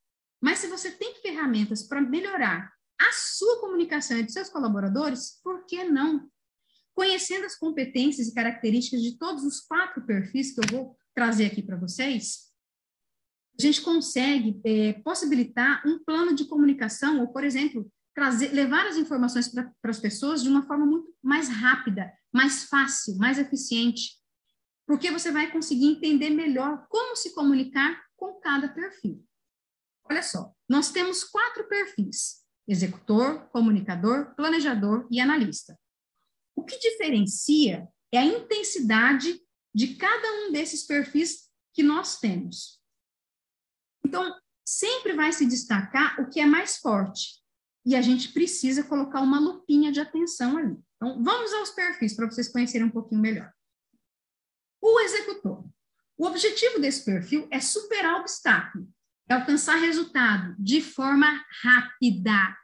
Mas 0.42 0.60
se 0.60 0.68
você 0.68 0.92
tem 0.92 1.16
ferramentas 1.22 1.84
para 1.84 2.02
melhorar 2.02 2.72
a 3.00 3.12
sua 3.12 3.60
comunicação 3.60 4.18
entre 4.18 4.32
seus 4.32 4.50
colaboradores, 4.50 5.40
por 5.44 5.66
que 5.66 5.84
não? 5.84 6.30
Conhecendo 6.94 7.46
as 7.46 7.56
competências 7.56 8.28
e 8.28 8.34
características 8.34 9.02
de 9.02 9.18
todos 9.18 9.44
os 9.44 9.60
quatro 9.62 10.06
perfis 10.06 10.54
que 10.54 10.62
eu 10.62 10.78
vou 10.78 10.98
trazer 11.14 11.46
aqui 11.46 11.62
para 11.62 11.78
vocês, 11.78 12.53
a 13.58 13.62
gente 13.62 13.82
consegue 13.82 14.60
é, 14.66 14.94
possibilitar 14.94 15.82
um 15.86 16.04
plano 16.04 16.34
de 16.34 16.46
comunicação, 16.46 17.20
ou, 17.20 17.28
por 17.28 17.44
exemplo, 17.44 17.92
trazer, 18.14 18.52
levar 18.52 18.88
as 18.88 18.98
informações 18.98 19.48
para 19.48 19.72
as 19.84 20.00
pessoas 20.00 20.44
de 20.44 20.50
uma 20.50 20.66
forma 20.66 20.86
muito 20.86 21.14
mais 21.22 21.50
rápida, 21.50 22.12
mais 22.32 22.64
fácil, 22.66 23.18
mais 23.18 23.38
eficiente, 23.38 24.18
porque 24.88 25.12
você 25.12 25.32
vai 25.32 25.52
conseguir 25.52 25.86
entender 25.86 26.30
melhor 26.30 26.86
como 26.90 27.16
se 27.16 27.34
comunicar 27.34 28.02
com 28.16 28.34
cada 28.40 28.68
perfil. 28.68 29.24
Olha 30.10 30.24
só, 30.24 30.54
nós 30.68 30.92
temos 30.92 31.24
quatro 31.24 31.68
perfis: 31.68 32.44
executor, 32.68 33.48
comunicador, 33.50 34.36
planejador 34.36 35.08
e 35.10 35.20
analista. 35.20 35.78
O 36.56 36.64
que 36.64 36.78
diferencia 36.78 37.88
é 38.12 38.18
a 38.20 38.26
intensidade 38.26 39.40
de 39.74 39.96
cada 39.96 40.32
um 40.42 40.52
desses 40.52 40.86
perfis 40.86 41.50
que 41.74 41.82
nós 41.82 42.20
temos. 42.20 42.83
Então, 44.14 44.32
sempre 44.64 45.14
vai 45.14 45.34
se 45.34 45.44
destacar 45.44 46.22
o 46.22 46.30
que 46.30 46.40
é 46.40 46.46
mais 46.46 46.78
forte. 46.78 47.42
E 47.84 47.96
a 47.96 48.02
gente 48.02 48.32
precisa 48.32 48.84
colocar 48.84 49.22
uma 49.22 49.40
lupinha 49.40 49.92
de 49.92 50.00
atenção 50.00 50.56
ali. 50.56 50.78
Então, 50.96 51.24
vamos 51.24 51.52
aos 51.52 51.72
perfis 51.72 52.16
para 52.16 52.30
vocês 52.30 52.48
conhecerem 52.48 52.86
um 52.86 52.92
pouquinho 52.92 53.20
melhor. 53.20 53.52
O 54.80 55.00
executor. 55.00 55.66
O 56.16 56.28
objetivo 56.28 56.80
desse 56.80 57.04
perfil 57.04 57.48
é 57.50 57.60
superar 57.60 58.20
obstáculo, 58.20 58.88
é 59.28 59.34
alcançar 59.34 59.78
resultado 59.78 60.56
de 60.60 60.80
forma 60.80 61.44
rápida. 61.64 62.56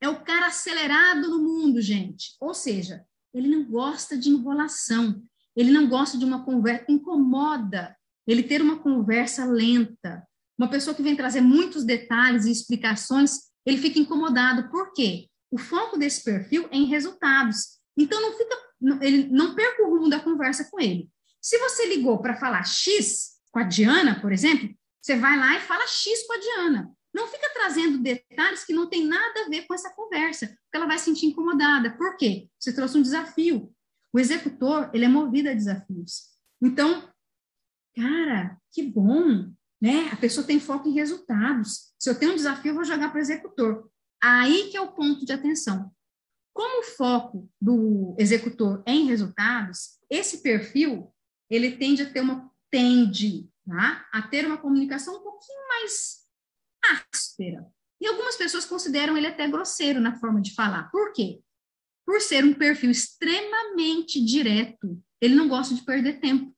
É 0.00 0.08
o 0.08 0.24
cara 0.24 0.46
acelerado 0.46 1.30
no 1.30 1.38
mundo, 1.38 1.80
gente. 1.80 2.34
Ou 2.40 2.52
seja, 2.52 3.06
ele 3.32 3.46
não 3.46 3.64
gosta 3.64 4.18
de 4.18 4.28
enrolação, 4.28 5.22
ele 5.54 5.70
não 5.70 5.88
gosta 5.88 6.18
de 6.18 6.24
uma 6.24 6.44
conversa, 6.44 6.84
incomoda 6.88 7.96
ele 8.26 8.42
ter 8.42 8.60
uma 8.60 8.80
conversa 8.80 9.44
lenta, 9.44 10.26
uma 10.60 10.68
pessoa 10.68 10.94
que 10.94 11.02
vem 11.02 11.16
trazer 11.16 11.40
muitos 11.40 11.84
detalhes 11.84 12.44
e 12.44 12.52
explicações, 12.52 13.48
ele 13.64 13.78
fica 13.78 13.98
incomodado. 13.98 14.70
Por 14.70 14.92
quê? 14.92 15.26
O 15.50 15.56
foco 15.56 15.98
desse 15.98 16.22
perfil 16.22 16.68
é 16.70 16.76
em 16.76 16.84
resultados. 16.84 17.80
Então, 17.96 18.20
não 18.20 18.36
fica, 18.36 18.56
ele 19.00 19.28
não 19.30 19.54
perca 19.54 19.82
o 19.82 19.88
rumo 19.88 20.10
da 20.10 20.20
conversa 20.20 20.68
com 20.70 20.78
ele. 20.78 21.08
Se 21.40 21.56
você 21.58 21.86
ligou 21.86 22.20
para 22.20 22.36
falar 22.36 22.62
X 22.64 23.38
com 23.50 23.58
a 23.58 23.62
Diana, 23.62 24.20
por 24.20 24.32
exemplo, 24.32 24.68
você 25.00 25.16
vai 25.16 25.38
lá 25.38 25.56
e 25.56 25.60
fala 25.60 25.86
X 25.86 26.26
com 26.26 26.34
a 26.34 26.38
Diana. 26.38 26.92
Não 27.12 27.26
fica 27.26 27.50
trazendo 27.54 27.96
detalhes 27.96 28.62
que 28.62 28.74
não 28.74 28.86
tem 28.86 29.06
nada 29.06 29.46
a 29.46 29.48
ver 29.48 29.66
com 29.66 29.72
essa 29.72 29.88
conversa, 29.94 30.46
porque 30.46 30.76
ela 30.76 30.86
vai 30.86 30.98
se 30.98 31.06
sentir 31.06 31.24
incomodada. 31.24 31.96
Por 31.96 32.18
quê? 32.18 32.48
Você 32.58 32.70
trouxe 32.74 32.98
um 32.98 33.02
desafio. 33.02 33.72
O 34.12 34.20
executor, 34.20 34.90
ele 34.92 35.06
é 35.06 35.08
movido 35.08 35.48
a 35.48 35.54
desafios. 35.54 36.28
Então, 36.60 37.10
cara, 37.96 38.58
que 38.70 38.82
bom, 38.82 39.50
né? 39.80 40.10
A 40.12 40.16
pessoa 40.16 40.46
tem 40.46 40.60
foco 40.60 40.88
em 40.88 40.92
resultados. 40.92 41.92
Se 41.98 42.10
eu 42.10 42.18
tenho 42.18 42.32
um 42.32 42.36
desafio, 42.36 42.70
eu 42.70 42.74
vou 42.74 42.84
jogar 42.84 43.08
para 43.08 43.18
o 43.18 43.22
executor. 43.22 43.90
Aí 44.22 44.68
que 44.70 44.76
é 44.76 44.80
o 44.80 44.92
ponto 44.92 45.24
de 45.24 45.32
atenção. 45.32 45.90
Como 46.52 46.80
o 46.80 46.84
foco 46.96 47.48
do 47.60 48.14
executor 48.18 48.82
é 48.84 48.92
em 48.92 49.06
resultados, 49.06 49.98
esse 50.10 50.42
perfil, 50.42 51.12
ele 51.48 51.76
tende 51.76 52.02
a 52.02 52.12
ter 52.12 52.20
uma 52.20 52.50
tende, 52.70 53.48
tá? 53.66 54.06
A 54.12 54.22
ter 54.22 54.46
uma 54.46 54.58
comunicação 54.58 55.16
um 55.16 55.22
pouquinho 55.22 55.68
mais 55.68 56.20
áspera. 56.84 57.66
E 58.00 58.06
algumas 58.06 58.36
pessoas 58.36 58.64
consideram 58.64 59.16
ele 59.16 59.26
até 59.26 59.46
grosseiro 59.48 60.00
na 60.00 60.18
forma 60.18 60.40
de 60.40 60.54
falar. 60.54 60.90
Por 60.90 61.12
quê? 61.12 61.40
Por 62.06 62.20
ser 62.20 62.44
um 62.44 62.54
perfil 62.54 62.90
extremamente 62.90 64.24
direto, 64.24 65.00
ele 65.20 65.34
não 65.34 65.48
gosta 65.48 65.74
de 65.74 65.82
perder 65.82 66.20
tempo. 66.20 66.54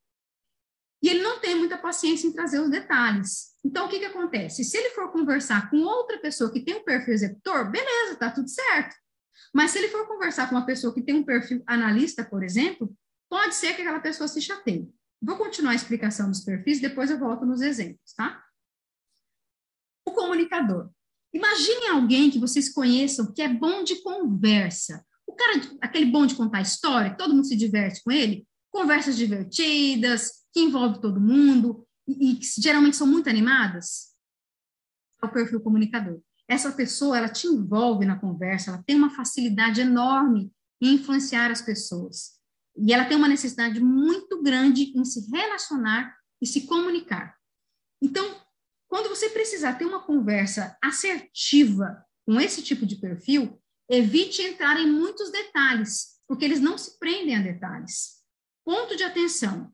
E 1.02 1.08
ele 1.08 1.22
não 1.22 1.40
tem 1.40 1.56
muita 1.56 1.76
paciência 1.76 2.28
em 2.28 2.32
trazer 2.32 2.60
os 2.60 2.70
detalhes. 2.70 3.52
Então, 3.64 3.86
o 3.86 3.88
que, 3.88 3.98
que 3.98 4.04
acontece? 4.04 4.62
Se 4.64 4.76
ele 4.76 4.90
for 4.90 5.10
conversar 5.10 5.68
com 5.68 5.78
outra 5.78 6.18
pessoa 6.18 6.52
que 6.52 6.60
tem 6.60 6.76
um 6.76 6.84
perfil 6.84 7.14
executor, 7.14 7.70
beleza, 7.70 8.16
tá 8.16 8.30
tudo 8.30 8.48
certo. 8.48 8.94
Mas 9.52 9.72
se 9.72 9.78
ele 9.78 9.88
for 9.88 10.06
conversar 10.06 10.48
com 10.48 10.54
uma 10.54 10.64
pessoa 10.64 10.94
que 10.94 11.02
tem 11.02 11.14
um 11.14 11.24
perfil 11.24 11.62
analista, 11.66 12.24
por 12.24 12.42
exemplo, 12.42 12.94
pode 13.28 13.54
ser 13.54 13.74
que 13.74 13.82
aquela 13.82 14.00
pessoa 14.00 14.28
se 14.28 14.40
chateie. 14.40 14.88
Vou 15.20 15.36
continuar 15.36 15.72
a 15.72 15.76
explicação 15.76 16.28
dos 16.28 16.40
perfis, 16.40 16.80
depois 16.80 17.10
eu 17.10 17.18
volto 17.18 17.44
nos 17.44 17.60
exemplos, 17.60 18.12
tá? 18.16 18.42
O 20.06 20.12
comunicador. 20.12 20.90
Imagine 21.32 21.86
alguém 21.88 22.30
que 22.30 22.38
vocês 22.38 22.72
conheçam 22.72 23.32
que 23.32 23.42
é 23.42 23.48
bom 23.48 23.82
de 23.82 24.02
conversa. 24.02 25.04
O 25.26 25.34
cara, 25.34 25.60
aquele 25.80 26.06
bom 26.06 26.26
de 26.26 26.34
contar 26.34 26.60
história, 26.60 27.16
todo 27.16 27.34
mundo 27.34 27.46
se 27.46 27.56
diverte 27.56 28.02
com 28.02 28.10
ele, 28.10 28.46
conversas 28.70 29.16
divertidas, 29.16 30.41
que 30.52 30.60
envolve 30.60 31.00
todo 31.00 31.20
mundo, 31.20 31.86
e, 32.06 32.32
e 32.32 32.36
que 32.36 32.46
geralmente 32.60 32.96
são 32.96 33.06
muito 33.06 33.28
animadas. 33.28 34.12
É 35.22 35.26
o 35.26 35.32
perfil 35.32 35.60
comunicador. 35.60 36.20
Essa 36.48 36.72
pessoa, 36.72 37.16
ela 37.16 37.28
te 37.28 37.46
envolve 37.46 38.04
na 38.04 38.18
conversa, 38.18 38.70
ela 38.70 38.82
tem 38.82 38.96
uma 38.96 39.10
facilidade 39.10 39.80
enorme 39.80 40.52
em 40.80 40.94
influenciar 40.94 41.50
as 41.50 41.62
pessoas. 41.62 42.32
E 42.76 42.92
ela 42.92 43.04
tem 43.04 43.16
uma 43.16 43.28
necessidade 43.28 43.80
muito 43.80 44.42
grande 44.42 44.92
em 44.96 45.04
se 45.04 45.30
relacionar 45.30 46.14
e 46.40 46.46
se 46.46 46.66
comunicar. 46.66 47.36
Então, 48.02 48.40
quando 48.88 49.08
você 49.08 49.30
precisar 49.30 49.74
ter 49.74 49.84
uma 49.84 50.02
conversa 50.02 50.76
assertiva 50.82 52.04
com 52.26 52.40
esse 52.40 52.62
tipo 52.62 52.84
de 52.84 52.96
perfil, 52.96 53.58
evite 53.88 54.42
entrar 54.42 54.78
em 54.78 54.90
muitos 54.90 55.30
detalhes, 55.30 56.20
porque 56.26 56.44
eles 56.44 56.60
não 56.60 56.76
se 56.76 56.98
prendem 56.98 57.36
a 57.36 57.42
detalhes. 57.42 58.22
Ponto 58.64 58.96
de 58.96 59.02
atenção. 59.02 59.72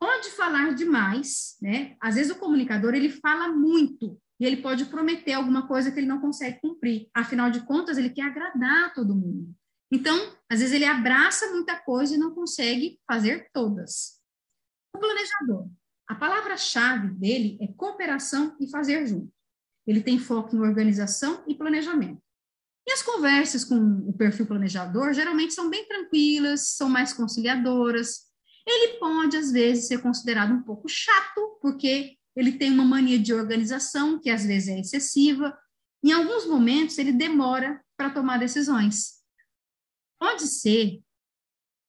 Pode 0.00 0.30
falar 0.30 0.74
demais, 0.74 1.56
né? 1.60 1.96
Às 2.00 2.14
vezes 2.14 2.30
o 2.30 2.38
comunicador 2.38 2.94
ele 2.94 3.10
fala 3.10 3.48
muito 3.48 4.20
e 4.40 4.46
ele 4.46 4.58
pode 4.58 4.84
prometer 4.86 5.32
alguma 5.32 5.66
coisa 5.66 5.90
que 5.90 5.98
ele 5.98 6.06
não 6.06 6.20
consegue 6.20 6.60
cumprir. 6.60 7.08
Afinal 7.12 7.50
de 7.50 7.60
contas, 7.66 7.98
ele 7.98 8.10
quer 8.10 8.22
agradar 8.22 8.94
todo 8.94 9.14
mundo. 9.14 9.52
Então, 9.90 10.16
às 10.48 10.60
vezes 10.60 10.74
ele 10.74 10.84
abraça 10.84 11.50
muita 11.50 11.76
coisa 11.76 12.14
e 12.14 12.18
não 12.18 12.34
consegue 12.34 13.00
fazer 13.06 13.48
todas. 13.52 14.20
O 14.94 14.98
planejador. 14.98 15.68
A 16.06 16.14
palavra-chave 16.14 17.08
dele 17.14 17.58
é 17.60 17.66
cooperação 17.66 18.56
e 18.60 18.70
fazer 18.70 19.06
junto. 19.06 19.32
Ele 19.86 20.02
tem 20.02 20.18
foco 20.18 20.54
em 20.54 20.60
organização 20.60 21.42
e 21.48 21.54
planejamento. 21.54 22.22
E 22.86 22.92
as 22.92 23.02
conversas 23.02 23.64
com 23.64 23.76
o 24.08 24.12
perfil 24.12 24.46
planejador 24.46 25.12
geralmente 25.12 25.52
são 25.52 25.68
bem 25.68 25.86
tranquilas, 25.86 26.70
são 26.70 26.88
mais 26.88 27.12
conciliadoras. 27.12 28.27
Ele 28.70 28.98
pode, 28.98 29.34
às 29.34 29.50
vezes, 29.50 29.86
ser 29.86 30.02
considerado 30.02 30.52
um 30.52 30.62
pouco 30.62 30.86
chato, 30.90 31.58
porque 31.62 32.18
ele 32.36 32.52
tem 32.52 32.70
uma 32.70 32.84
mania 32.84 33.18
de 33.18 33.32
organização 33.32 34.20
que 34.20 34.28
às 34.28 34.44
vezes 34.44 34.68
é 34.68 34.78
excessiva. 34.78 35.58
Em 36.04 36.12
alguns 36.12 36.46
momentos, 36.46 36.98
ele 36.98 37.12
demora 37.12 37.82
para 37.96 38.10
tomar 38.10 38.38
decisões. 38.38 39.22
Pode 40.20 40.46
ser 40.46 41.00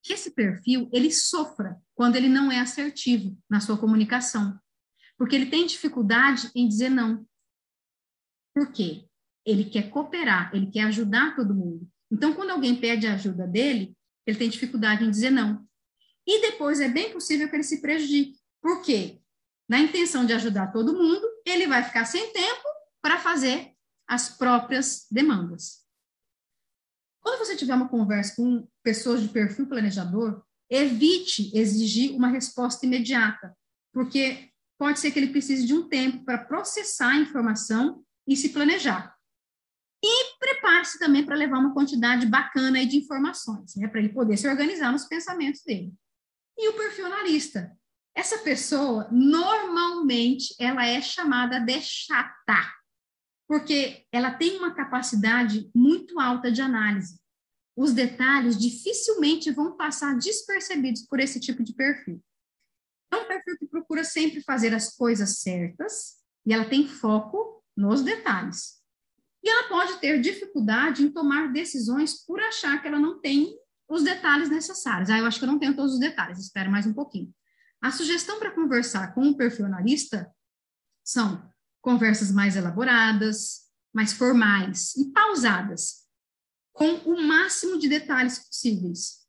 que 0.01 0.13
esse 0.13 0.32
perfil 0.32 0.89
ele 0.93 1.11
sofra 1.11 1.77
quando 1.93 2.15
ele 2.15 2.30
não 2.30 2.49
é 2.49 2.61
assertivo 2.61 3.38
na 3.49 3.59
sua 3.59 3.77
comunicação, 3.77 4.57
porque 5.17 5.36
ele 5.36 5.47
tem 5.47 5.65
dificuldade 5.65 6.49
em 6.55 6.65
dizer 6.65 6.89
não. 6.89 7.27
Por 8.55 8.71
quê? 8.71 9.05
Ele 9.45 9.65
quer 9.65 9.89
cooperar, 9.89 10.49
ele 10.55 10.71
quer 10.71 10.84
ajudar 10.84 11.36
todo 11.36 11.53
mundo. 11.53 11.86
Então, 12.09 12.34
quando 12.34 12.51
alguém 12.51 12.80
pede 12.80 13.05
ajuda 13.05 13.45
dele, 13.45 13.95
ele 14.25 14.38
tem 14.38 14.49
dificuldade 14.49 15.03
em 15.03 15.11
dizer 15.11 15.30
não. 15.30 15.68
E 16.30 16.41
depois 16.41 16.80
é 16.80 16.88
bem 16.88 17.11
possível 17.11 17.49
que 17.49 17.55
ele 17.55 17.63
se 17.63 17.82
prejudique. 17.82 18.38
Por 18.61 18.84
quê? 18.84 19.19
Na 19.67 19.80
intenção 19.80 20.27
de 20.27 20.34
ajudar 20.34 20.71
todo 20.71 20.93
mundo, 20.93 21.27
ele 21.43 21.65
vai 21.65 21.84
ficar 21.84 22.05
sem 22.05 22.32
tempo 22.32 22.61
para 23.01 23.17
fazer 23.17 23.73
as 24.07 24.30
próprias 24.38 25.07
demandas. 25.09 25.84
Quando 27.19 27.39
você 27.39 27.55
tiver 27.55 27.73
uma 27.73 27.89
conversa 27.89 28.36
com 28.36 28.67
pessoas 28.84 29.23
de 29.23 29.30
perfil 29.30 29.65
planejador, 29.65 30.45
evite 30.69 31.51
exigir 31.57 32.15
uma 32.15 32.27
resposta 32.27 32.86
imediata, 32.86 33.57
porque 33.91 34.51
pode 34.77 34.99
ser 34.99 35.09
que 35.09 35.17
ele 35.17 35.32
precise 35.32 35.65
de 35.65 35.73
um 35.73 35.89
tempo 35.89 36.23
para 36.23 36.45
processar 36.45 37.09
a 37.09 37.19
informação 37.19 38.05
e 38.27 38.38
se 38.38 38.49
planejar. 38.49 39.17
E 40.03 40.38
prepare-se 40.38 40.99
também 40.99 41.25
para 41.25 41.36
levar 41.36 41.57
uma 41.57 41.73
quantidade 41.73 42.27
bacana 42.27 42.86
de 42.86 42.97
informações, 42.97 43.75
né, 43.75 43.88
para 43.88 43.99
ele 43.99 44.13
poder 44.13 44.38
se 44.38 44.47
organizar 44.47 44.91
nos 44.91 45.05
pensamentos 45.05 45.63
dele. 45.63 45.91
E 46.60 46.68
o 46.68 46.74
perfil 46.74 47.05
analista. 47.05 47.72
Essa 48.14 48.39
pessoa, 48.39 49.07
normalmente, 49.10 50.53
ela 50.60 50.86
é 50.86 51.01
chamada 51.01 51.57
de 51.57 51.80
chata, 51.80 52.70
porque 53.47 54.05
ela 54.12 54.32
tem 54.32 54.57
uma 54.57 54.76
capacidade 54.76 55.72
muito 55.74 56.20
alta 56.20 56.51
de 56.51 56.62
análise. 56.62 57.18
Os 57.78 57.93
detalhes 57.93 58.57
dificilmente 58.57 59.51
vão 59.51 59.78
passar 59.78 60.18
despercebidos 60.18 61.03
por 61.03 61.22
esse 61.22 61.39
tipo 61.39 61.64
de 61.64 61.74
perfil. 61.74 62.22
É 63.10 63.16
um 63.16 63.26
perfil 63.26 63.57
que 63.57 63.68
procura 63.68 64.03
sempre 64.03 64.41
fazer 64.41 64.74
as 64.74 64.93
coisas 64.97 65.39
certas 65.39 66.18
e 66.45 66.53
ela 66.53 66.66
tem 66.66 66.89
foco 66.89 67.64
nos 67.74 68.01
detalhes. 68.01 68.80
E 69.41 69.49
ela 69.49 69.70
pode 69.70 69.97
ter 70.01 70.20
dificuldade 70.20 71.03
em 71.03 71.10
tomar 71.10 71.53
decisões 71.53 72.26
por 72.26 72.41
achar 72.41 72.82
que 72.82 72.88
ela 72.89 72.99
não 72.99 73.22
tem 73.22 73.57
os 73.90 74.04
detalhes 74.04 74.50
necessários. 74.50 75.10
Ah, 75.10 75.18
eu 75.18 75.26
acho 75.26 75.40
que 75.40 75.46
eu 75.46 75.52
não 75.52 75.60
tenho 75.60 75.76
todos 75.76 75.94
os 75.94 76.00
detalhes, 76.00 76.38
espero 76.40 76.72
mais 76.72 76.86
um 76.86 76.94
pouquinho. 76.94 77.34
A 77.82 77.92
sugestão 77.92 78.40
para 78.40 78.52
conversar 78.52 79.14
com 79.14 79.22
um 79.22 79.34
perfil 79.34 79.66
analista 79.66 80.32
são 81.04 81.52
conversas 81.82 82.32
mais 82.32 82.56
elaboradas, 82.56 83.68
mais 83.94 84.14
formais 84.14 84.96
e 84.96 85.12
pausadas, 85.12 86.08
com 86.72 86.96
o 86.98 87.22
máximo 87.22 87.80
de 87.80 87.90
detalhes 87.90 88.40
possíveis. 88.40 89.28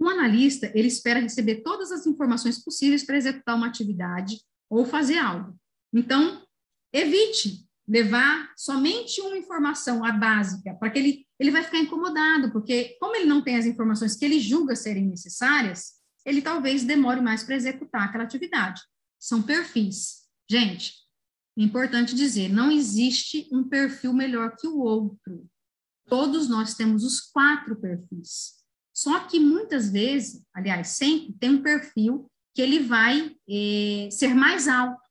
O 0.00 0.08
analista, 0.08 0.70
ele 0.74 0.88
espera 0.88 1.20
receber 1.20 1.62
todas 1.62 1.92
as 1.92 2.06
informações 2.06 2.62
possíveis 2.62 3.04
para 3.04 3.16
executar 3.16 3.56
uma 3.56 3.68
atividade 3.68 4.40
ou 4.68 4.84
fazer 4.84 5.18
algo. 5.18 5.58
Então, 5.92 6.44
evite 6.92 7.67
levar 7.88 8.52
somente 8.54 9.20
uma 9.22 9.36
informação, 9.36 10.04
a 10.04 10.12
básica, 10.12 10.74
para 10.74 10.90
que 10.90 10.98
ele, 10.98 11.26
ele 11.40 11.50
vai 11.50 11.62
ficar 11.62 11.78
incomodado, 11.78 12.52
porque 12.52 12.96
como 13.00 13.16
ele 13.16 13.24
não 13.24 13.42
tem 13.42 13.56
as 13.56 13.64
informações 13.64 14.14
que 14.14 14.24
ele 14.24 14.38
julga 14.38 14.76
serem 14.76 15.06
necessárias, 15.06 15.94
ele 16.24 16.42
talvez 16.42 16.84
demore 16.84 17.22
mais 17.22 17.42
para 17.42 17.56
executar 17.56 18.02
aquela 18.02 18.24
atividade. 18.24 18.82
São 19.18 19.42
perfis. 19.42 20.26
Gente, 20.50 20.92
é 21.58 21.62
importante 21.62 22.14
dizer, 22.14 22.50
não 22.50 22.70
existe 22.70 23.48
um 23.50 23.64
perfil 23.64 24.12
melhor 24.12 24.54
que 24.56 24.66
o 24.66 24.78
outro. 24.78 25.48
Todos 26.06 26.48
nós 26.48 26.74
temos 26.74 27.04
os 27.04 27.20
quatro 27.20 27.74
perfis. 27.80 28.58
Só 28.92 29.20
que 29.20 29.40
muitas 29.40 29.90
vezes, 29.90 30.42
aliás, 30.54 30.88
sempre 30.88 31.32
tem 31.40 31.50
um 31.50 31.62
perfil 31.62 32.30
que 32.54 32.60
ele 32.60 32.80
vai 32.80 33.34
eh, 33.48 34.08
ser 34.10 34.34
mais 34.34 34.68
alto 34.68 35.07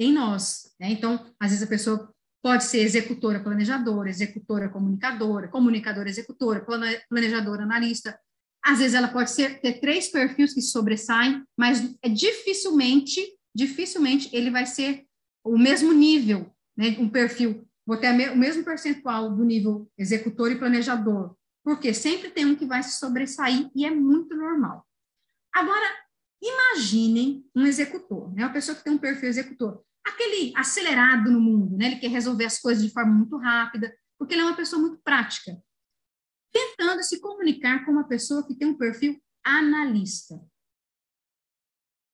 em 0.00 0.12
nós. 0.12 0.74
Né? 0.80 0.90
Então, 0.90 1.24
às 1.38 1.50
vezes 1.50 1.62
a 1.62 1.68
pessoa 1.68 2.12
pode 2.42 2.64
ser 2.64 2.78
executora 2.78 3.38
planejadora, 3.38 4.08
executora 4.08 4.70
comunicadora, 4.70 5.48
comunicadora 5.48 6.08
executora, 6.08 6.64
planejadora 7.08 7.62
analista. 7.62 8.18
Às 8.64 8.78
vezes 8.78 8.94
ela 8.94 9.08
pode 9.08 9.30
ser, 9.30 9.60
ter 9.60 9.78
três 9.78 10.08
perfis 10.08 10.54
que 10.54 10.62
sobressaem, 10.62 11.44
mas 11.56 11.94
é 12.02 12.08
dificilmente, 12.08 13.20
dificilmente 13.54 14.34
ele 14.34 14.50
vai 14.50 14.64
ser 14.64 15.04
o 15.44 15.58
mesmo 15.58 15.92
nível, 15.92 16.50
né, 16.76 16.96
um 16.98 17.08
perfil, 17.08 17.66
vou 17.86 17.96
ter 17.96 18.30
o 18.30 18.36
mesmo 18.36 18.64
percentual 18.64 19.34
do 19.34 19.44
nível 19.44 19.90
executor 19.98 20.50
e 20.50 20.58
planejador, 20.58 21.34
porque 21.62 21.92
sempre 21.92 22.30
tem 22.30 22.46
um 22.46 22.54
que 22.54 22.66
vai 22.66 22.82
se 22.82 22.98
sobressair 22.98 23.68
e 23.74 23.84
é 23.84 23.90
muito 23.90 24.34
normal. 24.34 24.86
Agora, 25.52 25.99
imaginem 26.42 27.44
um 27.54 27.66
executor, 27.66 28.32
né, 28.34 28.44
uma 28.44 28.52
pessoa 28.52 28.76
que 28.76 28.84
tem 28.84 28.92
um 28.92 28.98
perfil 28.98 29.28
executor, 29.28 29.84
aquele 30.04 30.52
acelerado 30.56 31.30
no 31.30 31.40
mundo, 31.40 31.76
né, 31.76 31.86
ele 31.86 31.96
quer 31.96 32.10
resolver 32.10 32.44
as 32.44 32.58
coisas 32.58 32.82
de 32.82 32.90
forma 32.90 33.12
muito 33.12 33.36
rápida, 33.36 33.94
porque 34.18 34.34
ele 34.34 34.42
é 34.42 34.44
uma 34.44 34.56
pessoa 34.56 34.80
muito 34.80 34.98
prática, 35.02 35.60
tentando 36.52 37.02
se 37.02 37.20
comunicar 37.20 37.84
com 37.84 37.92
uma 37.92 38.08
pessoa 38.08 38.46
que 38.46 38.54
tem 38.54 38.68
um 38.68 38.78
perfil 38.78 39.20
analista. 39.44 40.40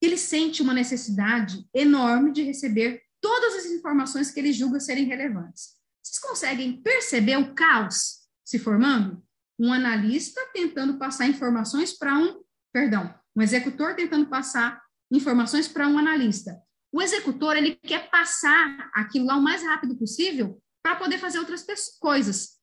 Ele 0.01 0.17
sente 0.17 0.63
uma 0.63 0.75
necessidade 0.75 1.67
enorme 1.75 2.33
de 2.33 2.43
receber 2.43 3.03
todas 3.21 3.55
as 3.55 3.67
informações 3.67 4.31
que 4.31 4.39
ele 4.39 4.53
julga 4.53 4.79
serem 4.79 5.07
relevantes. 5.07 5.77
Vocês 6.03 6.19
conseguem 6.19 6.81
perceber 6.83 7.37
o 7.39 7.55
caos 7.55 8.29
se 8.45 8.59
formando? 8.59 9.25
Um 9.59 9.73
analista 9.73 10.41
tentando 10.53 10.99
passar 10.99 11.27
informações 11.27 11.97
para 11.97 12.17
um, 12.17 12.43
perdão, 12.73 13.13
um 13.37 13.43
executor 13.43 13.95
tentando 13.95 14.27
passar 14.27 14.83
informações 15.13 15.69
para 15.69 15.87
um 15.87 15.99
analista. 15.99 16.59
O 16.91 17.03
executor, 17.03 17.57
ele 17.57 17.77
quer 17.77 18.11
passar 18.11 18.91
aquilo 18.95 19.27
lá 19.27 19.37
o 19.37 19.43
mais 19.43 19.63
rápido 19.63 19.97
possível 19.97 20.61
para 20.83 20.97
poder 20.97 21.19
fazer 21.19 21.39
outras 21.39 21.65
coisas. 22.01 22.57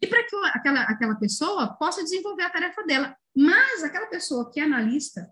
E 0.00 0.06
para 0.06 0.22
que 0.24 0.36
aquela, 0.54 0.82
aquela 0.82 1.14
pessoa 1.16 1.74
possa 1.74 2.04
desenvolver 2.04 2.44
a 2.44 2.50
tarefa 2.50 2.84
dela. 2.84 3.16
Mas 3.34 3.82
aquela 3.82 4.06
pessoa 4.06 4.50
que 4.52 4.60
é 4.60 4.64
analista, 4.64 5.28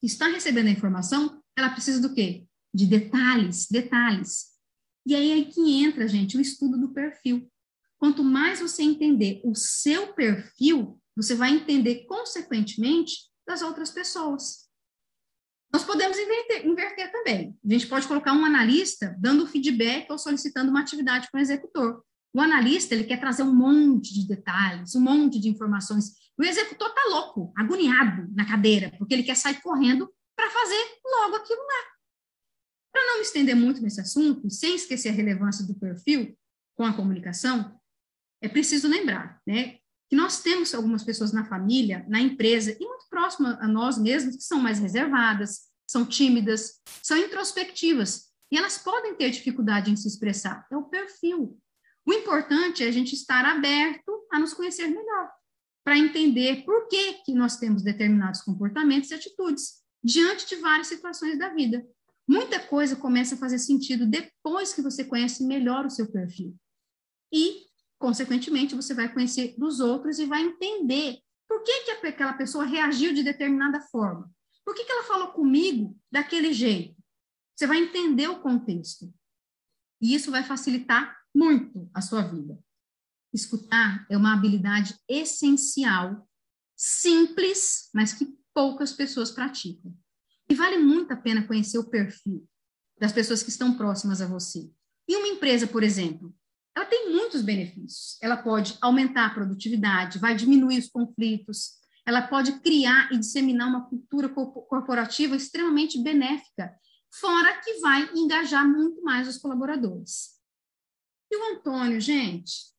que 0.00 0.06
está 0.06 0.26
recebendo 0.26 0.66
a 0.66 0.72
informação, 0.72 1.40
ela 1.56 1.70
precisa 1.70 2.00
do 2.00 2.12
quê? 2.12 2.44
De 2.74 2.86
detalhes, 2.86 3.68
detalhes. 3.70 4.46
E 5.06 5.14
aí 5.14 5.40
é 5.40 5.44
que 5.44 5.82
entra, 5.82 6.08
gente, 6.08 6.36
o 6.36 6.40
estudo 6.40 6.78
do 6.78 6.92
perfil. 6.92 7.48
Quanto 7.98 8.24
mais 8.24 8.60
você 8.60 8.82
entender 8.82 9.40
o 9.44 9.54
seu 9.54 10.12
perfil, 10.14 11.00
você 11.14 11.34
vai 11.34 11.50
entender, 11.50 12.06
consequentemente, 12.06 13.29
das 13.50 13.62
outras 13.62 13.90
pessoas. 13.90 14.70
Nós 15.72 15.84
podemos 15.84 16.16
inverter, 16.16 16.66
inverter 16.66 17.10
também. 17.10 17.58
A 17.64 17.72
gente 17.72 17.88
pode 17.88 18.06
colocar 18.06 18.32
um 18.32 18.44
analista 18.44 19.16
dando 19.18 19.46
feedback 19.46 20.10
ou 20.10 20.18
solicitando 20.18 20.70
uma 20.70 20.80
atividade 20.80 21.28
para 21.30 21.38
o 21.38 21.42
executor. 21.42 22.04
O 22.32 22.40
analista, 22.40 22.94
ele 22.94 23.04
quer 23.04 23.18
trazer 23.18 23.42
um 23.42 23.52
monte 23.52 24.14
de 24.14 24.26
detalhes, 24.26 24.94
um 24.94 25.00
monte 25.00 25.40
de 25.40 25.48
informações. 25.48 26.12
O 26.38 26.44
executor 26.44 26.88
está 26.88 27.02
louco, 27.08 27.52
agoniado 27.56 28.28
na 28.34 28.46
cadeira, 28.46 28.92
porque 28.96 29.14
ele 29.14 29.24
quer 29.24 29.36
sair 29.36 29.60
correndo 29.60 30.08
para 30.36 30.48
fazer 30.48 31.00
logo 31.04 31.36
aquilo 31.36 31.60
lá. 31.60 31.90
Para 32.92 33.06
não 33.06 33.16
me 33.16 33.22
estender 33.22 33.56
muito 33.56 33.82
nesse 33.82 34.00
assunto, 34.00 34.48
sem 34.48 34.76
esquecer 34.76 35.08
a 35.08 35.12
relevância 35.12 35.66
do 35.66 35.74
perfil 35.74 36.36
com 36.76 36.84
a 36.84 36.92
comunicação, 36.92 37.80
é 38.40 38.48
preciso 38.48 38.88
lembrar, 38.88 39.40
né, 39.46 39.79
que 40.10 40.16
nós 40.16 40.42
temos 40.42 40.74
algumas 40.74 41.04
pessoas 41.04 41.32
na 41.32 41.44
família, 41.44 42.04
na 42.08 42.20
empresa 42.20 42.76
e 42.78 42.84
muito 42.84 43.06
próximo 43.08 43.46
a 43.46 43.68
nós 43.68 43.96
mesmos 43.96 44.34
que 44.34 44.42
são 44.42 44.60
mais 44.60 44.80
reservadas, 44.80 45.70
são 45.88 46.04
tímidas, 46.04 46.80
são 47.00 47.16
introspectivas 47.16 48.28
e 48.50 48.58
elas 48.58 48.76
podem 48.76 49.14
ter 49.14 49.30
dificuldade 49.30 49.88
em 49.88 49.96
se 49.96 50.08
expressar. 50.08 50.66
É 50.70 50.76
o 50.76 50.82
perfil. 50.82 51.56
O 52.04 52.12
importante 52.12 52.82
é 52.82 52.88
a 52.88 52.90
gente 52.90 53.14
estar 53.14 53.44
aberto 53.44 54.26
a 54.32 54.38
nos 54.40 54.52
conhecer 54.52 54.88
melhor, 54.88 55.30
para 55.84 55.96
entender 55.96 56.64
por 56.64 56.88
que, 56.88 57.14
que 57.24 57.32
nós 57.32 57.58
temos 57.58 57.82
determinados 57.82 58.42
comportamentos 58.42 59.10
e 59.10 59.14
atitudes 59.14 59.80
diante 60.02 60.48
de 60.48 60.56
várias 60.56 60.88
situações 60.88 61.38
da 61.38 61.50
vida. 61.50 61.86
Muita 62.26 62.58
coisa 62.58 62.96
começa 62.96 63.36
a 63.36 63.38
fazer 63.38 63.58
sentido 63.58 64.06
depois 64.06 64.72
que 64.72 64.82
você 64.82 65.04
conhece 65.04 65.44
melhor 65.44 65.86
o 65.86 65.90
seu 65.90 66.10
perfil. 66.10 66.56
E, 67.32 67.66
consequentemente, 68.00 68.74
você 68.74 68.94
vai 68.94 69.12
conhecer 69.12 69.54
dos 69.58 69.78
outros 69.78 70.18
e 70.18 70.24
vai 70.24 70.42
entender 70.42 71.18
por 71.46 71.62
que, 71.62 71.84
que 71.84 72.06
aquela 72.06 72.32
pessoa 72.32 72.64
reagiu 72.64 73.12
de 73.12 73.22
determinada 73.22 73.80
forma. 73.80 74.32
Por 74.64 74.74
que, 74.74 74.84
que 74.84 74.90
ela 74.90 75.04
falou 75.04 75.28
comigo 75.28 75.96
daquele 76.10 76.52
jeito? 76.52 76.96
Você 77.54 77.66
vai 77.66 77.78
entender 77.78 78.26
o 78.28 78.40
contexto. 78.40 79.12
E 80.00 80.14
isso 80.14 80.30
vai 80.30 80.42
facilitar 80.42 81.14
muito 81.34 81.90
a 81.92 82.00
sua 82.00 82.22
vida. 82.22 82.58
Escutar 83.34 84.06
é 84.08 84.16
uma 84.16 84.32
habilidade 84.32 84.98
essencial, 85.06 86.26
simples, 86.74 87.90
mas 87.92 88.14
que 88.14 88.34
poucas 88.54 88.92
pessoas 88.92 89.30
praticam. 89.30 89.94
E 90.48 90.54
vale 90.54 90.78
muito 90.78 91.12
a 91.12 91.16
pena 91.16 91.46
conhecer 91.46 91.78
o 91.78 91.90
perfil 91.90 92.48
das 92.98 93.12
pessoas 93.12 93.42
que 93.42 93.50
estão 93.50 93.76
próximas 93.76 94.22
a 94.22 94.26
você. 94.26 94.70
E 95.06 95.16
uma 95.16 95.28
empresa, 95.28 95.66
por 95.66 95.82
exemplo, 95.82 96.34
ela 96.76 96.86
tem 96.86 97.12
muitos 97.12 97.42
benefícios. 97.42 98.16
Ela 98.22 98.36
pode 98.36 98.76
aumentar 98.80 99.26
a 99.26 99.34
produtividade, 99.34 100.18
vai 100.18 100.34
diminuir 100.34 100.78
os 100.78 100.88
conflitos, 100.88 101.80
ela 102.06 102.22
pode 102.22 102.60
criar 102.60 103.12
e 103.12 103.18
disseminar 103.18 103.68
uma 103.68 103.88
cultura 103.88 104.28
corporativa 104.28 105.36
extremamente 105.36 106.02
benéfica, 106.02 106.74
fora 107.12 107.60
que 107.60 107.80
vai 107.80 108.10
engajar 108.14 108.66
muito 108.66 109.02
mais 109.02 109.28
os 109.28 109.38
colaboradores. 109.38 110.40
E 111.30 111.36
o 111.36 111.56
Antônio, 111.56 112.00
gente? 112.00 112.70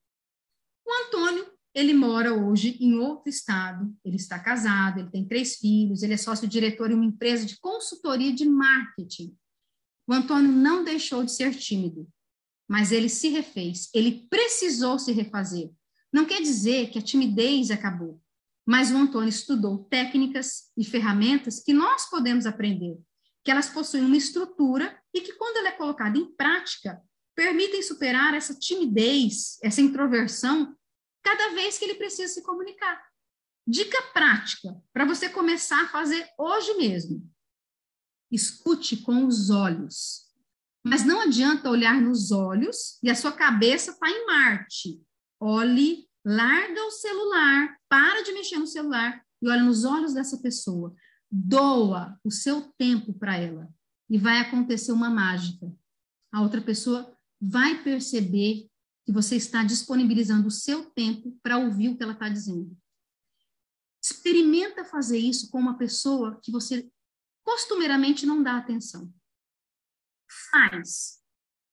O 0.85 1.05
Antônio, 1.05 1.51
ele 1.73 1.93
mora 1.93 2.33
hoje 2.33 2.77
em 2.81 2.95
outro 2.95 3.29
estado, 3.29 3.95
ele 4.03 4.17
está 4.17 4.39
casado, 4.39 4.99
ele 4.99 5.09
tem 5.09 5.25
três 5.25 5.57
filhos, 5.57 6.03
ele 6.03 6.13
é 6.13 6.17
sócio-diretor 6.17 6.91
em 6.91 6.95
uma 6.95 7.05
empresa 7.05 7.45
de 7.45 7.59
consultoria 7.59 8.33
de 8.33 8.45
marketing. 8.45 9.37
O 10.07 10.13
Antônio 10.13 10.51
não 10.51 10.83
deixou 10.83 11.23
de 11.23 11.31
ser 11.31 11.55
tímido, 11.55 12.09
mas 12.71 12.93
ele 12.93 13.09
se 13.09 13.27
refez, 13.27 13.89
ele 13.93 14.25
precisou 14.29 14.97
se 14.97 15.11
refazer. 15.11 15.69
Não 16.09 16.23
quer 16.23 16.41
dizer 16.41 16.89
que 16.89 16.99
a 16.99 17.01
timidez 17.01 17.69
acabou, 17.69 18.23
mas 18.65 18.91
o 18.91 18.95
Antônio 18.95 19.27
estudou 19.27 19.79
técnicas 19.89 20.71
e 20.77 20.85
ferramentas 20.85 21.59
que 21.59 21.73
nós 21.73 22.09
podemos 22.09 22.45
aprender, 22.45 22.97
que 23.43 23.51
elas 23.51 23.67
possuem 23.67 24.05
uma 24.05 24.15
estrutura 24.15 24.97
e 25.13 25.19
que, 25.19 25.33
quando 25.33 25.57
ela 25.57 25.67
é 25.67 25.71
colocada 25.73 26.17
em 26.17 26.33
prática, 26.33 27.03
permitem 27.35 27.83
superar 27.83 28.33
essa 28.33 28.57
timidez, 28.57 29.59
essa 29.61 29.81
introversão, 29.81 30.73
cada 31.21 31.49
vez 31.49 31.77
que 31.77 31.83
ele 31.83 31.95
precisa 31.95 32.33
se 32.33 32.41
comunicar. 32.41 33.05
Dica 33.67 34.01
prática 34.13 34.81
para 34.93 35.03
você 35.03 35.27
começar 35.27 35.83
a 35.83 35.89
fazer 35.89 36.25
hoje 36.39 36.73
mesmo. 36.75 37.29
Escute 38.31 38.95
com 38.95 39.25
os 39.25 39.49
olhos. 39.49 40.20
Mas 40.83 41.05
não 41.05 41.21
adianta 41.21 41.69
olhar 41.69 42.01
nos 42.01 42.31
olhos 42.31 42.97
e 43.03 43.09
a 43.09 43.15
sua 43.15 43.31
cabeça 43.31 43.91
está 43.91 44.09
em 44.09 44.25
Marte. 44.25 45.01
Olhe, 45.39 46.07
larga 46.25 46.85
o 46.85 46.91
celular, 46.91 47.77
para 47.87 48.23
de 48.23 48.31
mexer 48.33 48.57
no 48.57 48.67
celular 48.67 49.23
e 49.41 49.47
olha 49.49 49.63
nos 49.63 49.85
olhos 49.85 50.13
dessa 50.13 50.37
pessoa. 50.41 50.95
Doa 51.29 52.19
o 52.23 52.31
seu 52.31 52.73
tempo 52.77 53.13
para 53.13 53.37
ela 53.37 53.69
e 54.09 54.17
vai 54.17 54.39
acontecer 54.39 54.91
uma 54.91 55.09
mágica. 55.09 55.71
A 56.31 56.41
outra 56.41 56.61
pessoa 56.61 57.15
vai 57.39 57.83
perceber 57.83 58.67
que 59.05 59.11
você 59.11 59.35
está 59.35 59.63
disponibilizando 59.63 60.47
o 60.47 60.51
seu 60.51 60.85
tempo 60.91 61.37
para 61.41 61.57
ouvir 61.57 61.89
o 61.89 61.97
que 61.97 62.03
ela 62.03 62.13
está 62.13 62.29
dizendo. 62.29 62.75
Experimenta 64.03 64.83
fazer 64.83 65.17
isso 65.17 65.49
com 65.49 65.59
uma 65.59 65.77
pessoa 65.77 66.39
que 66.41 66.51
você 66.51 66.89
costumeiramente 67.43 68.25
não 68.25 68.41
dá 68.41 68.57
atenção. 68.57 69.11
Faz. 70.51 71.19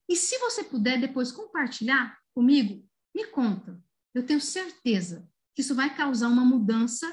E 0.08 0.16
se 0.16 0.38
você 0.38 0.64
puder 0.64 1.00
depois 1.00 1.30
compartilhar 1.30 2.18
comigo, 2.34 2.84
me 3.14 3.26
conta. 3.26 3.80
Eu 4.14 4.24
tenho 4.24 4.40
certeza 4.40 5.28
que 5.54 5.62
isso 5.62 5.74
vai 5.74 5.94
causar 5.94 6.28
uma 6.28 6.44
mudança 6.44 7.06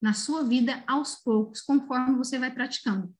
na 0.00 0.12
sua 0.12 0.44
vida 0.44 0.82
aos 0.86 1.14
poucos, 1.16 1.60
conforme 1.60 2.16
você 2.16 2.38
vai 2.38 2.52
praticando. 2.52 3.14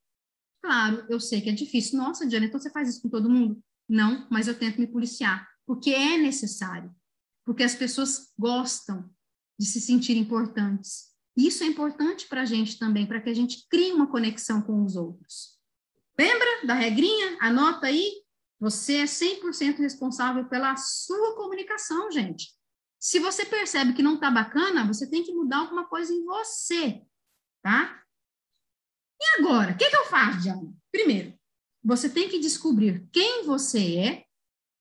Claro, 0.62 1.06
eu 1.08 1.18
sei 1.18 1.40
que 1.40 1.50
é 1.50 1.52
difícil. 1.52 1.98
Nossa, 1.98 2.26
Diana, 2.26 2.46
então 2.46 2.60
você 2.60 2.70
faz 2.70 2.88
isso 2.88 3.02
com 3.02 3.08
todo 3.08 3.30
mundo? 3.30 3.62
Não, 3.88 4.26
mas 4.30 4.48
eu 4.48 4.58
tento 4.58 4.80
me 4.80 4.86
policiar, 4.86 5.48
porque 5.66 5.90
é 5.90 6.18
necessário. 6.18 6.94
Porque 7.44 7.62
as 7.62 7.74
pessoas 7.74 8.32
gostam 8.38 9.10
de 9.58 9.66
se 9.66 9.80
sentir 9.80 10.16
importantes. 10.16 11.12
Isso 11.36 11.64
é 11.64 11.66
importante 11.66 12.28
para 12.28 12.42
a 12.42 12.44
gente 12.44 12.78
também, 12.78 13.06
para 13.06 13.20
que 13.20 13.30
a 13.30 13.34
gente 13.34 13.66
crie 13.68 13.92
uma 13.92 14.06
conexão 14.06 14.60
com 14.60 14.84
os 14.84 14.96
outros. 14.96 15.58
Lembra 16.22 16.64
da 16.64 16.74
regrinha? 16.74 17.36
Anota 17.40 17.88
aí. 17.88 18.22
Você 18.60 18.98
é 18.98 19.04
100% 19.06 19.78
responsável 19.78 20.48
pela 20.48 20.76
sua 20.76 21.34
comunicação, 21.34 22.12
gente. 22.12 22.46
Se 23.00 23.18
você 23.18 23.44
percebe 23.44 23.92
que 23.92 24.04
não 24.04 24.14
está 24.14 24.30
bacana, 24.30 24.86
você 24.86 25.10
tem 25.10 25.24
que 25.24 25.34
mudar 25.34 25.58
alguma 25.58 25.88
coisa 25.88 26.12
em 26.12 26.24
você, 26.24 27.02
tá? 27.60 28.00
E 29.20 29.40
agora, 29.40 29.72
o 29.72 29.76
que, 29.76 29.90
que 29.90 29.96
eu 29.96 30.04
faço, 30.04 30.42
Diana? 30.42 30.72
Primeiro, 30.92 31.36
você 31.82 32.08
tem 32.08 32.28
que 32.28 32.38
descobrir 32.38 33.04
quem 33.12 33.44
você 33.44 33.96
é, 33.96 34.24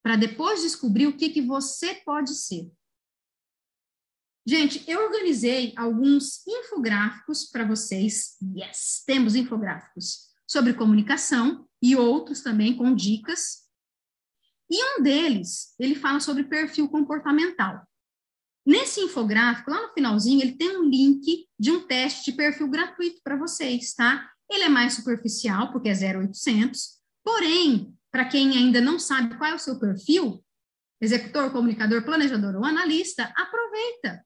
para 0.00 0.14
depois 0.14 0.62
descobrir 0.62 1.08
o 1.08 1.16
que, 1.16 1.30
que 1.30 1.42
você 1.42 1.96
pode 2.04 2.36
ser. 2.36 2.72
Gente, 4.46 4.88
eu 4.88 5.06
organizei 5.06 5.74
alguns 5.76 6.46
infográficos 6.46 7.46
para 7.46 7.66
vocês. 7.66 8.36
Yes, 8.56 9.02
temos 9.04 9.34
infográficos 9.34 10.31
sobre 10.52 10.74
comunicação 10.74 11.66
e 11.80 11.96
outros 11.96 12.42
também 12.42 12.76
com 12.76 12.94
dicas 12.94 13.62
E 14.70 14.84
um 14.98 15.02
deles, 15.02 15.74
ele 15.78 15.94
fala 15.94 16.20
sobre 16.20 16.44
perfil 16.44 16.90
comportamental. 16.90 17.82
Nesse 18.64 19.00
infográfico, 19.00 19.70
lá 19.70 19.86
no 19.86 19.94
finalzinho, 19.94 20.42
ele 20.42 20.52
tem 20.52 20.76
um 20.76 20.84
link 20.84 21.48
de 21.58 21.70
um 21.70 21.86
teste 21.86 22.30
de 22.30 22.36
perfil 22.36 22.68
gratuito 22.68 23.20
para 23.24 23.36
vocês, 23.36 23.94
tá? 23.94 24.30
Ele 24.50 24.64
é 24.64 24.68
mais 24.68 24.92
superficial, 24.92 25.72
porque 25.72 25.88
é 25.88 25.92
0800, 25.92 26.98
porém, 27.24 27.96
para 28.10 28.26
quem 28.26 28.56
ainda 28.56 28.80
não 28.80 28.98
sabe 28.98 29.36
qual 29.36 29.50
é 29.50 29.54
o 29.54 29.58
seu 29.58 29.80
perfil, 29.80 30.44
executor, 31.00 31.50
comunicador, 31.50 32.04
planejador 32.04 32.54
ou 32.56 32.64
analista, 32.64 33.32
aproveita. 33.36 34.24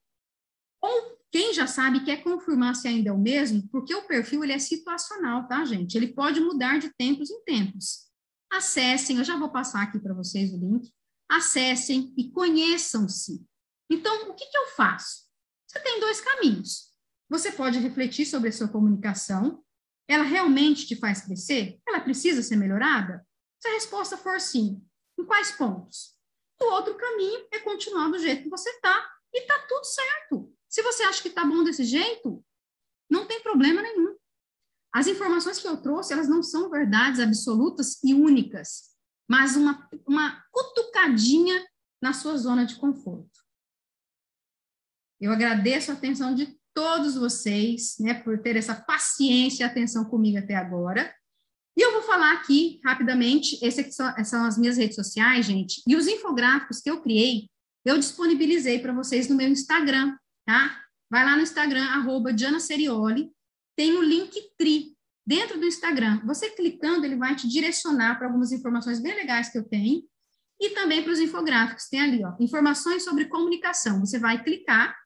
Ou 0.83 1.19
quem 1.37 1.53
já 1.53 1.67
sabe 1.67 2.03
quer 2.03 2.23
confirmar 2.23 2.75
se 2.75 2.89
ainda 2.89 3.11
é 3.11 3.13
o 3.13 3.19
mesmo, 3.19 3.69
porque 3.69 3.95
o 3.95 4.07
perfil 4.07 4.43
ele 4.43 4.55
é 4.55 4.59
situacional, 4.59 5.47
tá, 5.47 5.67
gente? 5.67 5.95
Ele 5.95 6.09
pode 6.09 6.41
mudar 6.41 6.79
de 6.79 6.89
tempos 6.97 7.31
em 7.31 7.45
tempos. 7.45 8.07
Acessem, 8.51 9.19
eu 9.19 9.25
já 9.25 9.37
vou 9.37 9.51
passar 9.51 9.83
aqui 9.83 9.99
para 9.99 10.15
vocês 10.15 10.51
o 10.55 10.57
link. 10.57 10.91
Acessem 11.31 12.15
e 12.17 12.31
conheçam-se. 12.31 13.45
Então, 13.91 14.31
o 14.31 14.35
que, 14.35 14.47
que 14.47 14.57
eu 14.57 14.69
faço? 14.69 15.27
Você 15.69 15.79
tem 15.81 16.01
dois 16.01 16.23
caminhos. 16.23 16.95
Você 17.29 17.53
pode 17.53 17.81
refletir 17.81 18.25
sobre 18.25 18.49
a 18.49 18.53
sua 18.53 18.69
comunicação. 18.69 19.63
Ela 20.09 20.25
realmente 20.25 20.87
te 20.87 20.97
faz 20.97 21.21
crescer? 21.21 21.79
Ela 21.87 22.01
precisa 22.01 22.43
ser 22.43 22.57
melhorada? 22.57 23.23
Se 23.61 23.69
a 23.69 23.73
resposta 23.73 24.17
for 24.17 24.41
sim, 24.41 24.83
em 25.19 25.25
quais 25.27 25.51
pontos? 25.51 26.17
O 26.59 26.65
outro 26.73 26.95
caminho 26.95 27.47
é 27.53 27.59
continuar 27.59 28.09
do 28.09 28.19
jeito 28.19 28.45
que 28.45 28.49
você 28.49 28.71
está 28.71 29.07
e 29.35 29.41
está 29.41 29.59
tudo 29.69 29.85
certo. 29.85 30.56
Se 30.77 30.83
você 30.83 31.05
acha 31.05 31.23
que 31.23 31.29
está 31.29 31.43
bom 31.43 31.65
desse 31.65 31.85
jeito, 31.85 32.45
não 33.11 33.27
tem 33.27 33.43
problema 33.43 33.81
nenhum. 33.81 34.15
As 34.93 35.07
informações 35.07 35.59
que 35.59 35.67
eu 35.67 35.81
trouxe, 35.81 36.13
elas 36.13 36.29
não 36.29 36.43
são 36.43 36.69
verdades 36.69 37.19
absolutas 37.19 37.99
e 38.05 38.13
únicas, 38.13 38.95
mas 39.27 39.57
uma, 39.57 39.89
uma 40.07 40.45
cutucadinha 40.53 41.67
na 41.99 42.13
sua 42.13 42.37
zona 42.37 42.67
de 42.67 42.77
conforto. 42.77 43.41
Eu 45.19 45.33
agradeço 45.33 45.91
a 45.91 45.95
atenção 45.95 46.35
de 46.35 46.55
todos 46.75 47.15
vocês, 47.15 47.97
né, 47.99 48.13
por 48.13 48.43
ter 48.43 48.55
essa 48.55 48.75
paciência 48.75 49.65
e 49.65 49.67
atenção 49.67 50.05
comigo 50.05 50.37
até 50.37 50.57
agora. 50.57 51.11
E 51.75 51.81
eu 51.81 51.93
vou 51.93 52.03
falar 52.03 52.35
aqui 52.35 52.83
rapidamente, 52.85 53.59
esse 53.65 53.81
aqui 53.81 53.93
são, 53.93 54.09
essas 54.09 54.29
são 54.29 54.45
as 54.45 54.59
minhas 54.59 54.77
redes 54.77 54.97
sociais, 54.97 55.47
gente, 55.47 55.83
e 55.87 55.97
os 55.97 56.07
infográficos 56.07 56.83
que 56.83 56.91
eu 56.91 57.01
criei, 57.01 57.49
eu 57.83 57.97
disponibilizei 57.97 58.79
para 58.79 58.93
vocês 58.93 59.27
no 59.27 59.37
meu 59.37 59.49
Instagram, 59.49 60.15
tá? 60.47 60.81
Vai 61.11 61.25
lá 61.25 61.37
no 61.37 61.43
Instagram, 61.43 61.85
arroba 61.85 62.33
Diana 62.33 62.61
Serioli, 62.61 63.31
tem 63.77 63.95
o 63.97 64.03
link 64.03 64.33
tri 64.57 64.97
dentro 65.27 65.59
do 65.59 65.67
Instagram. 65.67 66.21
Você 66.25 66.51
clicando, 66.51 67.05
ele 67.05 67.17
vai 67.17 67.35
te 67.35 67.49
direcionar 67.49 68.17
para 68.17 68.29
algumas 68.29 68.53
informações 68.53 69.01
bem 69.01 69.15
legais 69.15 69.49
que 69.49 69.59
eu 69.59 69.65
tenho, 69.65 70.03
e 70.61 70.71
também 70.71 71.03
para 71.03 71.13
os 71.13 71.21
infográficos, 71.21 71.89
tem 71.89 72.01
ali, 72.01 72.25
ó, 72.25 72.33
informações 72.41 73.05
sobre 73.05 73.27
comunicação. 73.27 74.01
Você 74.01 74.19
vai 74.19 74.43
clicar 74.43 74.97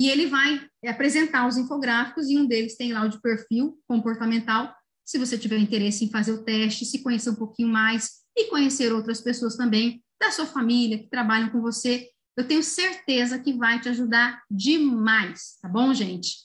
e 0.00 0.08
ele 0.08 0.26
vai 0.26 0.64
apresentar 0.86 1.46
os 1.46 1.56
infográficos, 1.56 2.28
e 2.28 2.36
um 2.36 2.46
deles 2.46 2.76
tem 2.76 2.92
lá 2.92 3.04
o 3.04 3.08
de 3.08 3.20
perfil 3.20 3.78
comportamental, 3.86 4.74
se 5.04 5.18
você 5.18 5.36
tiver 5.36 5.58
interesse 5.58 6.04
em 6.04 6.10
fazer 6.10 6.32
o 6.32 6.42
teste, 6.42 6.84
se 6.84 7.02
conhecer 7.02 7.30
um 7.30 7.34
pouquinho 7.34 7.68
mais 7.68 8.22
e 8.36 8.46
conhecer 8.46 8.92
outras 8.92 9.20
pessoas 9.20 9.56
também 9.56 10.02
da 10.20 10.30
sua 10.30 10.46
família 10.46 10.98
que 10.98 11.08
trabalham 11.08 11.50
com 11.50 11.60
você, 11.60 12.08
eu 12.36 12.46
tenho 12.46 12.62
certeza 12.62 13.38
que 13.38 13.52
vai 13.52 13.80
te 13.80 13.88
ajudar 13.88 14.42
demais, 14.50 15.58
tá 15.60 15.68
bom, 15.68 15.94
gente? 15.94 16.44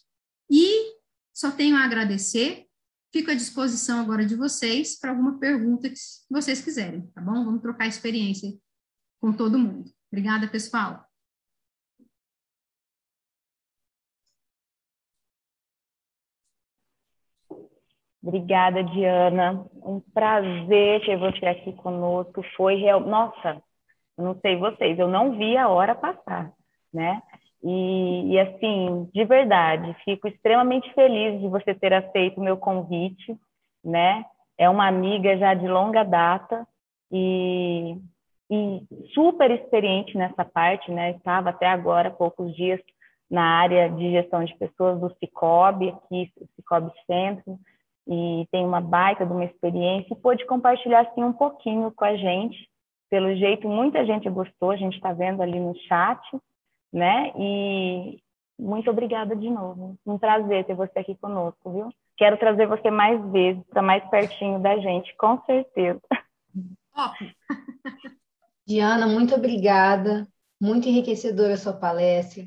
E 0.49 0.95
só 1.33 1.51
tenho 1.51 1.75
a 1.75 1.83
agradecer. 1.83 2.65
Fico 3.11 3.31
à 3.31 3.33
disposição 3.33 3.99
agora 3.99 4.23
de 4.23 4.35
vocês 4.35 4.99
para 4.99 5.09
alguma 5.09 5.39
pergunta 5.39 5.89
que 5.89 5.95
vocês 6.29 6.61
quiserem, 6.61 7.07
tá 7.07 7.21
bom? 7.21 7.43
Vamos 7.43 7.61
trocar 7.61 7.87
experiência 7.87 8.51
com 9.19 9.33
todo 9.33 9.57
mundo. 9.57 9.89
Obrigada, 10.11 10.47
pessoal. 10.47 11.09
Obrigada, 18.21 18.83
Diana. 18.83 19.65
Um 19.73 19.99
prazer 20.13 21.03
ter 21.05 21.17
você 21.17 21.45
aqui 21.45 21.73
conosco. 21.73 22.43
Foi 22.55 22.75
real. 22.75 22.99
Nossa, 22.99 23.61
não 24.23 24.39
sei 24.39 24.57
vocês, 24.57 24.97
eu 24.97 25.07
não 25.07 25.37
vi 25.37 25.57
a 25.57 25.67
hora 25.69 25.95
passar, 25.95 26.51
né? 26.93 27.21
E, 27.63 28.33
e 28.33 28.39
assim, 28.39 29.09
de 29.13 29.25
verdade, 29.25 29.95
fico 30.05 30.27
extremamente 30.27 30.93
feliz 30.93 31.39
de 31.41 31.47
você 31.47 31.73
ter 31.73 31.93
aceito 31.93 32.39
o 32.39 32.43
meu 32.43 32.57
convite, 32.57 33.37
né? 33.83 34.23
É 34.57 34.69
uma 34.69 34.87
amiga 34.87 35.37
já 35.37 35.53
de 35.53 35.67
longa 35.67 36.03
data 36.03 36.65
e, 37.11 37.97
e 38.49 38.81
super 39.13 39.51
experiente 39.51 40.17
nessa 40.17 40.45
parte, 40.45 40.91
né? 40.91 41.11
Estava 41.11 41.49
até 41.49 41.67
agora, 41.67 42.11
poucos 42.11 42.55
dias, 42.55 42.79
na 43.29 43.43
área 43.43 43.89
de 43.89 44.11
gestão 44.11 44.43
de 44.43 44.57
pessoas 44.57 44.99
do 44.99 45.13
Cicobi, 45.19 45.89
aqui, 45.89 46.31
Cicobi 46.55 46.91
Centro, 47.05 47.59
e 48.07 48.47
tem 48.51 48.65
uma 48.65 48.81
baita 48.81 49.25
de 49.25 49.31
uma 49.31 49.45
experiência 49.45 50.13
e 50.13 50.19
pôde 50.19 50.45
compartilhar 50.45 51.01
assim 51.01 51.23
um 51.23 51.33
pouquinho 51.33 51.91
com 51.91 52.05
a 52.05 52.15
gente. 52.15 52.57
Pelo 53.09 53.35
jeito, 53.35 53.67
muita 53.67 54.05
gente 54.05 54.29
gostou, 54.29 54.71
a 54.71 54.75
gente 54.75 54.95
está 54.95 55.11
vendo 55.13 55.41
ali 55.41 55.59
no 55.59 55.75
chat, 55.87 56.21
né? 56.93 57.31
E 57.37 58.19
muito 58.59 58.89
obrigada 58.89 59.35
de 59.35 59.49
novo. 59.49 59.97
Um 60.05 60.17
prazer 60.17 60.65
ter 60.65 60.75
você 60.75 60.99
aqui 60.99 61.15
conosco, 61.15 61.71
viu? 61.71 61.89
Quero 62.17 62.37
trazer 62.37 62.67
você 62.67 62.91
mais 62.91 63.19
vezes, 63.31 63.63
para 63.69 63.81
mais 63.81 64.07
pertinho 64.09 64.59
da 64.59 64.77
gente, 64.77 65.15
com 65.17 65.41
certeza. 65.45 66.01
Diana, 68.67 69.07
muito 69.07 69.33
obrigada. 69.33 70.27
Muito 70.61 70.89
enriquecedora 70.89 71.53
a 71.53 71.57
sua 71.57 71.73
palestra. 71.73 72.43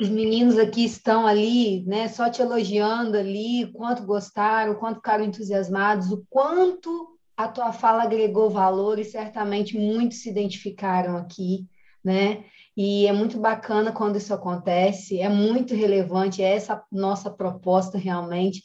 Os 0.00 0.08
meninos 0.08 0.58
aqui 0.58 0.82
estão 0.86 1.26
ali, 1.26 1.84
né, 1.84 2.08
só 2.08 2.30
te 2.30 2.40
elogiando 2.40 3.18
ali, 3.18 3.70
quanto 3.72 4.06
gostaram, 4.06 4.74
quanto 4.76 4.96
ficaram 4.96 5.24
entusiasmados, 5.24 6.10
o 6.10 6.24
quanto 6.30 7.18
a 7.44 7.48
tua 7.48 7.72
fala 7.72 8.02
agregou 8.02 8.50
valor 8.50 8.98
e 8.98 9.04
certamente 9.04 9.78
muitos 9.78 10.22
se 10.22 10.30
identificaram 10.30 11.16
aqui, 11.16 11.66
né? 12.04 12.44
E 12.76 13.06
é 13.06 13.12
muito 13.12 13.38
bacana 13.38 13.92
quando 13.92 14.16
isso 14.16 14.32
acontece, 14.32 15.20
é 15.20 15.28
muito 15.28 15.74
relevante, 15.74 16.42
é 16.42 16.54
essa 16.54 16.84
nossa 16.92 17.30
proposta 17.30 17.98
realmente. 17.98 18.62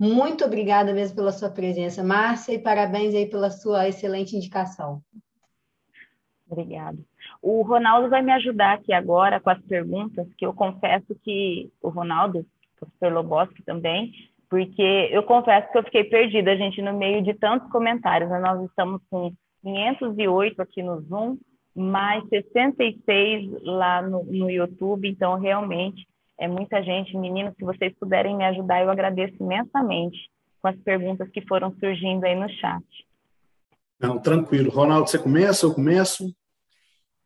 Muito 0.00 0.44
obrigada 0.44 0.92
mesmo 0.92 1.16
pela 1.16 1.32
sua 1.32 1.50
presença, 1.50 2.02
Márcia, 2.02 2.52
e 2.52 2.58
parabéns 2.58 3.14
aí 3.14 3.26
pela 3.26 3.50
sua 3.50 3.88
excelente 3.88 4.34
indicação. 4.36 5.02
Obrigada. 6.48 6.98
O 7.42 7.62
Ronaldo 7.62 8.08
vai 8.08 8.22
me 8.22 8.32
ajudar 8.32 8.74
aqui 8.74 8.92
agora 8.92 9.40
com 9.40 9.50
as 9.50 9.60
perguntas, 9.62 10.26
que 10.36 10.46
eu 10.46 10.52
confesso 10.52 11.14
que 11.22 11.70
o 11.80 11.88
Ronaldo, 11.88 12.40
o 12.40 12.46
professor 12.76 13.12
Loboski 13.12 13.62
também, 13.62 14.12
porque 14.54 15.08
eu 15.10 15.24
confesso 15.24 15.68
que 15.72 15.78
eu 15.78 15.82
fiquei 15.82 16.04
perdida, 16.04 16.56
gente, 16.56 16.80
no 16.80 16.96
meio 16.96 17.20
de 17.24 17.34
tantos 17.34 17.68
comentários. 17.72 18.30
Né? 18.30 18.38
Nós 18.38 18.64
estamos 18.64 19.02
com 19.10 19.32
508 19.64 20.62
aqui 20.62 20.80
no 20.80 21.00
Zoom, 21.00 21.36
mais 21.74 22.22
66 22.28 23.50
lá 23.64 24.00
no, 24.00 24.22
no 24.22 24.48
YouTube, 24.48 25.08
então 25.08 25.40
realmente 25.40 26.06
é 26.38 26.46
muita 26.46 26.80
gente. 26.84 27.16
Meninos, 27.16 27.52
se 27.58 27.64
vocês 27.64 27.92
puderem 27.98 28.36
me 28.36 28.44
ajudar, 28.44 28.80
eu 28.80 28.90
agradeço 28.90 29.34
imensamente 29.40 30.30
com 30.62 30.68
as 30.68 30.76
perguntas 30.82 31.28
que 31.30 31.44
foram 31.48 31.74
surgindo 31.80 32.22
aí 32.22 32.36
no 32.36 32.48
chat. 32.48 32.84
Não, 33.98 34.20
tranquilo. 34.20 34.70
Ronaldo, 34.70 35.10
você 35.10 35.18
começa? 35.18 35.66
Eu 35.66 35.74
começo? 35.74 36.32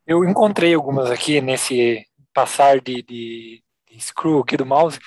Eu 0.06 0.24
encontrei 0.24 0.72
algumas 0.72 1.10
aqui 1.10 1.42
nesse 1.42 2.06
passar 2.32 2.80
de, 2.80 3.02
de, 3.02 3.62
de 3.90 4.00
screw 4.00 4.38
aqui 4.38 4.56
do 4.56 4.64
mouse. 4.64 4.98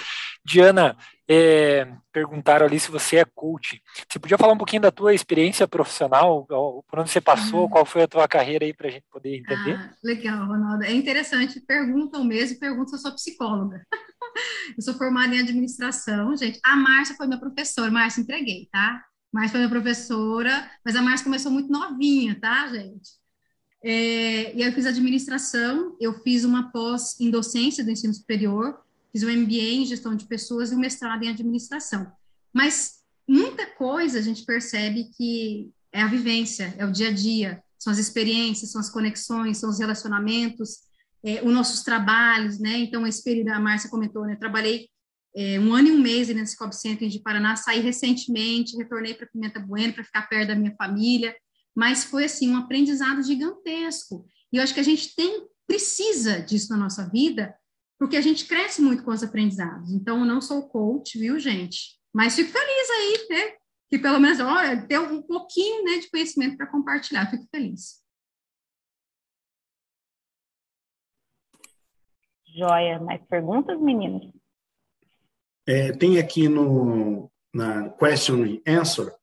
Diana, 0.45 0.95
é, 1.33 1.87
perguntaram 2.11 2.65
ali 2.65 2.77
se 2.77 2.91
você 2.91 3.17
é 3.17 3.25
coach. 3.25 3.81
Você 4.09 4.19
podia 4.19 4.37
falar 4.37 4.51
um 4.51 4.57
pouquinho 4.57 4.81
da 4.81 4.91
tua 4.91 5.13
experiência 5.13 5.65
profissional, 5.65 6.45
por 6.45 6.99
onde 6.99 7.09
você 7.09 7.21
passou, 7.21 7.69
qual 7.69 7.85
foi 7.85 8.03
a 8.03 8.07
tua 8.07 8.27
carreira 8.27 8.65
aí 8.65 8.73
para 8.73 8.89
a 8.89 8.91
gente 8.91 9.05
poder 9.09 9.37
entender? 9.37 9.75
Ah, 9.75 9.95
legal, 10.03 10.45
Ronaldo. 10.45 10.83
É 10.83 10.91
interessante, 10.91 11.61
perguntam 11.61 12.25
mesmo, 12.25 12.59
perguntam 12.59 12.87
se 12.89 12.95
eu 12.95 12.99
sou 12.99 13.13
psicóloga. 13.13 13.85
eu 14.75 14.81
sou 14.81 14.93
formada 14.95 15.33
em 15.33 15.39
administração, 15.39 16.35
gente. 16.35 16.59
A 16.65 16.75
Márcia 16.75 17.15
foi 17.15 17.27
minha 17.27 17.39
professora, 17.39 17.89
Márcia, 17.89 18.21
entreguei, 18.21 18.67
tá? 18.69 19.01
Márcia 19.31 19.51
foi 19.51 19.59
minha 19.61 19.69
professora, 19.69 20.69
mas 20.83 20.97
a 20.97 21.01
Márcia 21.01 21.23
começou 21.23 21.49
muito 21.49 21.71
novinha, 21.71 22.37
tá, 22.41 22.67
gente? 22.67 23.09
É, 23.81 24.53
e 24.53 24.61
aí 24.61 24.69
eu 24.69 24.73
fiz 24.73 24.85
administração, 24.85 25.95
eu 25.97 26.13
fiz 26.23 26.43
uma 26.43 26.71
pós 26.73 27.17
em 27.21 27.31
docência 27.31 27.85
do 27.85 27.89
ensino 27.89 28.13
superior, 28.13 28.77
fiz 29.11 29.23
um 29.23 29.31
MBA 29.31 29.73
em 29.73 29.85
gestão 29.85 30.15
de 30.15 30.25
pessoas 30.25 30.71
e 30.71 30.75
um 30.75 30.79
mestrado 30.79 31.23
em 31.23 31.29
administração. 31.29 32.11
Mas 32.53 33.01
muita 33.27 33.65
coisa 33.65 34.19
a 34.19 34.21
gente 34.21 34.45
percebe 34.45 35.09
que 35.15 35.71
é 35.91 36.01
a 36.01 36.07
vivência, 36.07 36.73
é 36.77 36.85
o 36.85 36.91
dia 36.91 37.09
a 37.09 37.11
dia, 37.11 37.61
são 37.77 37.91
as 37.91 37.99
experiências, 37.99 38.71
são 38.71 38.79
as 38.79 38.89
conexões, 38.89 39.57
são 39.57 39.69
os 39.69 39.79
relacionamentos, 39.79 40.81
é, 41.23 41.41
os 41.43 41.53
nossos 41.53 41.83
trabalhos, 41.83 42.59
né? 42.59 42.77
Então, 42.79 43.05
esse 43.05 43.23
período, 43.23 43.49
a 43.49 43.59
Márcia 43.59 43.89
comentou, 43.89 44.25
né? 44.25 44.35
Trabalhei 44.35 44.89
é, 45.35 45.59
um 45.59 45.73
ano 45.73 45.87
e 45.87 45.91
um 45.91 45.99
mês 45.99 46.27
nesse 46.29 46.57
Cobb 46.57 46.75
Center 46.75 47.07
de 47.07 47.19
Paraná, 47.19 47.55
saí 47.55 47.79
recentemente, 47.79 48.77
retornei 48.77 49.13
para 49.13 49.27
Pimenta 49.27 49.59
Bueno 49.59 49.93
para 49.93 50.03
ficar 50.03 50.27
perto 50.27 50.49
da 50.49 50.55
minha 50.55 50.75
família, 50.75 51.35
mas 51.75 52.03
foi 52.03 52.25
assim 52.25 52.49
um 52.49 52.57
aprendizado 52.57 53.23
gigantesco. 53.23 54.25
E 54.51 54.57
eu 54.57 54.63
acho 54.63 54.73
que 54.73 54.79
a 54.79 54.83
gente 54.83 55.15
tem 55.15 55.47
precisa 55.65 56.41
disso 56.41 56.69
na 56.69 56.77
nossa 56.77 57.09
vida, 57.09 57.55
porque 58.01 58.17
a 58.17 58.21
gente 58.21 58.47
cresce 58.47 58.81
muito 58.81 59.03
com 59.03 59.11
os 59.11 59.21
aprendizados. 59.21 59.91
Então, 59.91 60.21
eu 60.21 60.25
não 60.25 60.41
sou 60.41 60.67
coach, 60.67 61.19
viu, 61.19 61.37
gente? 61.37 61.99
Mas 62.11 62.33
fico 62.33 62.49
feliz 62.49 62.89
aí, 62.89 63.27
né? 63.29 63.57
Que 63.87 63.99
pelo 63.99 64.19
menos, 64.19 64.39
olha, 64.39 64.87
ter 64.87 64.97
um 64.99 65.21
pouquinho 65.21 65.83
né, 65.83 65.99
de 65.99 66.09
conhecimento 66.09 66.57
para 66.57 66.65
compartilhar. 66.65 67.29
Fico 67.29 67.45
feliz. 67.51 68.03
Joia. 72.47 72.99
Mais 73.01 73.23
perguntas, 73.27 73.79
meninos? 73.79 74.33
É, 75.67 75.91
tem 75.91 76.17
aqui 76.17 76.49
no 76.49 77.31
na 77.53 77.87
question 77.91 78.41
and 78.43 78.79
answer. 78.79 79.13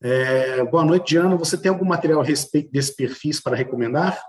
É, 0.00 0.64
boa 0.66 0.84
noite, 0.84 1.08
Diana. 1.08 1.36
Você 1.36 1.60
tem 1.60 1.68
algum 1.68 1.84
material 1.84 2.20
a 2.20 2.24
respeito 2.24 2.70
desse 2.70 2.94
perfis 2.94 3.40
para 3.40 3.56
recomendar? 3.56 4.22